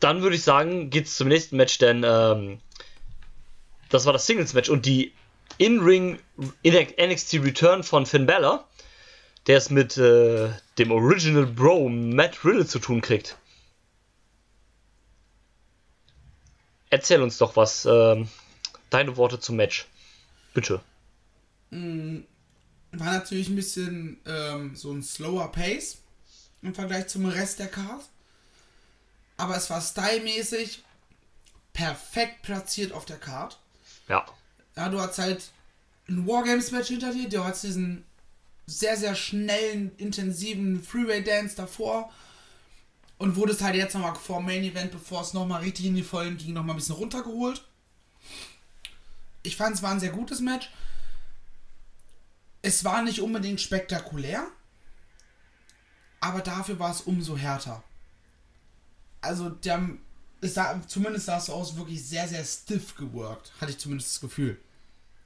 Dann 0.00 0.22
würde 0.22 0.36
ich 0.36 0.42
sagen, 0.42 0.90
geht's 0.90 1.16
zum 1.16 1.28
nächsten 1.28 1.56
Match, 1.56 1.78
denn 1.78 2.04
ähm, 2.04 2.60
das 3.88 4.04
war 4.04 4.12
das 4.12 4.26
Singles-Match 4.26 4.68
und 4.68 4.86
die 4.86 5.12
In-Ring 5.58 6.18
NXT 6.64 7.34
Return 7.34 7.82
von 7.82 8.04
Finn 8.04 8.26
Balor, 8.26 8.68
der 9.46 9.56
es 9.56 9.70
mit 9.70 9.96
äh, 9.96 10.50
dem 10.78 10.90
Original 10.90 11.46
Bro 11.46 11.88
Matt 11.88 12.44
Riddle 12.44 12.66
zu 12.66 12.78
tun 12.78 13.00
kriegt. 13.00 13.38
Erzähl 16.90 17.22
uns 17.22 17.38
doch 17.38 17.56
was. 17.56 17.86
ähm, 17.86 18.28
deine 18.90 19.16
Worte 19.16 19.40
zum 19.40 19.56
Match. 19.56 19.86
Bitte. 20.54 20.80
War 21.70 23.12
natürlich 23.12 23.48
ein 23.48 23.56
bisschen 23.56 24.20
ähm, 24.26 24.74
so 24.74 24.92
ein 24.92 25.02
slower 25.02 25.50
Pace 25.52 25.98
im 26.62 26.74
Vergleich 26.74 27.08
zum 27.08 27.26
Rest 27.26 27.58
der 27.58 27.68
Card. 27.68 28.02
Aber 29.36 29.56
es 29.56 29.68
war 29.70 29.80
stylmäßig 29.80 30.82
perfekt 31.72 32.42
platziert 32.42 32.92
auf 32.92 33.04
der 33.04 33.18
Card. 33.18 33.58
Ja. 34.08 34.24
Ja, 34.76 34.88
du 34.88 35.00
hast 35.00 35.18
halt 35.18 35.50
ein 36.08 36.26
Wargames-Match 36.26 36.88
hinter 36.88 37.12
dir, 37.12 37.28
du 37.28 37.44
hast 37.44 37.64
diesen 37.64 38.04
sehr, 38.66 38.96
sehr 38.96 39.14
schnellen, 39.14 39.92
intensiven 39.96 40.82
Freeway-Dance 40.82 41.56
davor 41.56 42.12
und 43.18 43.36
wurdest 43.36 43.62
halt 43.62 43.76
jetzt 43.76 43.94
nochmal 43.94 44.14
vor 44.14 44.40
Main 44.40 44.64
Event, 44.64 44.90
bevor 44.90 45.22
es 45.22 45.32
nochmal 45.32 45.62
richtig 45.62 45.86
in 45.86 45.94
die 45.94 46.02
Vollen 46.02 46.36
ging, 46.36 46.52
nochmal 46.52 46.74
ein 46.74 46.78
bisschen 46.78 46.96
runtergeholt. 46.96 47.64
Ich 49.42 49.56
fand 49.56 49.76
es 49.76 49.82
war 49.82 49.92
ein 49.92 50.00
sehr 50.00 50.10
gutes 50.10 50.40
Match. 50.40 50.70
Es 52.62 52.84
war 52.84 53.02
nicht 53.02 53.20
unbedingt 53.20 53.60
spektakulär, 53.60 54.46
aber 56.20 56.40
dafür 56.40 56.78
war 56.78 56.90
es 56.90 57.02
umso 57.02 57.36
härter. 57.36 57.82
Also, 59.26 59.50
der, 59.50 59.74
haben- 59.74 60.00
es 60.40 60.54
sah, 60.54 60.80
zumindest 60.86 61.26
sah 61.26 61.38
es 61.38 61.46
so 61.46 61.52
aus, 61.52 61.76
wirklich 61.76 62.04
sehr, 62.04 62.28
sehr 62.28 62.44
stiff 62.44 62.94
geworkt. 62.94 63.52
Hatte 63.60 63.72
ich 63.72 63.78
zumindest 63.78 64.14
das 64.14 64.20
Gefühl. 64.20 64.58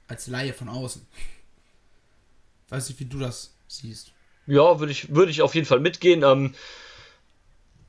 Als 0.08 0.26
Laie 0.26 0.52
von 0.52 0.68
außen. 0.68 1.06
Weiß 2.68 2.88
nicht, 2.88 3.00
wie 3.00 3.04
du 3.04 3.18
das 3.18 3.52
siehst. 3.68 4.12
Ja, 4.46 4.78
würde 4.80 4.92
ich, 4.92 5.14
würde 5.14 5.30
ich 5.30 5.42
auf 5.42 5.54
jeden 5.54 5.66
Fall 5.66 5.80
mitgehen. 5.80 6.22
Ähm, 6.22 6.54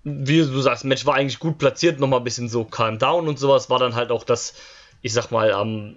wie 0.03 0.39
du 0.39 0.61
sagst, 0.61 0.83
Match 0.83 1.05
war 1.05 1.15
eigentlich 1.15 1.39
gut 1.39 1.57
platziert, 1.57 1.99
nochmal 1.99 2.19
ein 2.19 2.23
bisschen 2.23 2.49
so 2.49 2.63
calm 2.63 2.97
down 2.99 3.27
und 3.27 3.39
sowas. 3.39 3.69
War 3.69 3.79
dann 3.79 3.95
halt 3.95 4.11
auch 4.11 4.23
das, 4.23 4.53
ich 5.01 5.13
sag 5.13 5.31
mal, 5.31 5.51
am 5.51 5.95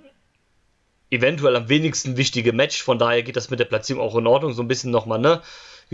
eventuell 1.11 1.57
am 1.57 1.69
wenigsten 1.69 2.17
wichtige 2.17 2.53
Match. 2.53 2.83
Von 2.83 2.99
daher 2.99 3.23
geht 3.23 3.37
das 3.37 3.51
mit 3.51 3.61
der 3.61 3.65
Platzierung 3.67 4.03
auch 4.03 4.17
in 4.17 4.27
Ordnung. 4.27 4.53
So 4.53 4.62
ein 4.62 4.69
bisschen 4.69 4.91
nochmal, 4.91 5.19
ne? 5.19 5.43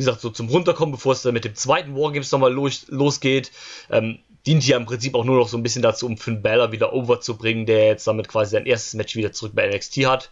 Wie 0.01 0.05
gesagt, 0.07 0.23
so 0.23 0.31
zum 0.31 0.49
Runterkommen, 0.49 0.93
bevor 0.95 1.13
es 1.13 1.21
dann 1.21 1.35
mit 1.35 1.45
dem 1.45 1.55
zweiten 1.55 1.95
Wargames 1.95 2.33
nochmal 2.33 2.51
los, 2.51 2.87
losgeht. 2.89 3.53
Ähm, 3.91 4.21
dient 4.47 4.67
ja 4.67 4.79
im 4.79 4.87
Prinzip 4.87 5.15
auch 5.15 5.27
nur 5.27 5.37
noch 5.37 5.49
so 5.51 5.59
ein 5.59 5.63
bisschen 5.63 5.83
dazu, 5.83 6.07
um 6.07 6.17
Finn 6.17 6.41
Balor 6.41 6.73
wieder 6.73 6.95
over 6.95 7.21
zu 7.21 7.37
bringen, 7.37 7.67
der 7.67 7.89
jetzt 7.89 8.07
damit 8.07 8.27
quasi 8.29 8.53
sein 8.53 8.65
erstes 8.65 8.95
Match 8.95 9.15
wieder 9.15 9.33
zurück 9.33 9.53
bei 9.55 9.69
NXT 9.69 10.07
hat. 10.07 10.31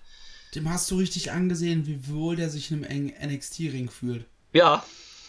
Dem 0.55 0.71
hast 0.71 0.91
du 0.91 0.97
richtig 0.97 1.31
angesehen, 1.33 1.87
wie 1.87 2.09
wohl 2.09 2.35
der 2.35 2.49
sich 2.49 2.71
in 2.71 2.87
einem 2.87 3.13
NXT-Ring 3.23 3.91
fühlt. 3.91 4.25
Ja, 4.55 4.83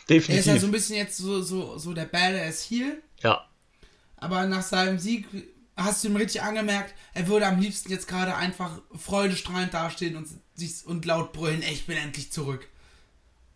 Er 0.08 0.16
ist 0.16 0.30
ja 0.30 0.38
definitiv. 0.38 0.62
so 0.62 0.68
ein 0.68 0.72
bisschen 0.72 0.96
jetzt 0.96 1.18
so, 1.18 1.42
so, 1.42 1.78
so 1.78 1.94
der 1.94 2.06
Badass 2.06 2.64
Heel, 2.70 3.04
ja. 3.22 3.46
aber 4.16 4.46
nach 4.46 4.64
seinem 4.64 4.98
Sieg 4.98 5.26
hast 5.76 6.06
du 6.06 6.08
ihm 6.08 6.16
richtig 6.16 6.42
angemerkt, 6.42 6.94
er 7.14 7.28
würde 7.28 7.48
am 7.48 7.60
liebsten 7.60 7.92
jetzt 7.92 8.08
gerade 8.08 8.34
einfach 8.36 8.82
freudestrahlend 8.98 9.74
dastehen 9.74 10.16
und, 10.16 10.30
sich, 10.56 10.86
und 10.86 11.04
laut 11.06 11.34
brüllen, 11.34 11.64
ich 11.64 11.86
bin 11.86 11.98
endlich 11.98 12.32
zurück. 12.32 12.70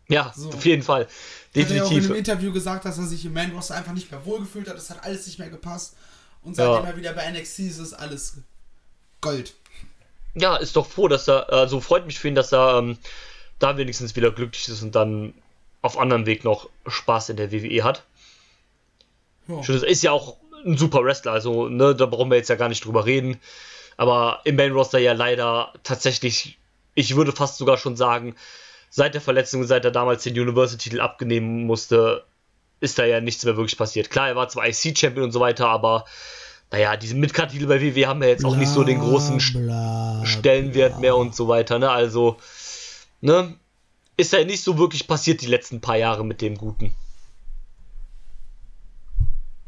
Ja, 0.10 0.34
So. 0.36 0.50
auf 0.50 0.66
jeden 0.66 0.84
Fall. 0.84 1.04
Hat 1.04 1.10
er 1.56 1.62
ja 1.62 1.66
auch 1.66 1.68
in 1.68 1.96
Definitiv. 1.96 2.06
einem 2.10 2.16
Interview 2.20 2.52
gesagt, 2.54 2.86
dass 2.86 2.98
er 2.98 3.06
sich 3.06 3.26
im 3.26 3.34
Man 3.34 3.52
Roster 3.52 3.76
einfach 3.76 3.94
nicht 3.94 4.12
mehr 4.12 4.26
wohlgefühlt 4.26 4.68
hat. 4.68 4.76
Das 4.76 4.90
hat 4.90 5.04
alles 5.04 5.26
nicht 5.28 5.40
mehr 5.40 5.50
gepasst. 5.50 5.96
Und 6.42 6.56
seitdem 6.56 6.84
Ja. 6.84 6.90
er 6.90 6.98
wieder 6.98 7.14
bei 7.14 7.26
NXT 7.32 7.60
ist, 7.60 7.78
ist 7.80 7.94
alles 7.94 8.38
Gold. 9.22 9.54
Ja, 10.36 10.56
ist 10.58 10.76
doch 10.76 10.88
froh, 10.88 11.08
dass 11.08 11.28
er, 11.30 11.52
also 11.54 11.80
freut 11.80 12.06
mich 12.06 12.20
für 12.20 12.28
ihn, 12.28 12.36
dass 12.36 12.52
er 12.52 12.80
ähm, 12.80 12.98
da 13.60 13.78
wenigstens 13.78 14.16
wieder 14.16 14.32
glücklich 14.32 14.68
ist 14.68 14.82
und 14.82 14.94
dann 14.96 15.34
auf 15.82 15.98
anderem 15.98 16.26
Weg 16.26 16.44
noch 16.44 16.70
Spaß 16.88 17.30
in 17.30 17.38
der 17.38 17.52
WWE 17.52 17.84
hat. 17.84 18.04
Ja. 19.48 19.64
Schön, 19.64 19.76
das 19.76 19.84
ist 19.84 20.02
ja 20.04 20.12
auch 20.12 20.38
ein 20.66 20.78
super 20.78 21.04
Wrestler, 21.04 21.34
also 21.34 21.68
ne, 21.68 21.94
da 21.96 22.06
brauchen 22.06 22.30
wir 22.32 22.38
jetzt 22.38 22.50
ja 22.50 22.56
gar 22.56 22.70
nicht 22.70 22.84
drüber 22.86 23.06
reden. 23.06 23.40
Aber 23.98 24.42
im 24.46 24.56
Main 24.56 24.72
Roster 24.72 24.98
ja 24.98 25.14
leider 25.14 25.72
tatsächlich, 25.84 26.58
ich 26.96 27.16
würde 27.16 27.32
fast 27.32 27.58
sogar 27.58 27.78
schon 27.78 27.96
sagen, 27.96 28.36
seit 28.96 29.16
der 29.16 29.22
Verletzung, 29.22 29.64
seit 29.64 29.86
er 29.86 29.92
damals 29.92 30.22
den 30.22 30.40
Universal-Titel 30.40 31.02
abnehmen 31.02 31.66
musste, 31.66 32.26
ist 32.80 33.00
da 33.00 33.06
ja 33.06 33.22
nichts 33.22 33.44
mehr 33.44 33.58
wirklich 33.58 33.76
passiert. 33.76 34.12
Klar, 34.12 34.28
er 34.28 34.36
war 34.36 34.50
zwar 34.50 34.68
IC-Champion 34.68 35.26
und 35.26 35.32
so 35.32 35.40
weiter, 35.40 35.68
aber 35.68 36.06
naja, 36.72 36.96
diese 36.96 37.16
Midcard-Titel 37.16 37.66
bei 37.66 37.82
WWE 37.82 38.08
haben 38.08 38.22
ja 38.22 38.30
jetzt 38.30 38.46
auch 38.46 38.56
nicht 38.56 38.70
so 38.70 38.84
den 38.84 39.00
großen 39.00 39.40
bla, 39.66 40.24
Stellenwert 40.26 41.00
mehr 41.00 41.18
und 41.18 41.36
so 41.36 41.48
weiter, 41.48 41.80
ne? 41.80 41.90
Also, 41.90 42.38
ne? 43.20 43.56
Ist 44.16 44.32
ja 44.32 44.44
nicht 44.44 44.64
so 44.64 44.78
wirklich 44.78 45.08
passiert 45.08 45.42
die 45.42 45.48
letzten 45.48 45.82
paar 45.82 45.98
Jahre 45.98 46.24
mit 46.24 46.40
dem 46.42 46.56
Guten. 46.56 46.94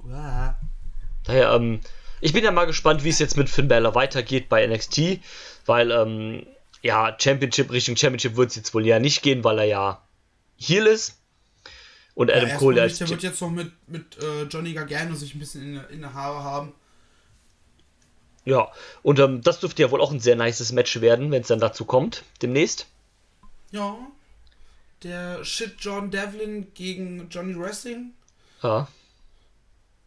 bla. 0.04 0.56
Daher, 1.24 1.52
ähm, 1.54 1.80
ich 2.22 2.32
bin 2.32 2.44
ja 2.44 2.52
mal 2.52 2.66
gespannt, 2.66 3.04
wie 3.04 3.10
es 3.10 3.18
jetzt 3.18 3.38
mit 3.38 3.50
Finn 3.50 3.70
Balor 3.70 3.96
weitergeht 3.96 4.50
bei 4.50 4.68
NXT, 4.68 5.20
weil, 5.66 5.90
ähm, 5.90 6.46
ja, 6.86 7.18
Championship, 7.20 7.72
Richtung 7.72 7.98
Championship 7.98 8.38
wird 8.38 8.52
es 8.52 8.56
jetzt 8.58 8.76
wohl 8.76 8.86
ja 8.86 9.00
nicht 9.00 9.24
gehen, 9.24 9.44
weil 9.44 9.58
er 9.58 9.66
ja 9.66 10.08
Heel 10.58 10.86
ist. 10.86 11.18
Und 12.14 12.32
Adam 12.32 12.48
Ja, 12.48 12.58
Cole 12.58 12.80
als 12.80 13.00
der 13.00 13.10
wird 13.10 13.24
jetzt 13.24 13.42
noch 13.42 13.50
mit, 13.50 13.72
mit 13.88 14.18
äh, 14.22 14.44
Johnny 14.44 14.74
Gargano 14.74 15.16
sich 15.16 15.34
ein 15.34 15.40
bisschen 15.40 15.64
in, 15.64 15.84
in 15.90 16.02
der 16.02 16.14
Haare 16.14 16.44
haben. 16.44 16.74
Ja, 18.46 18.72
und 19.02 19.18
ähm, 19.18 19.42
das 19.42 19.60
dürfte 19.60 19.82
ja 19.82 19.90
wohl 19.90 20.00
auch 20.00 20.12
ein 20.12 20.20
sehr 20.20 20.36
nices 20.36 20.72
Match 20.72 21.02
werden, 21.02 21.32
wenn 21.32 21.42
es 21.42 21.48
dann 21.48 21.60
dazu 21.60 21.86
kommt, 21.86 22.24
demnächst. 22.44 22.86
Ja. 23.72 23.98
Der 25.02 25.44
Shit 25.44 25.78
John 25.80 26.12
Devlin 26.12 26.72
gegen 26.76 27.30
Johnny 27.32 27.60
Wrestling. 27.60 28.14
Ja. 28.62 28.88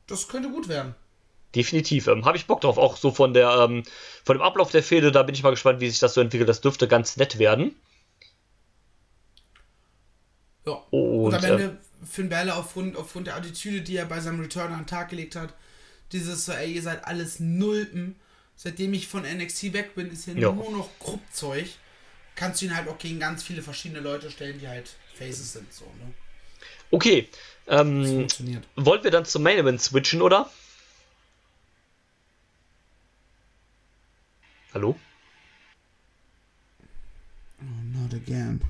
Das 0.06 0.28
könnte 0.28 0.48
gut 0.48 0.68
werden. 0.68 0.94
Definitiv. 1.58 2.06
Ähm, 2.06 2.24
Habe 2.24 2.36
ich 2.36 2.46
Bock 2.46 2.60
drauf. 2.60 2.78
Auch 2.78 2.96
so 2.96 3.10
von 3.10 3.34
der, 3.34 3.50
ähm, 3.50 3.82
von 4.24 4.36
dem 4.36 4.42
Ablauf 4.42 4.70
der 4.70 4.84
Fehde, 4.84 5.10
da 5.10 5.24
bin 5.24 5.34
ich 5.34 5.42
mal 5.42 5.50
gespannt, 5.50 5.80
wie 5.80 5.90
sich 5.90 5.98
das 5.98 6.14
so 6.14 6.20
entwickelt. 6.20 6.48
Das 6.48 6.60
dürfte 6.60 6.86
ganz 6.86 7.16
nett 7.16 7.40
werden. 7.40 7.74
Ja. 10.64 10.74
Und, 10.90 11.24
Und 11.24 11.34
am 11.34 11.42
äh, 11.44 11.48
Ende 11.48 11.78
Finn 12.08 12.28
Balor 12.28 12.56
aufgrund, 12.56 12.96
aufgrund 12.96 13.26
der 13.26 13.34
Attitüde, 13.34 13.80
die 13.80 13.96
er 13.96 14.04
bei 14.06 14.20
seinem 14.20 14.38
Return 14.40 14.72
an 14.72 14.82
den 14.82 14.86
Tag 14.86 15.08
gelegt 15.08 15.34
hat, 15.34 15.52
dieses 16.12 16.46
so, 16.46 16.52
ey, 16.52 16.70
ihr 16.72 16.82
seid 16.82 17.04
alles 17.04 17.40
Nulpen. 17.40 18.14
Seitdem 18.54 18.94
ich 18.94 19.08
von 19.08 19.22
NXT 19.22 19.72
weg 19.72 19.94
bin, 19.96 20.10
ist 20.12 20.26
hier 20.26 20.34
Ja. 20.38 20.52
nur 20.52 20.70
noch 20.70 20.90
Kruppzeug. 21.00 21.66
Kannst 22.36 22.60
du 22.62 22.66
ihn 22.66 22.76
halt 22.76 22.88
auch 22.88 22.98
gegen 22.98 23.18
ganz 23.18 23.42
viele 23.42 23.62
verschiedene 23.62 24.00
Leute 24.00 24.30
stellen, 24.30 24.60
die 24.60 24.68
halt 24.68 24.90
Faces 25.16 25.52
sind. 25.54 25.72
So, 25.72 25.86
ne? 25.86 26.14
Okay. 26.92 27.28
Ähm, 27.66 28.04
Funktioniert. 28.06 28.64
wollen 28.76 29.02
wir 29.02 29.10
dann 29.10 29.24
zum 29.24 29.42
Main 29.42 29.58
Event 29.58 29.82
switchen, 29.82 30.22
oder? 30.22 30.48
Hallo? 34.74 34.96
Not 37.58 38.12
again. 38.12 38.60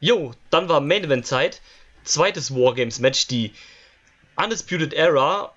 Jo, 0.00 0.34
dann 0.50 0.68
war 0.68 0.80
Main 0.80 1.04
Event 1.04 1.26
Zeit. 1.26 1.62
Zweites 2.04 2.54
Wargames 2.54 3.00
Match, 3.00 3.26
die 3.28 3.52
Undisputed 4.36 4.92
Era. 4.92 5.54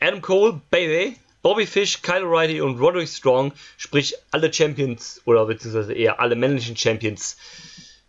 Adam 0.00 0.20
Cole, 0.20 0.60
Baby, 0.70 1.16
Bobby 1.42 1.66
Fish, 1.66 2.02
Kyle 2.02 2.24
O'Reilly 2.24 2.60
und 2.60 2.80
Roderick 2.80 3.08
Strong, 3.08 3.52
sprich 3.76 4.16
alle 4.32 4.52
Champions 4.52 5.22
oder 5.24 5.46
beziehungsweise 5.46 5.94
eher 5.94 6.18
alle 6.18 6.34
männlichen 6.34 6.76
Champions 6.76 7.36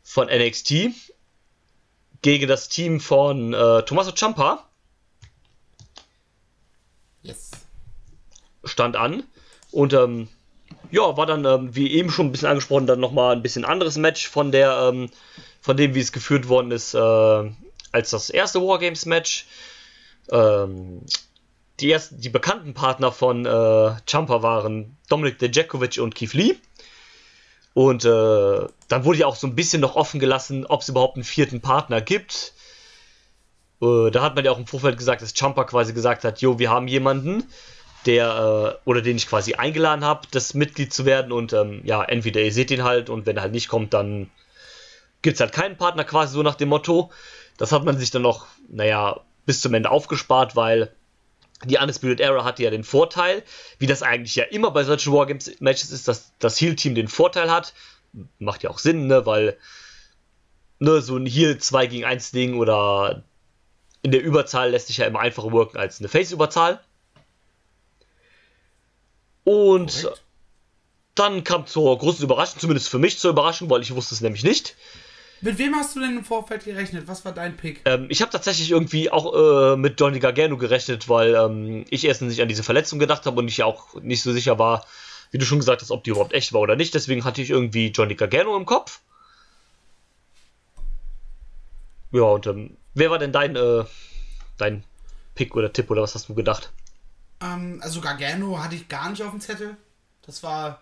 von 0.04 0.28
NXT 0.28 0.90
gegen 2.26 2.48
das 2.48 2.70
Team 2.70 3.00
von 3.00 3.54
äh, 3.54 3.84
Tommaso 3.84 4.12
Ciampa 4.12 4.68
Yes. 7.22 7.52
stand 8.64 8.96
an 8.96 9.22
und 9.72 9.94
ähm, 9.94 10.28
ja, 10.90 11.16
war 11.18 11.28
dann, 11.28 11.46
ähm, 11.46 11.76
wie 11.76 11.92
eben 11.92 12.10
schon 12.10 12.26
ein 12.26 12.32
bisschen 12.32 12.48
angesprochen, 12.48 12.88
dann 12.88 13.00
nochmal 13.00 13.36
ein 13.36 13.44
bisschen 13.44 13.64
anderes 13.64 13.98
Match 13.98 14.28
von 14.28 14.52
der, 14.52 14.90
ähm, 14.92 15.12
von 15.62 15.78
dem, 15.78 15.94
wie 15.94 16.00
es 16.00 16.12
geführt 16.12 16.48
worden 16.50 16.72
ist, 16.72 16.96
äh, 16.96 17.52
als 17.92 18.10
das 18.10 18.32
erste 18.32 18.60
Wargames-Match. 18.60 19.46
Ähm, 20.32 21.06
die, 21.80 21.92
ersten, 21.92 22.20
die 22.20 22.30
bekannten 22.30 22.74
Partner 22.74 23.12
von 23.12 23.46
äh, 23.46 23.96
Champa 24.08 24.42
waren 24.42 24.98
Dominik 25.10 25.38
Dejakovic 25.38 26.00
und 26.00 26.16
Keith 26.16 26.34
Lee. 26.34 26.56
Und 27.76 28.06
äh, 28.06 28.68
dann 28.88 29.04
wurde 29.04 29.20
ja 29.20 29.28
auch 29.28 29.36
so 29.36 29.48
ein 29.48 29.54
bisschen 29.54 29.82
noch 29.82 29.98
offen 29.98 30.22
gelassen, 30.22 30.66
ob 30.66 30.80
es 30.80 30.88
überhaupt 30.88 31.18
einen 31.18 31.26
vierten 31.26 31.60
Partner 31.60 32.00
gibt. 32.00 32.54
Äh, 33.82 34.12
da 34.12 34.22
hat 34.24 34.36
man 34.36 34.46
ja 34.46 34.52
auch 34.52 34.58
im 34.58 34.66
Vorfeld 34.66 34.98
gesagt, 34.98 35.22
dass 35.22 35.34
Champa 35.34 35.66
quasi 35.66 35.92
gesagt 35.92 36.24
hat, 36.24 36.40
jo, 36.40 36.58
wir 36.58 36.70
haben 36.70 36.88
jemanden, 36.88 37.44
der, 38.06 38.78
äh, 38.86 38.90
oder 38.90 39.02
den 39.02 39.18
ich 39.18 39.28
quasi 39.28 39.56
eingeladen 39.56 40.06
habe, 40.06 40.26
das 40.32 40.54
Mitglied 40.54 40.94
zu 40.94 41.04
werden. 41.04 41.34
Und 41.34 41.52
ähm, 41.52 41.82
ja, 41.84 42.02
entweder 42.02 42.40
ihr 42.40 42.54
seht 42.54 42.72
ihn 42.72 42.86
halt 42.86 43.10
und 43.10 43.26
wenn 43.26 43.36
er 43.36 43.42
halt 43.42 43.52
nicht 43.52 43.68
kommt, 43.68 43.94
dann 43.94 44.32
gibt 45.22 45.36
es 45.36 45.42
halt 45.42 45.52
keinen 45.52 45.76
Partner, 45.76 46.06
quasi 46.06 46.34
so 46.34 46.44
nach 46.44 46.56
dem 46.56 46.70
Motto. 46.70 47.12
Das 47.58 47.74
hat 47.74 47.84
man 47.84 47.98
sich 47.98 48.10
dann 48.10 48.22
noch, 48.22 48.48
naja, 48.70 49.20
bis 49.46 49.60
zum 49.60 49.74
Ende 49.74 49.92
aufgespart, 49.92 50.56
weil 50.56 50.95
die 51.64 51.78
Undisputed 51.78 52.20
Era 52.20 52.44
hatte 52.44 52.64
ja 52.64 52.70
den 52.70 52.84
Vorteil, 52.84 53.44
wie 53.80 53.88
das 53.88 54.04
eigentlich 54.04 54.36
ja 54.36 54.44
immer 54.44 54.72
bei 54.72 54.84
solchen 54.84 55.14
Wargames-Matches 55.14 55.92
ist, 55.92 56.08
dass 56.08 56.34
das 56.40 56.60
Heal-Team 56.60 56.96
den 56.96 57.08
Vorteil 57.08 57.50
hat. 57.50 57.74
Macht 58.40 58.64
ja 58.64 58.70
auch 58.70 58.80
Sinn, 58.80 59.08
ne, 59.08 59.26
weil 59.26 59.58
ne, 60.80 61.02
so 61.02 61.18
ein 61.18 61.26
Heal 61.26 61.58
2 61.58 61.88
gegen 61.88 62.06
1 62.06 62.32
Ding 62.32 62.58
oder 62.58 63.24
in 64.02 64.12
der 64.12 64.22
Überzahl 64.22 64.72
lässt 64.72 64.88
sich 64.88 64.98
ja 64.98 65.08
immer 65.08 65.20
einfacher 65.20 65.52
worken 65.52 65.78
als 65.78 66.00
eine 66.00 66.10
Face-Überzahl. 66.10 66.80
Und 69.44 70.02
Korrekt. 70.02 70.24
dann 71.16 71.44
kam 71.44 71.68
zur 71.68 71.98
großen 71.98 72.24
Überraschung, 72.24 72.60
zumindest 72.60 72.90
für 72.90 73.00
mich 73.00 73.20
zur 73.20 73.32
Überraschung, 73.32 73.70
weil 73.70 73.82
ich 73.82 73.96
wusste 73.96 74.14
es 74.14 74.22
nämlich 74.22 74.44
nicht. 74.44 74.76
Mit 75.42 75.58
wem 75.58 75.76
hast 75.76 75.96
du 75.96 76.00
denn 76.00 76.18
im 76.18 76.24
Vorfeld 76.24 76.66
gerechnet? 76.66 77.08
Was 77.08 77.26
war 77.26 77.32
dein 77.34 77.58
Pick? 77.58 77.82
Ähm, 77.86 78.08
ich 78.10 78.22
habe 78.22 78.32
tatsächlich 78.32 78.72
irgendwie 78.72 79.12
auch 79.12 79.74
äh, 79.74 79.78
mit 79.78 80.00
Johnny 80.00 80.20
Gargano 80.20 80.58
gerechnet, 80.58 81.10
weil 81.10 81.36
ähm, 81.36 81.86
ich 81.90 82.06
erstens 82.06 82.30
nicht 82.30 82.42
an 82.42 82.48
diese 82.48 82.64
Verletzung 82.64 83.00
gedacht 83.00 83.26
habe 83.26 83.40
und 83.40 83.48
ich 83.48 83.62
auch 83.64 83.96
nicht 84.02 84.24
so 84.24 84.32
sicher 84.32 84.58
war, 84.58 84.86
wie 85.32 85.38
du 85.38 85.46
schon 85.46 85.60
gesagt 85.60 85.82
hast, 85.82 85.92
ob 85.92 86.04
die 86.04 86.12
überhaupt 86.12 86.34
echt 86.34 86.54
war 86.54 86.62
oder 86.62 86.76
nicht. 86.76 86.94
Deswegen 86.94 87.26
hatte 87.26 87.42
ich 87.42 87.50
irgendwie 87.50 87.88
Johnny 87.88 88.16
Gargano 88.16 88.56
im 88.56 88.66
Kopf. 88.66 89.02
Ja, 92.12 92.24
und 92.24 92.48
ähm, 92.48 92.78
wer 92.94 93.12
war 93.12 93.20
denn 93.20 93.34
dein, 93.34 93.56
äh, 93.56 93.84
dein 94.58 94.84
Pick 95.36 95.56
oder 95.56 95.74
Tipp 95.74 95.92
oder 95.92 96.02
was 96.02 96.16
hast 96.16 96.30
du 96.30 96.34
gedacht? 96.34 96.72
Ähm, 97.42 97.80
also 97.84 98.00
Gargano 98.02 98.64
hatte 98.64 98.76
ich 98.76 98.88
gar 98.88 99.10
nicht 99.10 99.22
auf 99.22 99.32
dem 99.32 99.42
Zettel. 99.42 99.76
Das 100.26 100.42
war. 100.44 100.82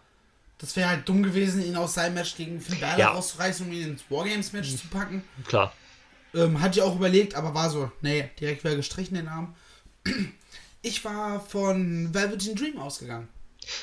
Das 0.64 0.78
wäre 0.78 0.88
halt 0.88 1.10
dumm 1.10 1.24
gewesen, 1.24 1.62
ihn 1.62 1.76
aus 1.76 1.94
seinem 1.96 2.14
Match 2.14 2.38
gegen 2.38 2.62
Finn 2.62 2.80
Balor 2.80 2.98
Ja. 2.98 3.10
rauszureißen, 3.10 3.66
um 3.68 3.74
ihn 3.74 3.90
ins 3.90 4.04
Wargames-Match 4.10 4.78
zu 4.78 4.88
packen. 4.88 5.22
Klar. 5.46 5.74
Ähm, 6.34 6.62
hatte 6.62 6.80
ich 6.80 6.82
auch 6.86 6.96
überlegt, 6.96 7.36
aber 7.36 7.54
war 7.54 7.70
so, 7.70 7.92
nee, 8.00 8.30
direkt 8.40 8.64
wieder 8.64 8.78
gestrichen 8.78 9.16
den 9.16 9.26
Namen. 9.26 9.54
Ich 10.82 11.04
war 11.04 11.42
von 11.42 12.14
Velveteen 12.14 12.56
Dream 12.56 12.80
ausgegangen. 12.80 13.28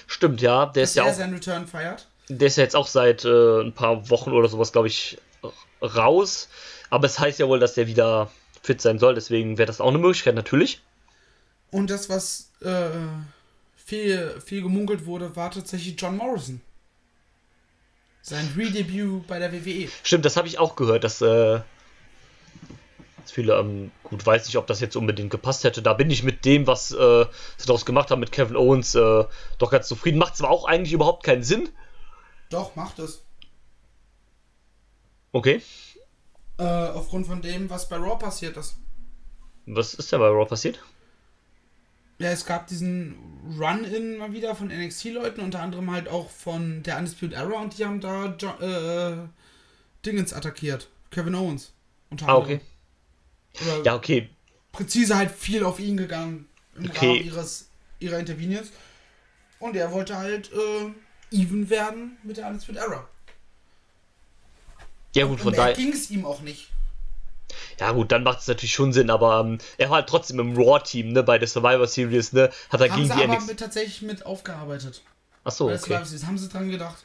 Stimmt, 0.06 0.40
ja. 0.40 0.64
Der 0.66 0.82
Dass 0.84 0.90
ist 0.92 0.96
ja 0.96 1.04
auch, 1.04 1.12
seinen 1.12 1.34
Return 1.34 1.66
feiert. 1.66 2.08
der 2.30 2.46
ist 2.48 2.56
ja 2.56 2.62
jetzt 2.64 2.76
auch 2.76 2.86
seit 2.86 3.26
äh, 3.26 3.60
ein 3.60 3.74
paar 3.74 4.08
Wochen 4.08 4.30
oder 4.32 4.48
sowas, 4.48 4.72
glaube 4.72 4.88
ich, 4.88 5.18
raus. 5.82 6.48
Aber 6.88 7.04
es 7.06 7.18
heißt 7.18 7.38
ja 7.40 7.46
wohl, 7.46 7.60
dass 7.60 7.74
der 7.74 7.88
wieder 7.88 8.30
fit 8.62 8.80
sein 8.80 8.98
soll. 8.98 9.14
Deswegen 9.14 9.58
wäre 9.58 9.66
das 9.66 9.82
auch 9.82 9.88
eine 9.88 9.98
Möglichkeit, 9.98 10.34
natürlich. 10.34 10.80
Und 11.70 11.90
das, 11.90 12.08
was 12.08 12.50
äh, 12.62 12.88
viel, 13.76 14.40
viel 14.44 14.62
gemunkelt 14.62 15.04
wurde, 15.04 15.36
war 15.36 15.50
tatsächlich 15.50 15.94
John 16.00 16.16
Morrison. 16.16 16.62
Sein 18.22 18.52
Redebut 18.56 19.26
bei 19.26 19.38
der. 19.38 19.52
WWE. 19.52 19.88
Stimmt, 20.02 20.24
das 20.24 20.36
habe 20.36 20.46
ich 20.46 20.58
auch 20.58 20.76
gehört, 20.76 21.04
dass, 21.04 21.20
äh, 21.20 21.60
dass 23.16 23.32
viele, 23.32 23.58
ähm, 23.58 23.90
gut, 24.04 24.24
weiß 24.24 24.46
nicht, 24.46 24.56
ob 24.56 24.66
das 24.66 24.80
jetzt 24.80 24.96
unbedingt 24.96 25.30
gepasst 25.30 25.64
hätte. 25.64 25.82
Da 25.82 25.94
bin 25.94 26.10
ich 26.10 26.22
mit 26.22 26.44
dem, 26.44 26.66
was 26.66 26.92
äh, 26.92 27.26
sie 27.56 27.66
daraus 27.66 27.86
gemacht 27.86 28.10
haben 28.10 28.20
mit 28.20 28.32
Kevin 28.32 28.56
Owens, 28.56 28.94
äh, 28.94 29.24
doch 29.58 29.70
ganz 29.70 29.88
zufrieden. 29.88 30.18
Macht 30.18 30.36
zwar 30.36 30.50
auch 30.50 30.66
eigentlich 30.66 30.92
überhaupt 30.92 31.24
keinen 31.24 31.42
Sinn. 31.42 31.68
Doch, 32.50 32.76
macht 32.76 32.98
es. 32.98 33.24
Okay. 35.32 35.62
Äh, 36.58 36.64
aufgrund 36.64 37.26
von 37.26 37.40
dem, 37.40 37.70
was 37.70 37.88
bei 37.88 37.96
Raw 37.96 38.16
passiert 38.16 38.56
ist. 38.56 38.76
Was 39.66 39.94
ist 39.94 40.12
denn 40.12 40.20
bei 40.20 40.26
Raw 40.26 40.44
passiert? 40.44 40.80
Ja, 42.20 42.30
es 42.30 42.44
gab 42.44 42.66
diesen 42.66 43.16
Run-In 43.58 44.18
mal 44.18 44.32
wieder 44.32 44.54
von 44.54 44.68
NXT-Leuten, 44.68 45.40
unter 45.40 45.60
anderem 45.60 45.90
halt 45.90 46.06
auch 46.08 46.30
von 46.30 46.82
der 46.82 46.98
Undisputed 46.98 47.34
Era 47.34 47.58
und 47.60 47.76
die 47.78 47.84
haben 47.84 48.00
da 48.00 48.26
jo 48.38 48.48
äh, 48.60 49.16
Dingens 50.04 50.32
attackiert. 50.34 50.88
Kevin 51.10 51.34
Owens. 51.34 51.72
Unter 52.10 52.28
Ah, 52.28 52.36
okay. 52.36 52.60
Oder 53.62 53.82
Ja, 53.84 53.94
okay. 53.96 54.28
präzise 54.70 55.16
halt 55.16 55.30
viel 55.30 55.64
auf 55.64 55.80
ihn 55.80 55.96
gegangen 55.96 56.46
im 56.76 56.90
Okay. 56.90 57.06
Rahmen 57.08 57.24
ihres, 57.24 57.68
ihrer 58.00 58.18
Intervenience. 58.18 58.70
Und 59.58 59.74
er 59.76 59.90
wollte 59.90 60.16
halt 60.18 60.50
äh, 60.52 61.34
even 61.34 61.70
werden 61.70 62.18
mit 62.22 62.36
der 62.36 62.48
Undisputed 62.48 62.82
Era. 62.82 63.08
Ja, 65.14 65.24
gut, 65.24 65.38
von 65.40 65.48
Und 65.48 65.56
mehr 65.56 65.62
daher. 65.72 65.74
ging 65.76 65.92
es 65.92 66.10
ihm 66.10 66.24
auch 66.26 66.40
nicht. 66.42 66.68
Ja, 67.78 67.92
gut, 67.92 68.12
dann 68.12 68.22
macht 68.22 68.40
es 68.40 68.46
natürlich 68.48 68.72
schon 68.72 68.92
Sinn, 68.92 69.10
aber 69.10 69.40
ähm, 69.40 69.58
er 69.78 69.90
war 69.90 69.96
halt 69.96 70.08
trotzdem 70.08 70.38
im 70.40 70.56
Raw-Team, 70.56 71.12
ne, 71.12 71.22
bei 71.22 71.38
der 71.38 71.48
Survivor 71.48 71.86
Series, 71.86 72.32
ne, 72.32 72.50
hat 72.70 72.80
er 72.80 72.90
Haben 72.90 72.96
gegen 72.96 73.08
sie 73.08 73.16
die 73.16 73.24
aber 73.24 73.34
NXT. 73.34 73.48
mit, 73.48 73.60
tatsächlich 73.60 74.02
mit 74.02 74.26
aufgearbeitet. 74.26 75.02
Achso, 75.44 75.66
okay. 75.66 75.78
Series 76.04 76.26
haben 76.26 76.38
sie 76.38 76.48
dran 76.48 76.70
gedacht. 76.70 77.04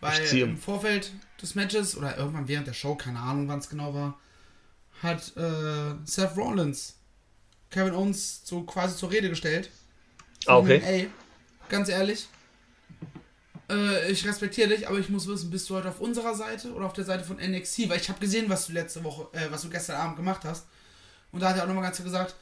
Weil 0.00 0.36
im 0.36 0.58
Vorfeld 0.58 1.12
des 1.40 1.54
Matches 1.54 1.96
oder 1.96 2.16
irgendwann 2.18 2.48
während 2.48 2.66
der 2.66 2.72
Show, 2.72 2.96
keine 2.96 3.20
Ahnung 3.20 3.46
wann 3.46 3.60
es 3.60 3.68
genau 3.68 3.94
war, 3.94 4.18
hat 5.00 5.36
äh, 5.36 5.94
Seth 6.04 6.36
Rollins 6.36 6.96
Kevin 7.70 7.94
Owens 7.94 8.42
so 8.44 8.62
quasi 8.62 8.96
zur 8.96 9.10
Rede 9.10 9.28
gestellt. 9.28 9.70
Ah, 10.46 10.58
okay. 10.58 10.82
Ey, 10.84 11.10
ganz 11.68 11.88
ehrlich, 11.88 12.28
äh, 13.72 14.10
ich 14.10 14.26
respektiere 14.26 14.68
dich, 14.68 14.86
aber 14.86 14.98
ich 14.98 15.08
muss 15.08 15.26
wissen, 15.26 15.50
bist 15.50 15.68
du 15.68 15.74
heute 15.74 15.88
auf 15.88 16.00
unserer 16.00 16.34
Seite 16.34 16.72
oder 16.72 16.86
auf 16.86 16.92
der 16.92 17.04
Seite 17.04 17.24
von 17.24 17.36
NXT? 17.36 17.88
Weil 17.88 18.00
ich 18.00 18.08
habe 18.08 18.20
gesehen, 18.20 18.48
was 18.48 18.66
du 18.66 18.72
letzte 18.72 19.02
Woche, 19.02 19.28
äh, 19.36 19.50
was 19.50 19.62
du 19.62 19.70
gestern 19.70 19.96
Abend 19.96 20.16
gemacht 20.16 20.44
hast. 20.44 20.66
Und 21.32 21.40
da 21.40 21.48
hat 21.48 21.56
er 21.56 21.62
auch 21.62 21.66
nochmal 21.66 21.84
ganz 21.84 21.96
klar 21.96 22.04
gesagt, 22.04 22.34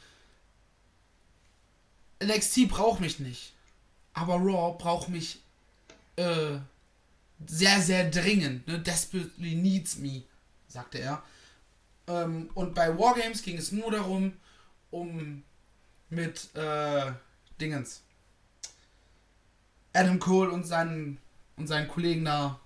NXT 2.22 2.68
braucht 2.68 3.00
mich 3.00 3.20
nicht. 3.20 3.52
Aber 4.12 4.34
Raw 4.34 4.76
braucht 4.76 5.08
mich 5.08 5.40
äh, 6.16 6.58
sehr, 7.46 7.80
sehr 7.80 8.10
dringend. 8.10 8.66
Ne? 8.66 8.80
Desperately 8.80 9.54
needs 9.54 9.96
me, 9.96 10.24
sagte 10.66 10.98
er. 10.98 11.22
Ähm, 12.08 12.50
und 12.54 12.74
bei 12.74 12.98
Wargames 12.98 13.42
ging 13.42 13.56
es 13.56 13.72
nur 13.72 13.90
darum, 13.90 14.32
um 14.90 15.44
mit 16.08 16.54
äh, 16.56 17.12
Dingens. 17.60 18.02
Adam 19.92 20.18
Cole 20.18 20.50
und 20.50 20.66
seinen, 20.66 21.18
und 21.56 21.66
seinen 21.66 21.88
Kollegen 21.88 22.24
da 22.24 22.60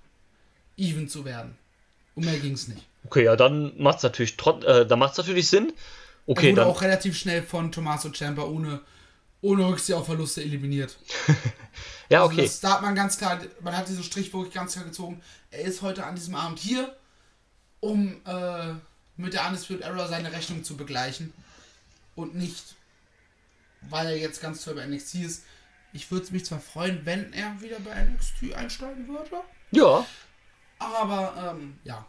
even 0.77 1.09
zu 1.09 1.25
werden. 1.25 1.57
Um 2.15 2.25
mehr 2.25 2.39
ging 2.39 2.53
es 2.53 2.69
nicht. 2.69 2.87
Okay, 3.07 3.25
ja, 3.25 3.37
dann 3.37 3.73
macht's 3.81 4.03
natürlich 4.03 4.37
trot 4.37 4.65
äh, 4.65 4.87
dann 4.87 4.99
macht's 4.99 5.19
natürlich 5.19 5.49
Sinn. 5.49 5.73
er 6.27 6.33
Okay, 6.33 6.49
wurde 6.51 6.57
dann. 6.57 6.69
auch 6.69 6.83
relativ 6.83 7.17
schnell 7.19 7.43
von 7.43 7.71
Tommaso 7.73 8.11
Ciampa 8.11 8.43
ohne, 8.43 8.81
ohne 9.43 9.67
Rücksicht 9.69 9.97
auf 9.99 10.07
Verluste 10.07 10.43
eliminiert. 10.43 10.97
ja, 12.09 12.23
Also 12.23 12.33
okay. 12.33 12.43
das, 12.43 12.61
da 12.61 12.75
hat 12.75 12.83
man 12.83 12.95
ganz 12.95 13.19
klar, 13.19 13.41
man 13.61 13.77
hat 13.77 13.89
diesen 13.89 14.05
Strich 14.05 14.33
wirklich 14.33 14.55
ganz 14.55 14.73
klar 14.73 14.85
gezogen. 14.85 15.21
Er 15.51 15.63
ist 15.63 15.83
heute 15.83 16.05
an 16.07 16.15
diesem 16.15 16.35
Abend 16.35 16.59
hier, 16.59 16.95
um 17.81 18.21
äh, 18.27 18.75
mit 19.17 19.35
der 19.35 19.47
Undisputed 19.47 19.83
Era 19.83 20.09
seine 20.09 20.33
Rechnung 20.33 20.65
zu 20.65 20.77
begleichen 20.77 21.33
und 22.15 22.35
nicht 22.35 22.75
weil 23.91 24.07
er 24.07 24.17
jetzt 24.17 24.41
ganz 24.41 24.65
toll 24.65 24.75
bei 24.75 24.87
NXT 24.87 25.17
ist. 25.17 25.45
Ich 25.95 26.11
würde 26.11 26.27
mich 26.33 26.45
zwar 26.45 26.61
freuen, 26.61 27.01
wenn 27.05 27.33
er 27.33 27.61
wieder 27.61 27.79
bei 27.79 27.95
NXT 27.95 28.55
einsteigen 28.55 29.09
würde, 29.09 29.43
Ja, 29.71 30.05
aber 30.79 31.55
ähm, 31.57 31.79
ja, 31.85 32.05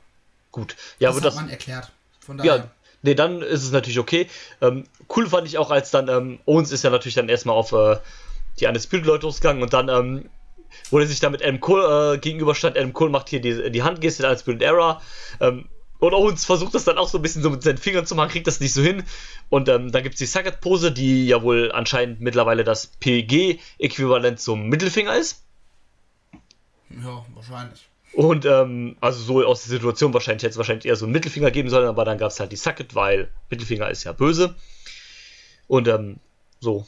gut. 0.51 0.75
Ja, 0.99 1.09
das 1.09 1.15
wird 1.15 1.25
hat 1.25 1.31
das. 1.33 1.35
man 1.35 1.49
erklärt. 1.49 1.91
Von 2.19 2.37
daher, 2.37 2.55
Ja, 2.55 2.71
nee, 3.03 3.13
dann 3.13 3.41
ist 3.41 3.63
es 3.63 3.71
natürlich 3.71 3.99
okay. 3.99 4.27
Ähm, 4.59 4.85
cool 5.15 5.29
fand 5.29 5.47
ich 5.47 5.57
auch, 5.59 5.69
als 5.71 5.91
dann 5.91 6.09
ähm, 6.09 6.39
Owens 6.45 6.71
ist 6.71 6.83
ja 6.83 6.89
natürlich 6.89 7.13
dann 7.15 7.29
erstmal 7.29 7.55
auf 7.55 7.71
äh, 7.71 7.97
die 8.59 8.65
Undisputed-Leute 8.65 9.25
losgegangen 9.27 9.61
und 9.61 9.71
dann 9.73 9.87
ähm, 9.89 10.29
wo 10.89 10.99
er 10.99 11.07
sich 11.07 11.19
da 11.19 11.29
mit 11.29 11.41
Adam 11.43 11.59
Cole 11.59 12.15
äh, 12.15 12.17
gegenüberstand. 12.17 12.75
Adam 12.77 12.91
Cole 12.91 13.09
macht 13.11 13.29
hier 13.29 13.39
die, 13.39 13.71
die 13.71 13.83
Handgeste 13.83 14.23
der 14.23 14.31
Undisputed 14.31 14.61
Era. 14.61 15.01
Ähm, 15.39 15.69
und 15.99 16.13
Owens 16.13 16.45
versucht 16.45 16.75
das 16.75 16.83
dann 16.83 16.97
auch 16.97 17.07
so 17.07 17.17
ein 17.17 17.21
bisschen 17.21 17.41
so 17.41 17.49
mit 17.49 17.63
seinen 17.63 17.77
Fingern 17.77 18.05
zu 18.05 18.15
machen, 18.15 18.29
kriegt 18.29 18.47
das 18.47 18.59
nicht 18.59 18.73
so 18.73 18.81
hin. 18.81 19.03
Und 19.49 19.69
ähm, 19.69 19.91
dann 19.91 20.03
gibt 20.03 20.15
es 20.15 20.19
die 20.19 20.25
Sagat-Pose, 20.25 20.91
die 20.91 21.27
ja 21.27 21.41
wohl 21.41 21.71
anscheinend 21.71 22.21
mittlerweile 22.21 22.63
das 22.63 22.87
PG-Äquivalent 22.87 24.39
zum 24.39 24.67
Mittelfinger 24.67 25.15
ist. 25.15 25.43
ja, 26.89 27.25
wahrscheinlich. 27.33 27.87
Und 28.13 28.45
ähm, 28.45 28.95
also 29.01 29.21
so 29.21 29.45
aus 29.45 29.63
der 29.63 29.71
Situation 29.71 30.13
wahrscheinlich 30.13 30.43
hätte 30.43 30.51
es 30.51 30.57
wahrscheinlich 30.57 30.85
eher 30.85 30.95
so 30.95 31.05
einen 31.05 31.11
Mittelfinger 31.11 31.51
geben 31.51 31.69
sollen, 31.69 31.87
aber 31.87 32.05
dann 32.05 32.17
gab 32.17 32.31
es 32.31 32.39
halt 32.39 32.51
die 32.51 32.55
Sucket, 32.55 32.95
weil 32.95 33.29
Mittelfinger 33.49 33.89
ist 33.89 34.05
ja 34.05 34.13
böse. 34.13 34.55
Und 35.67 35.87
ähm, 35.87 36.19
so. 36.61 36.85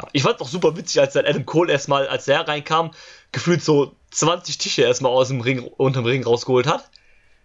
Ja. 0.00 0.08
Ich 0.12 0.22
fand 0.22 0.36
es 0.36 0.42
auch 0.42 0.48
super 0.48 0.76
witzig, 0.76 1.00
als 1.00 1.14
dann 1.14 1.26
Adam 1.26 1.44
Cole 1.44 1.72
erstmal, 1.72 2.06
als 2.06 2.28
er 2.28 2.46
reinkam, 2.46 2.92
gefühlt 3.32 3.62
so 3.62 3.96
20 4.12 4.58
Tische 4.58 4.82
erstmal 4.82 5.10
aus 5.10 5.28
dem 5.28 5.40
Ring, 5.40 5.60
unterm 5.60 6.04
Ring 6.04 6.22
rausgeholt 6.22 6.68
hat. 6.68 6.88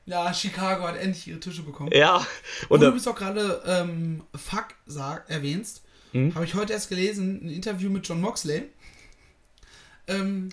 Ja, 0.08 0.32
Chicago 0.34 0.84
hat 0.88 0.98
endlich 0.98 1.28
ihre 1.28 1.40
Tische 1.40 1.64
bekommen. 1.64 1.90
Ja. 1.94 2.18
Und 2.70 2.78
Und 2.78 2.82
du 2.82 2.92
bist 2.92 3.08
auch 3.08 3.16
gerade 3.16 3.64
ähm, 3.66 4.24
Fuck 4.36 4.68
sag, 4.86 5.30
erwähnst. 5.30 5.82
Mhm. 6.14 6.36
Habe 6.36 6.46
ich 6.46 6.54
heute 6.54 6.74
erst 6.74 6.90
gelesen, 6.90 7.42
ein 7.44 7.50
Interview 7.50 7.90
mit 7.90 8.08
John 8.08 8.22
Moxley. 8.22 8.70
Ähm, 10.08 10.50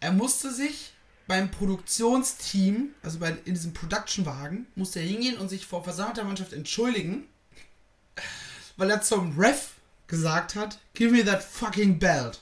er 0.00 0.12
musste 0.12 0.52
sich 0.52 0.92
beim 1.26 1.50
Produktionsteam, 1.50 2.90
also 3.02 3.18
bei, 3.18 3.30
in 3.44 3.54
diesem 3.54 3.72
Production-Wagen, 3.72 4.66
musste 4.74 5.00
er 5.00 5.06
hingehen 5.06 5.38
und 5.38 5.48
sich 5.48 5.64
vor 5.66 5.82
versammelter 5.84 6.24
Mannschaft 6.24 6.52
entschuldigen, 6.52 7.26
weil 8.76 8.90
er 8.90 9.00
zum 9.00 9.38
Ref 9.38 9.70
gesagt 10.06 10.54
hat, 10.56 10.78
give 10.94 11.12
me 11.12 11.24
that 11.24 11.42
fucking 11.42 11.98
belt. 11.98 12.40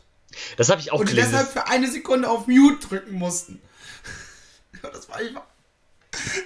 das 0.57 0.71
habe 0.71 0.81
ich 0.81 0.91
auch 0.91 1.01
Und 1.01 1.07
gelesen. 1.11 1.31
deshalb 1.31 1.53
für 1.53 1.67
eine 1.69 1.89
Sekunde 1.91 2.29
auf 2.29 2.47
Mute 2.49 2.87
drücken 2.89 3.15
mussten. 3.15 3.61
Ja, 4.83 4.91
das 4.91 5.09
war 5.09 5.17
einfach. 5.17 5.43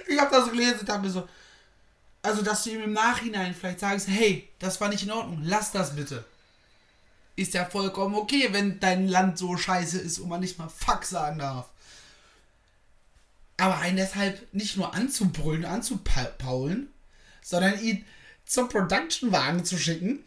Ich 0.07 0.19
habe 0.19 0.31
das 0.31 0.49
gelesen 0.49 0.79
und 0.79 0.89
dachte 0.89 1.01
mir 1.01 1.09
so. 1.09 1.27
Also, 2.21 2.41
dass 2.41 2.63
du 2.63 2.71
ihm 2.71 2.83
im 2.83 2.93
Nachhinein 2.93 3.53
vielleicht 3.53 3.81
sagst, 3.81 4.07
hey, 4.07 4.49
das 4.59 4.79
war 4.79 4.87
nicht 4.87 5.03
in 5.03 5.11
Ordnung, 5.11 5.41
lass 5.43 5.71
das 5.71 5.95
bitte. 5.95 6.23
Ist 7.35 7.53
ja 7.53 7.65
vollkommen 7.65 8.15
okay, 8.15 8.49
wenn 8.51 8.79
dein 8.79 9.07
Land 9.07 9.37
so 9.37 9.57
scheiße 9.57 9.99
ist 9.99 10.19
und 10.19 10.29
man 10.29 10.39
nicht 10.39 10.57
mal 10.57 10.69
Fuck 10.69 11.03
sagen 11.03 11.39
darf. 11.39 11.67
Aber 13.57 13.77
einen 13.77 13.97
deshalb 13.97 14.53
nicht 14.53 14.77
nur 14.77 14.93
anzubrüllen, 14.93 15.65
anzupaulen, 15.65 16.93
sondern 17.41 17.79
ihn 17.81 18.05
zum 18.45 18.69
Production-Wagen 18.69 19.65
zu 19.65 19.77
schicken 19.77 20.23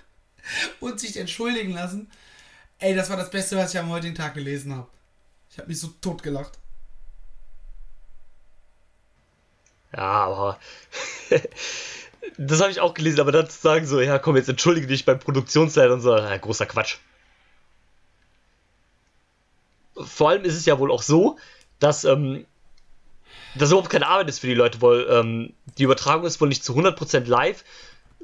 und 0.80 1.00
sich 1.00 1.16
entschuldigen 1.16 1.72
lassen. 1.72 2.10
Ey, 2.78 2.94
das 2.94 3.08
war 3.08 3.16
das 3.16 3.30
Beste, 3.30 3.56
was 3.56 3.72
ich 3.72 3.80
am 3.80 3.88
heutigen 3.88 4.14
Tag 4.14 4.34
gelesen 4.34 4.74
habe. 4.74 4.88
Ich 5.50 5.58
habe 5.58 5.68
mich 5.68 5.80
so 5.80 5.88
tot 6.00 6.22
gelacht. 6.22 6.58
Ja, 9.96 10.24
aber. 10.24 10.58
das 12.38 12.60
habe 12.60 12.70
ich 12.70 12.80
auch 12.80 12.94
gelesen, 12.94 13.20
aber 13.20 13.32
dann 13.32 13.48
zu 13.48 13.60
sagen 13.60 13.86
so, 13.86 14.00
ja 14.00 14.18
komm, 14.18 14.36
jetzt 14.36 14.48
entschuldige 14.48 14.86
dich 14.86 15.04
beim 15.04 15.18
Produktionsleiter 15.18 15.94
und 15.94 16.00
so, 16.00 16.16
ja, 16.16 16.36
großer 16.36 16.66
Quatsch. 16.66 16.96
Vor 19.96 20.30
allem 20.30 20.44
ist 20.44 20.56
es 20.56 20.66
ja 20.66 20.78
wohl 20.78 20.90
auch 20.90 21.02
so, 21.02 21.38
dass 21.78 22.04
ähm, 22.04 22.46
das 23.54 23.70
überhaupt 23.70 23.90
keine 23.90 24.08
Arbeit 24.08 24.28
ist 24.28 24.40
für 24.40 24.48
die 24.48 24.54
Leute, 24.54 24.82
weil 24.82 25.06
ähm, 25.08 25.52
die 25.78 25.84
Übertragung 25.84 26.26
ist 26.26 26.40
wohl 26.40 26.48
nicht 26.48 26.64
zu 26.64 26.74
100% 26.74 27.26
live, 27.26 27.64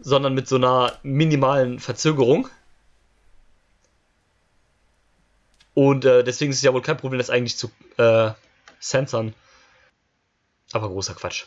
sondern 0.01 0.35
mit 0.35 0.49
so 0.49 0.57
einer 0.57 0.99
minimalen 1.03 1.79
Verzögerung. 1.79 2.49
Und 5.75 6.05
äh, 6.05 6.25
deswegen 6.25 6.51
ist 6.51 6.59
es 6.59 6.62
ja 6.62 6.75
wohl 6.75 6.83
kein 6.83 6.97
Problem, 6.97 7.18
das 7.18 7.31
eigentlich 7.31 7.57
zu 7.57 7.71
äh, 7.97 8.33
censoren. 8.81 9.35
Aber 10.73 10.89
großer 10.89 11.14
Quatsch. 11.14 11.45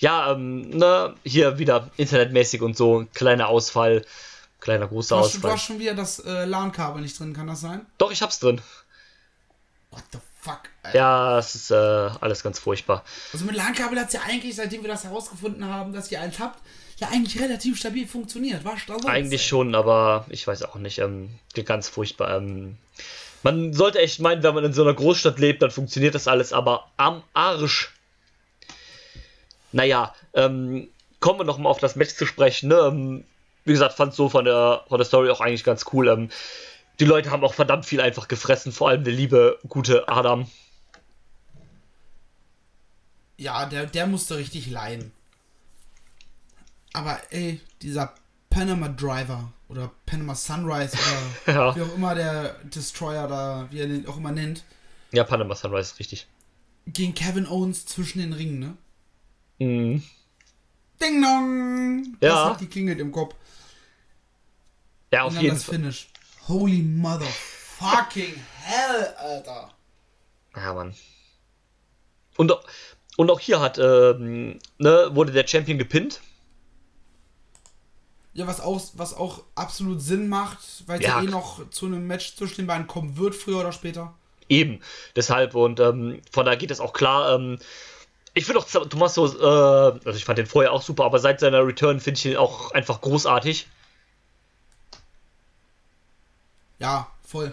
Ja, 0.00 0.32
ähm, 0.32 0.70
ne, 0.70 1.14
hier 1.24 1.58
wieder 1.58 1.90
internetmäßig 1.96 2.62
und 2.62 2.76
so, 2.76 3.06
kleiner 3.14 3.48
Ausfall, 3.48 4.04
kleiner 4.60 4.86
großer 4.86 5.16
Du 5.16 5.22
hast, 5.22 5.34
du 5.34 5.38
Ausfall. 5.38 5.52
hast 5.52 5.64
schon 5.64 5.78
wieder 5.80 5.94
das 5.94 6.20
äh, 6.20 6.44
LAN-Kabel 6.44 7.02
nicht 7.02 7.18
drin, 7.18 7.34
kann 7.34 7.48
das 7.48 7.60
sein? 7.60 7.84
Doch, 7.98 8.12
ich 8.12 8.22
hab's 8.22 8.38
drin. 8.38 8.60
What 9.90 10.04
the 10.12 10.18
fuck? 10.40 10.60
Alter. 10.84 10.98
Ja, 10.98 11.38
es 11.38 11.54
ist 11.56 11.70
äh, 11.72 11.74
alles 11.74 12.44
ganz 12.44 12.60
furchtbar. 12.60 13.04
Also 13.32 13.44
mit 13.44 13.56
LAN-Kabel 13.56 13.98
hat 13.98 14.08
es 14.08 14.12
ja 14.14 14.20
eigentlich, 14.22 14.54
seitdem 14.54 14.82
wir 14.82 14.88
das 14.88 15.02
herausgefunden 15.02 15.64
haben, 15.64 15.92
dass 15.92 16.12
ihr 16.12 16.20
eins 16.20 16.38
habt, 16.38 16.62
ja 16.98 17.08
eigentlich 17.08 17.40
relativ 17.40 17.76
stabil 17.76 18.06
funktioniert. 18.06 18.64
War. 18.64 18.76
Eigentlich 19.06 19.46
schon, 19.46 19.74
aber 19.74 20.26
ich 20.28 20.46
weiß 20.46 20.62
auch 20.62 20.76
nicht, 20.76 20.98
ähm, 20.98 21.30
ganz 21.64 21.88
furchtbar. 21.88 22.36
Ähm, 22.36 22.76
man 23.42 23.72
sollte 23.72 24.00
echt 24.00 24.20
meinen, 24.20 24.42
wenn 24.42 24.54
man 24.54 24.64
in 24.64 24.72
so 24.72 24.82
einer 24.82 24.94
Großstadt 24.94 25.38
lebt, 25.38 25.62
dann 25.62 25.70
funktioniert 25.70 26.14
das 26.14 26.28
alles, 26.28 26.52
aber 26.52 26.90
am 26.96 27.22
Arsch. 27.34 27.92
Naja, 29.72 30.14
ähm, 30.34 30.88
kommen 31.20 31.40
wir 31.40 31.44
nochmal 31.44 31.70
auf 31.70 31.78
das 31.78 31.96
Match 31.96 32.14
zu 32.14 32.26
sprechen. 32.26 32.68
Ne? 32.68 32.76
Ähm, 32.76 33.24
wie 33.64 33.72
gesagt, 33.72 33.94
fand 33.94 34.14
so 34.14 34.28
von 34.28 34.44
der, 34.44 34.84
von 34.88 34.98
der 34.98 35.04
Story 35.04 35.30
auch 35.30 35.40
eigentlich 35.40 35.64
ganz 35.64 35.84
cool. 35.92 36.08
Ähm, 36.08 36.30
die 37.00 37.04
Leute 37.04 37.30
haben 37.30 37.44
auch 37.44 37.54
verdammt 37.54 37.86
viel 37.86 38.00
einfach 38.00 38.28
gefressen, 38.28 38.72
vor 38.72 38.88
allem 38.88 39.04
der 39.04 39.12
liebe, 39.12 39.58
gute 39.68 40.08
Adam. 40.08 40.50
Ja, 43.36 43.66
der, 43.66 43.86
der 43.86 44.06
musste 44.06 44.36
richtig 44.36 44.68
leiden. 44.68 45.12
Aber 46.92 47.20
ey, 47.30 47.60
dieser 47.82 48.14
Panama 48.50 48.88
Driver 48.88 49.52
oder 49.68 49.90
Panama 50.06 50.34
Sunrise 50.34 50.96
oder 51.46 51.54
Ja. 51.54 51.76
wie 51.76 51.82
auch 51.82 51.94
immer 51.94 52.14
der 52.14 52.54
Destroyer 52.64 53.28
da, 53.28 53.68
wie 53.70 53.80
er 53.80 53.86
den 53.88 54.06
auch 54.06 54.16
immer 54.16 54.32
nennt, 54.32 54.64
Ja, 55.12 55.24
Panama 55.24 55.54
Sunrise, 55.54 55.98
richtig. 55.98 56.26
gegen 56.86 57.14
Kevin 57.14 57.46
Owens 57.46 57.84
zwischen 57.86 58.18
den 58.20 58.32
Ringen, 58.32 58.58
ne? 58.58 58.76
Mhm. 59.58 60.02
Ding 61.00 61.22
dong! 61.22 62.16
Das 62.20 62.30
Ja. 62.30 62.50
hat 62.50 62.58
geklingelt 62.58 62.98
im 63.00 63.12
Kopf. 63.12 63.34
Ja, 65.12 65.22
auf 65.24 65.34
jeden 65.40 65.54
das 65.54 65.64
Fall. 65.64 65.76
Finish. 65.76 66.08
Holy 66.48 66.82
motherfucking 66.82 68.34
hell, 68.62 69.14
Alter. 69.18 69.70
Ja, 70.56 70.74
Mann. 70.74 70.94
Und, 72.36 72.52
und 73.16 73.30
auch 73.30 73.40
hier 73.40 73.60
hat, 73.60 73.78
ähm, 73.78 74.58
ne, 74.78 75.10
wurde 75.12 75.32
der 75.32 75.46
Champion 75.46 75.78
gepinnt. 75.78 76.20
Ja, 78.38 78.46
was 78.46 78.60
auch, 78.60 78.80
was 78.94 79.14
auch 79.14 79.42
absolut 79.56 80.00
Sinn 80.00 80.28
macht, 80.28 80.58
weil 80.86 81.00
es 81.00 81.06
ja. 81.06 81.20
Ja. 81.20 81.24
eh 81.24 81.26
noch 81.28 81.68
zu 81.70 81.86
einem 81.86 82.06
Match 82.06 82.36
zwischen 82.36 82.58
den 82.58 82.66
beiden 82.68 82.86
kommen 82.86 83.16
wird, 83.16 83.34
früher 83.34 83.58
oder 83.58 83.72
später. 83.72 84.14
Eben. 84.48 84.78
Deshalb 85.16 85.56
und 85.56 85.80
ähm, 85.80 86.20
von 86.30 86.46
da 86.46 86.54
geht 86.54 86.70
es 86.70 86.78
auch 86.78 86.92
klar. 86.92 87.34
Ähm, 87.34 87.58
ich 88.34 88.44
finde 88.44 88.60
auch 88.60 88.68
Tommaso, 88.68 89.26
äh, 89.26 89.98
also 90.04 90.16
ich 90.16 90.24
fand 90.24 90.38
den 90.38 90.46
vorher 90.46 90.72
auch 90.72 90.82
super, 90.82 91.04
aber 91.04 91.18
seit 91.18 91.40
seiner 91.40 91.66
Return 91.66 91.98
finde 91.98 92.18
ich 92.18 92.26
ihn 92.26 92.36
auch 92.36 92.70
einfach 92.70 93.00
großartig. 93.00 93.66
Ja, 96.78 97.08
voll. 97.26 97.52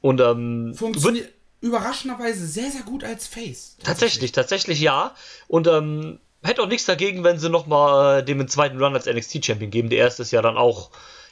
Und 0.00 0.20
ähm, 0.20 0.74
Funktioniert 0.74 1.32
überraschenderweise 1.60 2.48
sehr, 2.48 2.72
sehr 2.72 2.82
gut 2.82 3.04
als 3.04 3.28
Face. 3.28 3.76
tatsächlich, 3.80 4.32
tatsächlich 4.32 4.80
ja. 4.80 5.14
Und 5.46 5.68
ähm, 5.68 6.18
hätte 6.42 6.62
auch 6.62 6.68
nichts 6.68 6.86
dagegen, 6.86 7.24
wenn 7.24 7.38
sie 7.38 7.50
nochmal 7.50 8.20
äh, 8.20 8.24
dem 8.24 8.40
einen 8.40 8.48
zweiten 8.48 8.82
Run 8.82 8.94
als 8.94 9.06
NXT-Champion 9.06 9.70
geben. 9.70 9.90
Der 9.90 9.98
erste 9.98 10.22
ist 10.22 10.30
ja 10.30 10.42
dann 10.42 10.56
auch 10.56 10.90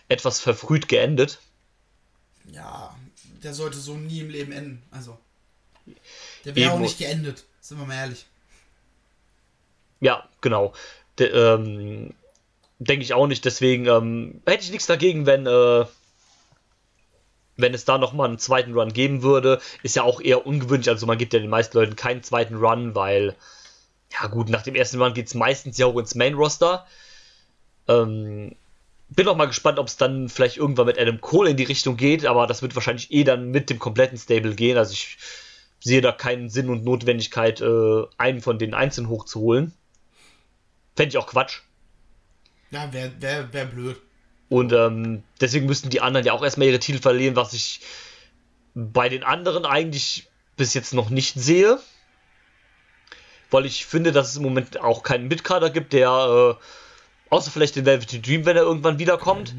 etwas 0.08 0.40
verfrüht 0.40 0.88
geendet. 0.88 1.38
Ja, 2.52 2.94
der 3.42 3.54
sollte 3.54 3.78
so 3.78 3.94
nie 3.94 4.20
im 4.20 4.30
Leben 4.30 4.52
enden. 4.52 4.82
Also. 4.90 5.18
Der 6.44 6.54
wäre 6.56 6.72
auch 6.72 6.78
nicht 6.78 6.98
geendet, 6.98 7.44
sind 7.60 7.78
wir 7.78 7.86
mal 7.86 7.94
ehrlich. 7.94 8.26
Ja, 10.00 10.28
genau. 10.40 10.74
De, 11.18 11.28
ähm, 11.28 12.14
Denke 12.78 13.04
ich 13.04 13.14
auch 13.14 13.26
nicht. 13.26 13.44
Deswegen 13.44 13.86
ähm, 13.86 14.42
hätte 14.46 14.64
ich 14.64 14.70
nichts 14.70 14.86
dagegen, 14.86 15.26
wenn, 15.26 15.46
äh, 15.46 15.84
wenn 17.56 17.74
es 17.74 17.84
da 17.84 17.98
nochmal 17.98 18.28
einen 18.28 18.38
zweiten 18.38 18.74
Run 18.74 18.92
geben 18.92 19.22
würde. 19.22 19.60
Ist 19.82 19.96
ja 19.96 20.02
auch 20.02 20.20
eher 20.20 20.46
ungewöhnlich. 20.46 20.88
Also 20.88 21.06
man 21.06 21.18
gibt 21.18 21.32
ja 21.32 21.38
den 21.38 21.50
meisten 21.50 21.76
Leuten 21.78 21.96
keinen 21.96 22.22
zweiten 22.22 22.56
Run, 22.56 22.94
weil, 22.94 23.36
ja 24.20 24.28
gut, 24.28 24.48
nach 24.48 24.62
dem 24.62 24.74
ersten 24.74 25.00
Run 25.00 25.14
geht 25.14 25.26
es 25.26 25.34
meistens 25.34 25.78
ja 25.78 25.86
auch 25.86 25.98
ins 25.98 26.14
Main-Roster. 26.14 26.86
Ähm, 27.88 28.54
bin 29.08 29.28
auch 29.28 29.36
mal 29.36 29.46
gespannt, 29.46 29.78
ob 29.78 29.88
es 29.88 29.96
dann 29.96 30.28
vielleicht 30.28 30.56
irgendwann 30.56 30.86
mit 30.86 30.98
Adam 30.98 31.20
Cole 31.20 31.50
in 31.50 31.56
die 31.56 31.64
Richtung 31.64 31.96
geht, 31.96 32.24
aber 32.26 32.46
das 32.46 32.62
wird 32.62 32.74
wahrscheinlich 32.74 33.12
eh 33.12 33.24
dann 33.24 33.50
mit 33.50 33.70
dem 33.70 33.78
kompletten 33.78 34.18
Stable 34.18 34.54
gehen. 34.54 34.76
Also 34.76 34.92
ich 34.92 35.18
sehe 35.80 36.00
da 36.00 36.12
keinen 36.12 36.48
Sinn 36.48 36.70
und 36.70 36.84
Notwendigkeit, 36.84 37.60
äh, 37.60 38.04
einen 38.16 38.40
von 38.40 38.58
den 38.58 38.74
einzeln 38.74 39.08
hochzuholen. 39.08 39.72
Fände 40.96 41.10
ich 41.10 41.18
auch 41.18 41.26
Quatsch. 41.26 41.60
Ja, 42.70 42.92
wäre 42.92 43.12
wär, 43.20 43.52
wär 43.52 43.66
blöd. 43.66 44.00
Und 44.48 44.72
ähm, 44.72 45.22
deswegen 45.40 45.66
müssten 45.66 45.90
die 45.90 46.00
anderen 46.00 46.26
ja 46.26 46.32
auch 46.32 46.42
erstmal 46.42 46.68
ihre 46.68 46.78
Titel 46.78 47.00
verlieren, 47.00 47.36
was 47.36 47.52
ich 47.52 47.80
bei 48.74 49.08
den 49.08 49.22
anderen 49.22 49.64
eigentlich 49.64 50.28
bis 50.56 50.74
jetzt 50.74 50.94
noch 50.94 51.10
nicht 51.10 51.34
sehe. 51.34 51.78
Weil 53.54 53.66
ich 53.66 53.86
finde, 53.86 54.10
dass 54.10 54.30
es 54.30 54.36
im 54.36 54.42
Moment 54.42 54.80
auch 54.80 55.04
keinen 55.04 55.28
Mitkader 55.28 55.70
gibt, 55.70 55.92
der, 55.92 56.08
äh, 56.08 56.64
außer 57.32 57.52
vielleicht 57.52 57.76
den 57.76 57.86
Velvet 57.86 58.26
Dream, 58.26 58.46
wenn 58.46 58.56
er 58.56 58.64
irgendwann 58.64 58.98
wiederkommt. 58.98 59.54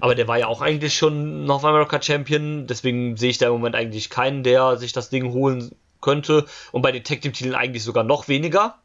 Aber 0.00 0.14
der 0.14 0.26
war 0.26 0.38
ja 0.38 0.46
auch 0.46 0.62
eigentlich 0.62 0.94
schon 0.94 1.44
North 1.44 1.62
America 1.62 2.00
Champion. 2.00 2.66
Deswegen 2.66 3.18
sehe 3.18 3.28
ich 3.28 3.36
da 3.36 3.48
im 3.48 3.52
Moment 3.52 3.76
eigentlich 3.76 4.08
keinen, 4.08 4.44
der 4.44 4.78
sich 4.78 4.94
das 4.94 5.10
Ding 5.10 5.30
holen 5.32 5.76
könnte. 6.00 6.46
Und 6.72 6.80
bei 6.80 6.90
den 6.90 7.04
Tag 7.04 7.20
Team 7.20 7.34
Titeln 7.34 7.54
eigentlich 7.54 7.82
sogar 7.82 8.02
noch 8.02 8.28
weniger. 8.28 8.78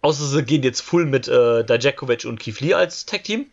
Außer 0.00 0.24
sie 0.24 0.42
gehen 0.42 0.62
jetzt 0.62 0.80
full 0.80 1.04
mit 1.04 1.28
äh, 1.28 1.64
Dajakovic 1.64 2.24
und 2.24 2.40
Keith 2.40 2.60
Lee 2.60 2.72
als 2.72 3.04
Tag 3.04 3.24
Team. 3.24 3.44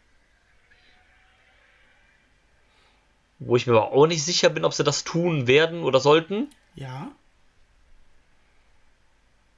Wo 3.39 3.57
ich 3.57 3.67
mir 3.67 3.73
aber 3.73 3.91
auch 3.91 4.07
nicht 4.07 4.23
sicher 4.23 4.49
bin, 4.49 4.63
ob 4.63 4.73
sie 4.73 4.85
das 4.85 5.03
tun 5.03 5.47
werden 5.47 5.83
oder 5.83 5.99
sollten. 5.99 6.47
Ja. 6.75 7.11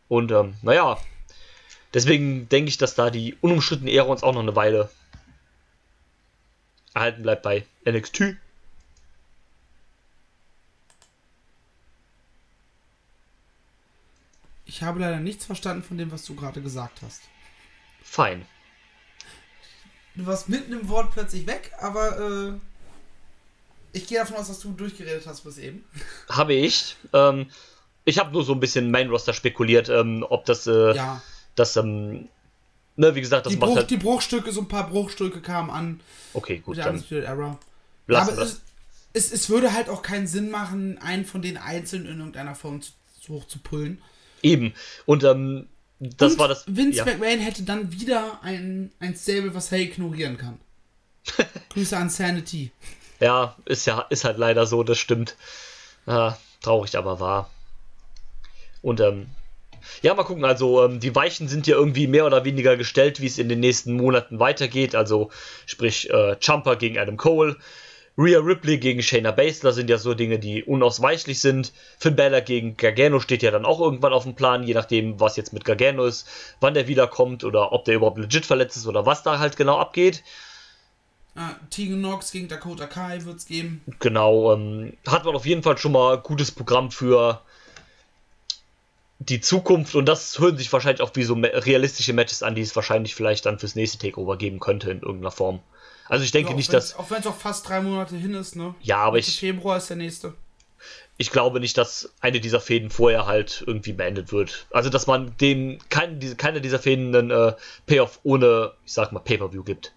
Und 0.08 0.32
ähm, 0.32 0.56
naja, 0.62 0.98
deswegen 1.94 2.48
denke 2.50 2.70
ich, 2.70 2.78
dass 2.78 2.96
da 2.96 3.10
die 3.10 3.36
unumstrittene 3.42 3.92
Ära 3.92 4.08
uns 4.08 4.24
auch 4.24 4.34
noch 4.34 4.42
eine 4.42 4.56
Weile 4.56 4.90
erhalten 6.94 7.24
bleibt 7.24 7.44
bei 7.44 7.66
NXT. 7.86 8.38
Ich 14.66 14.84
habe 14.84 15.00
leider 15.00 15.20
nichts 15.20 15.46
verstanden 15.46 15.84
von 15.84 15.98
dem, 15.98 16.12
was 16.12 16.26
du 16.26 16.36
gerade 16.36 16.62
gesagt 16.62 17.02
hast. 17.02 17.22
Fein. 18.04 18.46
Du 20.16 20.26
warst 20.26 20.50
mitten 20.50 20.74
im 20.74 20.88
Wort 20.90 21.12
plötzlich 21.12 21.46
weg, 21.46 21.72
aber 21.80 22.20
äh, 22.20 22.60
ich 23.96 24.08
gehe 24.08 24.20
davon 24.20 24.38
aus, 24.38 24.48
dass 24.48 24.60
du 24.60 24.72
durchgeredet 24.72 25.26
hast 25.26 25.42
bis 25.44 25.58
eben. 25.58 25.84
Habe 26.30 26.54
ich. 26.54 26.96
Ähm, 27.14 27.48
ich 28.04 28.20
habe 28.20 28.32
nur 28.32 28.44
so 28.44 28.54
ein 28.54 28.60
bisschen 28.60 28.92
Main 28.92 29.10
Roster 29.10 29.34
spekuliert, 29.34 29.90
ähm, 29.90 30.26
ob 30.30 30.46
das, 30.46 30.68
äh, 30.68 30.96
Ja. 30.96 31.22
das, 31.56 31.76
ähm, 31.78 32.28
ne, 32.96 33.16
wie 33.16 33.22
gesagt, 33.22 33.46
das 33.46 33.54
Die, 33.54 33.58
macht 33.58 33.70
Bruch, 33.70 33.78
halt. 33.78 33.90
die 33.90 33.98
Bruchstücke, 33.98 34.52
so 34.52 34.62
ein 34.62 34.68
paar 34.68 34.90
Bruchstücke 34.90 35.42
kamen 35.42 35.70
an 35.70 36.00
Okay, 36.34 36.60
gut, 36.60 36.78
dann. 36.78 37.04
Ja, 37.10 37.48
lassen 38.08 38.34
aber 38.34 38.42
es, 38.44 38.62
es, 39.14 39.32
es 39.32 39.50
würde 39.50 39.74
halt 39.74 39.90
auch 39.90 40.02
keinen 40.02 40.28
Sinn 40.28 40.52
machen, 40.52 40.98
einen 41.00 41.26
von 41.26 41.42
den 41.42 41.58
einzeln 41.58 42.06
in 42.06 42.20
irgendeiner 42.20 42.54
Form 42.56 42.82
zu, 42.82 42.92
zu 43.22 43.34
hoch 43.34 43.48
zu 43.48 43.60
pullen. 43.60 44.02
Eben. 44.44 44.74
Und 45.06 45.24
ähm, 45.24 45.68
das 46.00 46.34
Und 46.34 46.40
war 46.40 46.48
das. 46.50 46.66
Vince 46.68 47.00
ja. 47.00 47.06
McMahon 47.06 47.40
hätte 47.40 47.64
dann 47.64 47.92
wieder 47.92 48.44
ein, 48.44 48.92
ein 49.00 49.16
Stable, 49.16 49.56
was 49.56 49.72
er 49.72 49.80
ignorieren 49.80 50.38
kann. 50.38 50.60
Grüße 51.70 51.98
an 51.98 52.10
Sanity. 52.10 52.72
Ja, 53.20 53.56
ist 53.66 53.86
ja, 53.86 54.06
ist 54.10 54.26
halt 54.26 54.38
leider 54.38 54.66
so, 54.66 54.84
das 54.84 54.98
stimmt. 54.98 55.36
Ja, 56.06 56.38
traurig, 56.62 56.98
aber 56.98 57.20
wahr. 57.20 57.50
Und 58.82 59.00
ähm, 59.00 59.28
ja, 60.02 60.14
mal 60.14 60.24
gucken, 60.24 60.46
also 60.46 60.86
ähm, 60.86 61.00
die 61.00 61.16
Weichen 61.16 61.48
sind 61.48 61.68
ja 61.68 61.76
irgendwie 61.76 62.08
mehr 62.08 62.26
oder 62.26 62.44
weniger 62.46 62.76
gestellt, 62.78 63.22
wie 63.22 63.28
es 63.28 63.38
in 63.38 63.50
den 63.50 63.60
nächsten 63.60 63.94
Monaten 63.94 64.40
weitergeht. 64.40 64.96
Also 64.96 65.30
sprich 65.66 66.10
äh, 66.10 66.36
Jumper 66.42 66.76
gegen 66.76 66.98
Adam 66.98 67.18
Cole, 67.18 67.58
Rhea 68.18 68.40
Ripley 68.40 68.78
gegen 68.78 69.02
Shayna 69.02 69.32
Baszler 69.32 69.74
sind 69.74 69.90
ja 69.90 69.98
so 69.98 70.14
Dinge, 70.14 70.40
die 70.40 70.64
unausweichlich 70.64 71.42
sind. 71.42 71.74
Finn 72.00 72.16
Balor 72.16 72.42
gegen 72.42 72.78
Gargano 72.78 73.20
steht 73.20 73.44
ja 73.44 73.52
dann 73.52 73.66
auch 73.66 73.82
irgendwann 73.82 74.14
auf 74.14 74.24
dem 74.24 74.36
Plan, 74.36 74.64
je 74.64 74.74
nachdem, 74.74 75.20
was 75.20 75.36
jetzt 75.36 75.52
mit 75.52 75.66
Gargano 75.66 76.06
ist, 76.06 76.28
wann 76.62 76.74
der 76.74 76.88
wiederkommt 76.88 77.44
oder 77.44 77.74
ob 77.74 77.84
der 77.84 77.96
überhaupt 77.96 78.18
legit 78.18 78.46
verletzt 78.46 78.78
ist 78.78 78.88
oder 78.88 79.06
was 79.06 79.24
da 79.24 79.40
halt 79.40 79.58
genau 79.58 79.78
abgeht. 79.78 80.24
Ah, 81.36 81.52
Tegan 81.70 82.00
Knox 82.00 82.32
gegen 82.32 82.48
Dakota 82.48 82.88
Kai 82.88 83.24
wird 83.26 83.38
es 83.38 83.46
geben. 83.46 83.82
Genau, 84.00 84.54
ähm, 84.54 84.94
hat 85.06 85.26
man 85.26 85.36
auf 85.36 85.46
jeden 85.46 85.64
Fall 85.64 85.78
schon 85.78 85.92
mal 85.92 86.18
gutes 86.18 86.52
Programm 86.52 86.92
für 86.92 87.42
die 89.20 89.42
Zukunft 89.42 89.96
und 89.96 90.06
das 90.06 90.40
hören 90.40 90.58
sich 90.58 90.72
wahrscheinlich 90.72 91.02
auch 91.02 91.12
wie 91.16 91.24
so 91.24 91.34
realistische 91.34 92.14
Matches 92.14 92.44
an, 92.44 92.56
die 92.56 92.62
es 92.62 92.76
wahrscheinlich 92.76 93.16
vielleicht 93.16 93.46
dann 93.46 93.60
fürs 93.60 93.76
nächste 93.76 93.98
Takeover 93.98 94.38
geben 94.38 94.60
könnte 94.60 94.92
in 94.92 95.02
irgendeiner 95.02 95.32
Form. 95.32 95.60
Also 96.08 96.24
ich 96.24 96.32
denke 96.32 96.52
Ja, 96.52 96.56
nicht, 96.56 96.72
dass. 96.72 96.96
Auch 96.96 97.10
wenn 97.10 97.20
es 97.20 97.28
auch 97.28 97.36
fast 97.36 97.68
drei 97.68 97.82
Monate 97.82 98.16
hin 98.16 98.34
ist, 98.34 98.56
ne? 98.56 98.76
Ja, 98.82 98.98
aber 98.98 99.18
ich, 99.18 99.40
Februar 99.40 99.78
ist 99.78 99.90
der 99.90 99.98
nächste. 99.98 100.34
ich 101.18 101.32
glaube 101.32 101.60
nicht, 101.60 101.78
dass 101.78 102.14
eine 102.22 102.40
dieser 102.40 102.60
Fäden 102.62 102.90
vorher 102.90 103.26
halt 103.26 103.64
irgendwie 103.66 103.94
beendet 103.94 104.32
wird. 104.32 104.68
Also 104.72 104.90
dass 104.90 105.08
man 105.08 105.36
dem 105.38 105.80
kein, 105.90 106.20
diese, 106.20 106.36
keine 106.36 106.62
dieser 106.62 106.80
Fäden 106.80 107.16
einen 107.16 107.32
äh, 107.32 107.54
Payoff 107.88 108.20
ohne, 108.24 108.74
ich 108.86 108.94
sag 108.94 109.12
mal, 109.12 109.20
Pay-Per-View 109.20 109.64
gibt. 109.64 109.94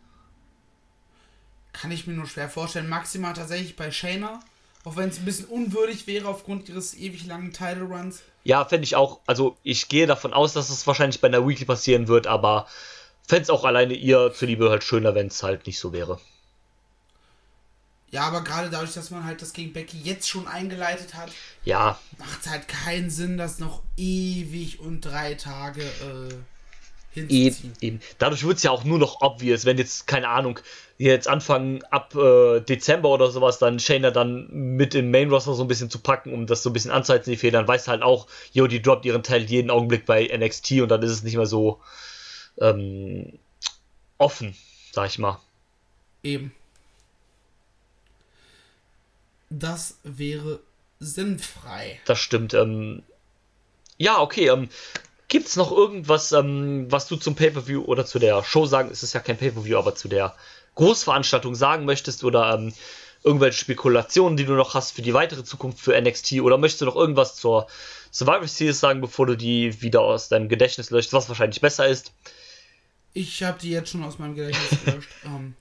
Kann 1.81 1.91
ich 1.91 2.07
mir 2.07 2.15
nur 2.15 2.27
schwer 2.27 2.49
vorstellen. 2.49 2.89
Maximal 2.89 3.35
tatsächlich 3.35 3.77
bei 3.77 3.91
Shayna. 3.91 4.41
Auch 4.85 4.97
wenn 4.97 5.09
es 5.09 5.19
ein 5.19 5.25
bisschen 5.25 5.47
unwürdig 5.47 6.07
wäre 6.07 6.29
aufgrund 6.29 6.69
ihres 6.69 6.95
ewig 6.95 7.27
langen 7.27 7.53
Title 7.53 7.83
Runs. 7.83 8.23
Ja, 8.45 8.65
fände 8.65 8.85
ich 8.85 8.97
auch. 8.97 9.21
Also 9.27 9.57
ich 9.63 9.89
gehe 9.89 10.07
davon 10.07 10.33
aus, 10.33 10.53
dass 10.55 10.71
es 10.71 10.87
wahrscheinlich 10.87 11.21
bei 11.21 11.29
einer 11.29 11.47
Weekly 11.47 11.67
passieren 11.67 12.09
wird, 12.09 12.27
aber 12.27 12.67
fände 13.27 13.43
es 13.43 13.51
auch 13.51 13.65
alleine 13.65 13.95
ihr 13.95 14.33
zuliebe 14.33 14.71
halt 14.71 14.85
schöner, 14.85 15.15
wenn 15.15 15.27
es 15.27 15.43
halt 15.43 15.67
nicht 15.67 15.79
so 15.79 15.93
wäre. 15.93 16.19
Ja, 18.11 18.23
aber 18.23 18.43
gerade 18.43 18.71
dadurch, 18.71 18.95
dass 18.95 19.11
man 19.11 19.25
halt 19.25 19.43
das 19.43 19.53
gegen 19.53 19.75
Becky 19.75 19.99
jetzt 19.99 20.29
schon 20.29 20.49
eingeleitet 20.49 21.15
hat, 21.15 21.31
Ja, 21.65 21.99
macht 22.17 22.41
es 22.41 22.51
halt 22.51 22.67
keinen 22.67 23.11
Sinn, 23.11 23.37
das 23.37 23.59
noch 23.59 23.83
ewig 23.99 24.81
und 24.81 25.03
drei 25.03 25.35
Tage 25.35 25.83
äh, 25.83 26.35
Eben, 27.15 27.73
eben. 27.81 28.01
Dadurch 28.19 28.45
wird 28.45 28.59
es 28.59 28.63
ja 28.63 28.71
auch 28.71 28.85
nur 28.85 28.99
noch 28.99 29.21
obvious, 29.23 29.65
wenn 29.65 29.79
jetzt, 29.79 30.07
keine 30.07 30.29
Ahnung, 30.29 30.61
jetzt 30.99 31.29
anfangen 31.29 31.83
ab 31.91 32.15
äh, 32.15 32.61
Dezember 32.61 33.09
oder 33.09 33.31
sowas, 33.31 33.59
dann 33.59 33.79
Shayna 33.79 34.11
dann 34.11 34.49
mit 34.51 34.95
im 34.95 35.11
Main 35.11 35.31
Roster 35.31 35.55
so 35.55 35.65
ein 35.65 35.69
bisschen 35.69 35.91
zu 35.91 36.01
packen, 36.01 36.33
um 36.33 36.47
das 36.47 36.63
so 36.63 36.71
ein 36.71 36.73
bisschen 36.73 36.91
anzuhalten, 36.91 37.31
die 37.31 37.37
Federn, 37.37 37.67
weiß 37.67 37.89
halt 37.89 38.03
auch, 38.03 38.27
jo, 38.53 38.67
die 38.67 38.83
droppt 38.83 39.05
ihren 39.05 39.23
Teil 39.23 39.43
jeden 39.43 39.71
Augenblick 39.71 40.07
bei 40.07 40.27
NXT 40.27 40.73
und 40.83 40.89
dann 40.89 41.03
ist 41.03 41.11
es 41.11 41.23
nicht 41.23 41.37
mehr 41.37 41.47
so 41.47 41.81
ähm, 42.59 43.39
offen, 44.19 44.55
sag 44.93 45.09
ich 45.09 45.19
mal. 45.19 45.41
Eben. 46.23 46.53
Das 49.51 49.99
wäre 50.03 50.61
sinnfrei. 51.01 52.01
Das 52.05 52.19
stimmt. 52.19 52.55
Ähm, 52.55 53.03
ja, 53.97 54.21
okay. 54.21 54.49
Ähm, 54.49 54.69
Gibt 55.29 55.47
es 55.47 55.57
noch 55.57 55.71
irgendwas, 55.71 56.33
ähm, 56.33 56.91
was 56.91 57.07
du 57.07 57.17
zum 57.17 57.35
Pay-Per-View 57.35 57.83
oder 57.83 58.07
zu 58.07 58.19
der 58.19 58.43
Show 58.43 58.65
sagen, 58.67 58.89
es 58.91 59.03
ist 59.03 59.13
ja 59.13 59.21
kein 59.21 59.37
Pay-Per-View, 59.37 59.77
aber 59.77 59.95
zu 59.95 60.09
der 60.09 60.35
Großveranstaltung 60.75 61.55
sagen 61.55 61.85
möchtest 61.85 62.25
oder 62.25 62.55
ähm, 62.55 62.73
irgendwelche 63.25 63.59
Spekulationen, 63.59 64.37
die 64.37 64.47
du 64.47 64.55
noch 64.55 64.75
hast 64.75 64.93
für 64.93 65.03
die 65.03 65.13
weitere 65.13 65.45
Zukunft 65.45 65.81
für 65.81 66.01
NXT 66.01 66.41
oder 66.41 66.57
möchtest 66.57 66.81
du 66.81 66.87
noch 66.87 66.97
irgendwas 66.97 67.37
zur 67.37 67.67
Survivor 68.11 68.49
Series 68.49 68.81
sagen, 68.81 69.01
bevor 69.01 69.27
du 69.27 69.37
die 69.37 69.83
wieder 69.83 70.01
aus 70.01 70.29
deinem 70.29 70.49
Gedächtnis 70.49 70.91
löscht, 70.91 71.13
was 71.13 71.29
wahrscheinlich 71.29 71.61
besser 71.61 71.87
ist? 71.87 72.13
Ich 73.13 73.43
habe 73.43 73.59
die 73.61 73.71
jetzt 73.71 73.91
schon 73.91 74.05
aus 74.05 74.19
meinem 74.19 74.35
Gedächtnis 74.35 74.81
gelöscht. 74.85 75.11
ähm, 75.25 75.55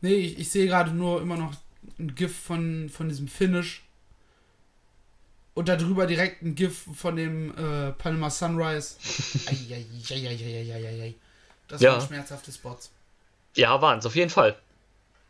nee, 0.00 0.14
ich, 0.14 0.38
ich 0.38 0.50
sehe 0.50 0.66
gerade 0.66 0.92
nur 0.92 1.20
immer 1.20 1.36
noch 1.36 1.52
ein 1.98 2.14
GIF 2.14 2.34
von, 2.34 2.88
von 2.88 3.08
diesem 3.08 3.28
Finish. 3.28 3.82
Und 5.60 5.68
darüber 5.68 6.06
direkt 6.06 6.40
ein 6.40 6.54
GIF 6.54 6.86
von 6.94 7.16
dem 7.16 7.50
äh, 7.50 7.92
Panama 7.92 8.30
Sunrise. 8.30 8.94
Eieieiei. 9.46 11.14
Das 11.68 11.82
Ja. 11.82 11.92
waren 11.92 12.06
schmerzhafte 12.06 12.50
Spots. 12.50 12.90
Ja, 13.56 13.82
waren 13.82 13.98
es 13.98 14.06
auf 14.06 14.16
jeden 14.16 14.30
Fall. 14.30 14.58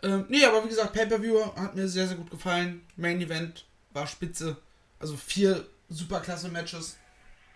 Ähm, 0.05 0.27
nee, 0.29 0.45
aber 0.45 0.63
wie 0.65 0.69
gesagt, 0.69 0.93
Pay-Per-View 0.93 1.57
hat 1.57 1.75
mir 1.75 1.89
sehr, 1.89 2.07
sehr 2.07 2.17
gut 2.17 2.31
gefallen. 2.31 2.83
Main 2.97 3.21
Event 3.21 3.67
war 3.93 4.07
spitze. 4.07 4.57
Also 5.01 5.17
vier 5.17 5.67
superklasse 5.89 6.49
Matches. 6.49 6.97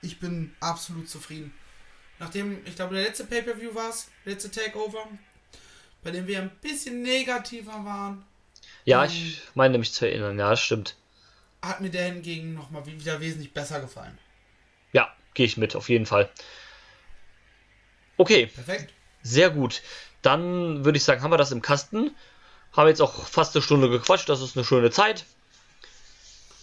Ich 0.02 0.18
bin 0.18 0.52
absolut 0.58 1.08
zufrieden. 1.08 1.54
Nachdem, 2.18 2.58
ich 2.66 2.74
glaube, 2.74 2.96
der 2.96 3.04
letzte 3.04 3.22
Pay-Per-View 3.22 3.72
war 3.76 3.90
es, 3.90 4.08
letzte 4.24 4.50
Takeover, 4.50 5.06
bei 6.02 6.10
dem 6.10 6.26
wir 6.26 6.40
ein 6.40 6.50
bisschen 6.60 7.02
negativer 7.02 7.84
waren, 7.84 8.24
Ja, 8.84 9.04
Ähm. 9.04 9.10
ich 9.12 9.42
meine 9.54 9.78
mich 9.78 9.92
zu 9.92 10.08
erinnern, 10.08 10.36
ja, 10.40 10.50
das 10.50 10.60
stimmt. 10.60 10.96
Hat 11.68 11.80
mir 11.80 11.90
der 11.90 12.04
hingegen 12.06 12.54
nochmal 12.54 12.84
wieder 12.86 13.20
wesentlich 13.20 13.52
besser 13.52 13.80
gefallen. 13.80 14.18
Ja, 14.92 15.12
gehe 15.34 15.46
ich 15.46 15.56
mit, 15.56 15.74
auf 15.76 15.88
jeden 15.88 16.06
Fall. 16.06 16.30
Okay, 18.16 18.46
Perfekt. 18.46 18.92
Sehr 19.22 19.50
gut. 19.50 19.82
Dann 20.22 20.84
würde 20.84 20.96
ich 20.98 21.04
sagen, 21.04 21.22
haben 21.22 21.30
wir 21.32 21.36
das 21.38 21.50
im 21.52 21.62
Kasten. 21.62 22.14
Haben 22.72 22.88
jetzt 22.88 23.00
auch 23.00 23.26
fast 23.26 23.54
eine 23.56 23.62
Stunde 23.62 23.88
gequatscht. 23.88 24.28
Das 24.28 24.40
ist 24.42 24.56
eine 24.56 24.64
schöne 24.64 24.90
Zeit. 24.90 25.24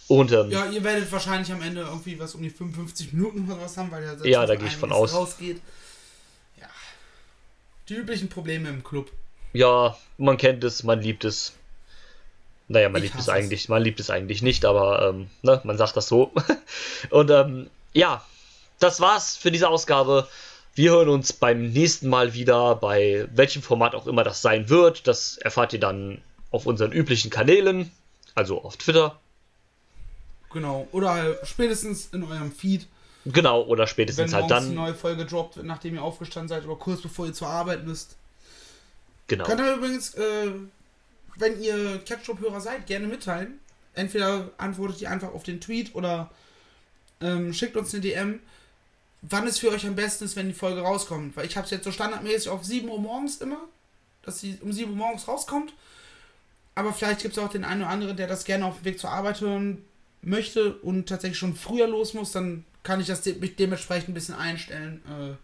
Und 0.08 0.30
ähm, 0.32 0.50
Ja, 0.50 0.66
ihr 0.66 0.82
werdet 0.84 1.10
wahrscheinlich 1.10 1.50
am 1.52 1.62
Ende 1.62 1.82
irgendwie 1.82 2.18
was 2.18 2.34
um 2.34 2.42
die 2.42 2.50
55 2.50 3.12
Minuten 3.12 3.50
oder 3.50 3.60
was 3.62 3.76
haben, 3.76 3.90
weil 3.90 4.04
ja, 4.04 4.14
Ja, 4.24 4.46
da 4.46 4.56
gehe 4.56 4.66
ich 4.68 4.76
von 4.76 4.92
aus. 4.92 5.12
rausgeht. 5.14 5.60
Ja. 6.60 6.68
Die 7.88 7.94
üblichen 7.94 8.28
Probleme 8.28 8.68
im 8.68 8.82
Club. 8.84 9.10
ja, 9.52 9.96
man 10.18 10.36
kennt 10.36 10.62
es, 10.64 10.82
man 10.82 11.00
liebt 11.00 11.24
es. 11.24 11.54
Naja, 12.72 12.88
man 12.88 13.02
Ich 13.02 13.10
liebt 13.10 13.20
es 13.20 13.28
eigentlich, 13.28 13.68
man 13.68 13.82
liebt 13.82 14.00
es 14.00 14.10
eigentlich 14.10 14.42
nicht, 14.42 14.64
aber 14.64 15.08
ähm, 15.08 15.28
ne, 15.42 15.60
man 15.64 15.78
sagt 15.78 15.96
das 15.96 16.08
so. 16.08 16.32
Und 17.10 17.30
ähm, 17.30 17.70
ja, 17.92 18.24
das 18.78 19.00
war's 19.00 19.36
für 19.36 19.50
diese 19.50 19.68
Ausgabe. 19.68 20.26
Wir 20.74 20.92
hören 20.92 21.08
uns 21.08 21.32
beim 21.32 21.70
nächsten 21.70 22.08
Mal 22.08 22.34
wieder, 22.34 22.74
bei 22.76 23.28
welchem 23.34 23.62
Format 23.62 23.94
auch 23.94 24.06
immer 24.06 24.24
das 24.24 24.42
sein 24.42 24.68
wird. 24.68 25.06
Das 25.06 25.36
erfahrt 25.36 25.72
ihr 25.74 25.80
dann 25.80 26.22
auf 26.50 26.66
unseren 26.66 26.92
üblichen 26.92 27.30
Kanälen, 27.30 27.92
also 28.34 28.62
auf 28.62 28.76
Twitter, 28.76 29.20
Genau. 30.52 30.86
Oder 30.92 31.38
spätestens 31.44 32.08
in 32.12 32.22
eurem 32.24 32.52
Feed, 32.52 32.86
genau, 33.24 33.62
oder 33.62 33.80
wenn 33.80 33.88
spätestens 33.88 34.34
halt 34.34 34.50
dann. 34.50 34.74
neue 34.74 34.94
Folge 34.94 35.24
droppt, 35.24 35.62
nachdem 35.62 35.94
ihr 35.94 36.02
aufgestanden 36.02 36.48
seid 36.48 36.64
oder 36.64 36.76
kurz 36.76 37.00
bevor 37.00 37.26
ihr 37.26 37.32
zur 37.32 37.48
Arbeit 37.48 37.84
müsst. 37.86 38.16
Genau. 39.28 39.44
Könnt 39.44 39.60
ihr 39.60 39.74
übrigens, 39.74 40.14
äh, 40.14 40.50
wenn 41.36 41.60
ihr 41.60 41.98
Catch-Up-Hörer 42.04 42.60
seid, 42.60 42.86
gerne 42.86 43.06
mitteilen. 43.06 43.58
Entweder 43.94 44.50
antwortet 44.58 45.00
ihr 45.02 45.10
einfach 45.10 45.32
auf 45.32 45.42
den 45.42 45.60
Tweet 45.60 45.94
oder 45.94 46.30
ähm, 47.20 47.52
schickt 47.52 47.76
uns 47.76 47.92
eine 47.92 48.02
DM, 48.02 48.40
wann 49.22 49.46
es 49.46 49.58
für 49.58 49.70
euch 49.70 49.86
am 49.86 49.94
besten 49.94 50.24
ist, 50.24 50.36
wenn 50.36 50.48
die 50.48 50.54
Folge 50.54 50.80
rauskommt. 50.80 51.36
Weil 51.36 51.46
ich 51.46 51.56
habe 51.56 51.64
es 51.64 51.70
jetzt 51.70 51.84
so 51.84 51.92
standardmäßig 51.92 52.48
auf 52.48 52.64
7 52.64 52.88
Uhr 52.88 53.00
morgens 53.00 53.36
immer, 53.36 53.60
dass 54.22 54.40
sie 54.40 54.58
um 54.60 54.72
7 54.72 54.90
Uhr 54.90 54.96
morgens 54.96 55.28
rauskommt. 55.28 55.72
Aber 56.74 56.92
vielleicht 56.92 57.20
gibt 57.20 57.36
es 57.36 57.42
auch 57.42 57.50
den 57.50 57.64
einen 57.64 57.82
oder 57.82 57.90
anderen, 57.90 58.16
der 58.16 58.26
das 58.26 58.44
gerne 58.44 58.64
auf 58.64 58.78
dem 58.78 58.84
Weg 58.86 58.98
zur 58.98 59.10
Arbeit 59.10 59.40
hören 59.40 59.84
möchte 60.22 60.74
und 60.78 61.08
tatsächlich 61.08 61.38
schon 61.38 61.54
früher 61.54 61.86
los 61.86 62.14
muss. 62.14 62.32
Dann 62.32 62.64
kann 62.82 63.00
ich 63.00 63.06
das 63.06 63.22
de 63.22 63.34
mich 63.34 63.56
dementsprechend 63.56 64.10
ein 64.10 64.14
bisschen 64.14 64.34
einstellen. 64.34 65.02
Äh, 65.06 65.36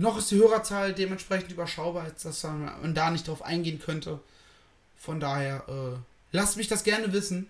noch 0.00 0.18
ist 0.18 0.30
die 0.30 0.36
Hörerzahl 0.36 0.92
dementsprechend 0.92 1.50
überschaubar, 1.50 2.06
dass 2.22 2.42
man 2.44 2.94
da 2.94 3.10
nicht 3.10 3.26
drauf 3.26 3.42
eingehen 3.42 3.80
könnte. 3.80 4.20
Von 4.98 5.20
daher, 5.20 5.64
äh, 5.68 5.98
lasst 6.32 6.56
mich 6.56 6.68
das 6.68 6.84
gerne 6.84 7.12
wissen. 7.12 7.48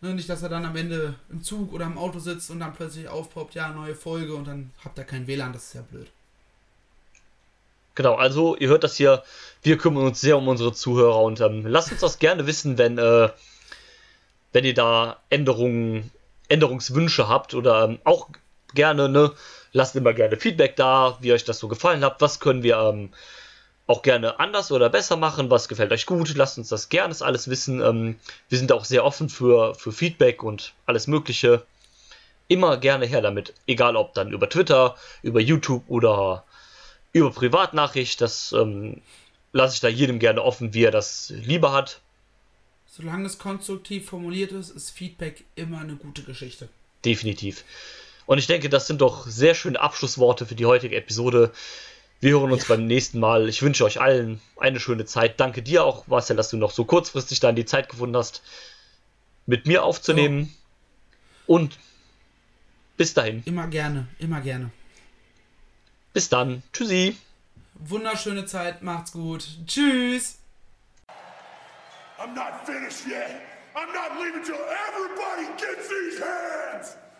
Ne, 0.00 0.14
nicht, 0.14 0.28
dass 0.28 0.42
er 0.42 0.48
dann 0.48 0.64
am 0.64 0.74
Ende 0.74 1.14
im 1.30 1.44
Zug 1.44 1.72
oder 1.72 1.86
im 1.86 1.96
Auto 1.96 2.18
sitzt 2.18 2.50
und 2.50 2.58
dann 2.58 2.74
plötzlich 2.74 3.08
aufpoppt, 3.08 3.54
ja, 3.54 3.68
neue 3.68 3.94
Folge 3.94 4.34
und 4.34 4.48
dann 4.48 4.72
habt 4.84 4.98
ihr 4.98 5.04
kein 5.04 5.28
WLAN, 5.28 5.52
das 5.52 5.66
ist 5.66 5.74
ja 5.74 5.82
blöd. 5.82 6.08
Genau, 7.94 8.14
also 8.14 8.56
ihr 8.56 8.68
hört 8.68 8.82
das 8.82 8.96
hier, 8.96 9.22
wir 9.62 9.78
kümmern 9.78 10.04
uns 10.04 10.20
sehr 10.20 10.38
um 10.38 10.48
unsere 10.48 10.72
Zuhörer 10.72 11.20
und 11.20 11.40
ähm, 11.40 11.66
lasst 11.66 11.92
uns 11.92 12.00
das 12.00 12.18
gerne 12.18 12.46
wissen, 12.46 12.78
wenn, 12.78 12.98
äh, 12.98 13.28
wenn 14.52 14.64
ihr 14.64 14.74
da 14.74 15.20
Änderungen, 15.30 16.10
Änderungswünsche 16.48 17.28
habt 17.28 17.54
oder 17.54 17.84
ähm, 17.84 17.98
auch 18.02 18.28
gerne, 18.74 19.08
ne, 19.08 19.32
lasst 19.72 19.94
immer 19.94 20.14
gerne 20.14 20.36
Feedback 20.36 20.74
da, 20.74 21.18
wie 21.20 21.32
euch 21.32 21.44
das 21.44 21.58
so 21.58 21.68
gefallen 21.68 22.04
hat, 22.04 22.20
was 22.20 22.40
können 22.40 22.62
wir 22.62 22.78
ähm, 22.78 23.10
auch 23.92 24.00
gerne 24.02 24.40
anders 24.40 24.72
oder 24.72 24.88
besser 24.88 25.16
machen, 25.16 25.50
was 25.50 25.68
gefällt 25.68 25.92
euch 25.92 26.06
gut, 26.06 26.34
lasst 26.34 26.56
uns 26.56 26.70
das 26.70 26.88
gerne 26.88 27.14
alles 27.20 27.48
wissen. 27.48 27.82
Ähm, 27.82 28.16
wir 28.48 28.56
sind 28.56 28.72
auch 28.72 28.86
sehr 28.86 29.04
offen 29.04 29.28
für, 29.28 29.74
für 29.74 29.92
Feedback 29.92 30.42
und 30.42 30.72
alles 30.86 31.06
Mögliche. 31.06 31.66
Immer 32.48 32.78
gerne 32.78 33.04
her 33.04 33.20
damit, 33.20 33.52
egal 33.66 33.96
ob 33.96 34.14
dann 34.14 34.32
über 34.32 34.48
Twitter, 34.48 34.96
über 35.22 35.40
YouTube 35.40 35.84
oder 35.88 36.44
über 37.12 37.30
Privatnachricht, 37.30 38.22
das 38.22 38.52
ähm, 38.52 39.02
lasse 39.52 39.74
ich 39.74 39.80
da 39.80 39.88
jedem 39.88 40.18
gerne 40.18 40.42
offen, 40.42 40.72
wie 40.72 40.84
er 40.84 40.90
das 40.90 41.30
lieber 41.36 41.72
hat. 41.72 42.00
Solange 42.86 43.26
es 43.26 43.38
konstruktiv 43.38 44.08
formuliert 44.08 44.52
ist, 44.52 44.70
ist 44.70 44.90
Feedback 44.90 45.44
immer 45.54 45.80
eine 45.80 45.96
gute 45.96 46.22
Geschichte. 46.22 46.70
Definitiv. 47.04 47.64
Und 48.24 48.38
ich 48.38 48.46
denke, 48.46 48.70
das 48.70 48.86
sind 48.86 49.02
doch 49.02 49.26
sehr 49.26 49.54
schöne 49.54 49.80
Abschlussworte 49.80 50.46
für 50.46 50.54
die 50.54 50.66
heutige 50.66 50.96
Episode. 50.96 51.52
Wir 52.22 52.38
hören 52.38 52.52
uns 52.52 52.66
beim 52.66 52.86
nächsten 52.86 53.18
Mal. 53.18 53.48
Ich 53.48 53.62
wünsche 53.62 53.84
euch 53.84 54.00
allen 54.00 54.40
eine 54.56 54.78
schöne 54.78 55.04
Zeit. 55.06 55.40
Danke 55.40 55.60
dir 55.60 55.82
auch, 55.82 56.06
Marcel, 56.06 56.36
dass 56.36 56.50
du 56.50 56.56
noch 56.56 56.70
so 56.70 56.84
kurzfristig 56.84 57.40
dann 57.40 57.56
die 57.56 57.64
Zeit 57.64 57.88
gefunden 57.88 58.16
hast, 58.16 58.42
mit 59.44 59.66
mir 59.66 59.82
aufzunehmen. 59.82 60.54
Und 61.48 61.80
bis 62.96 63.12
dahin. 63.12 63.42
Immer 63.44 63.66
gerne, 63.66 64.06
immer 64.20 64.40
gerne. 64.40 64.70
Bis 66.12 66.28
dann. 66.28 66.62
Tschüssi. 66.72 67.16
Wunderschöne 67.74 68.46
Zeit, 68.46 68.82
macht's 68.82 69.10
gut. 69.10 69.44
Tschüss! 69.66 70.38
I'm 72.20 72.36
not 72.36 72.64
finished 72.64 73.04
yet. 73.08 73.42
I'm 73.74 73.92
not 73.92 74.16
leaving 74.20 74.44
till 74.44 74.54
everybody 74.54 75.48
gets 75.58 75.90
it. 75.90 77.11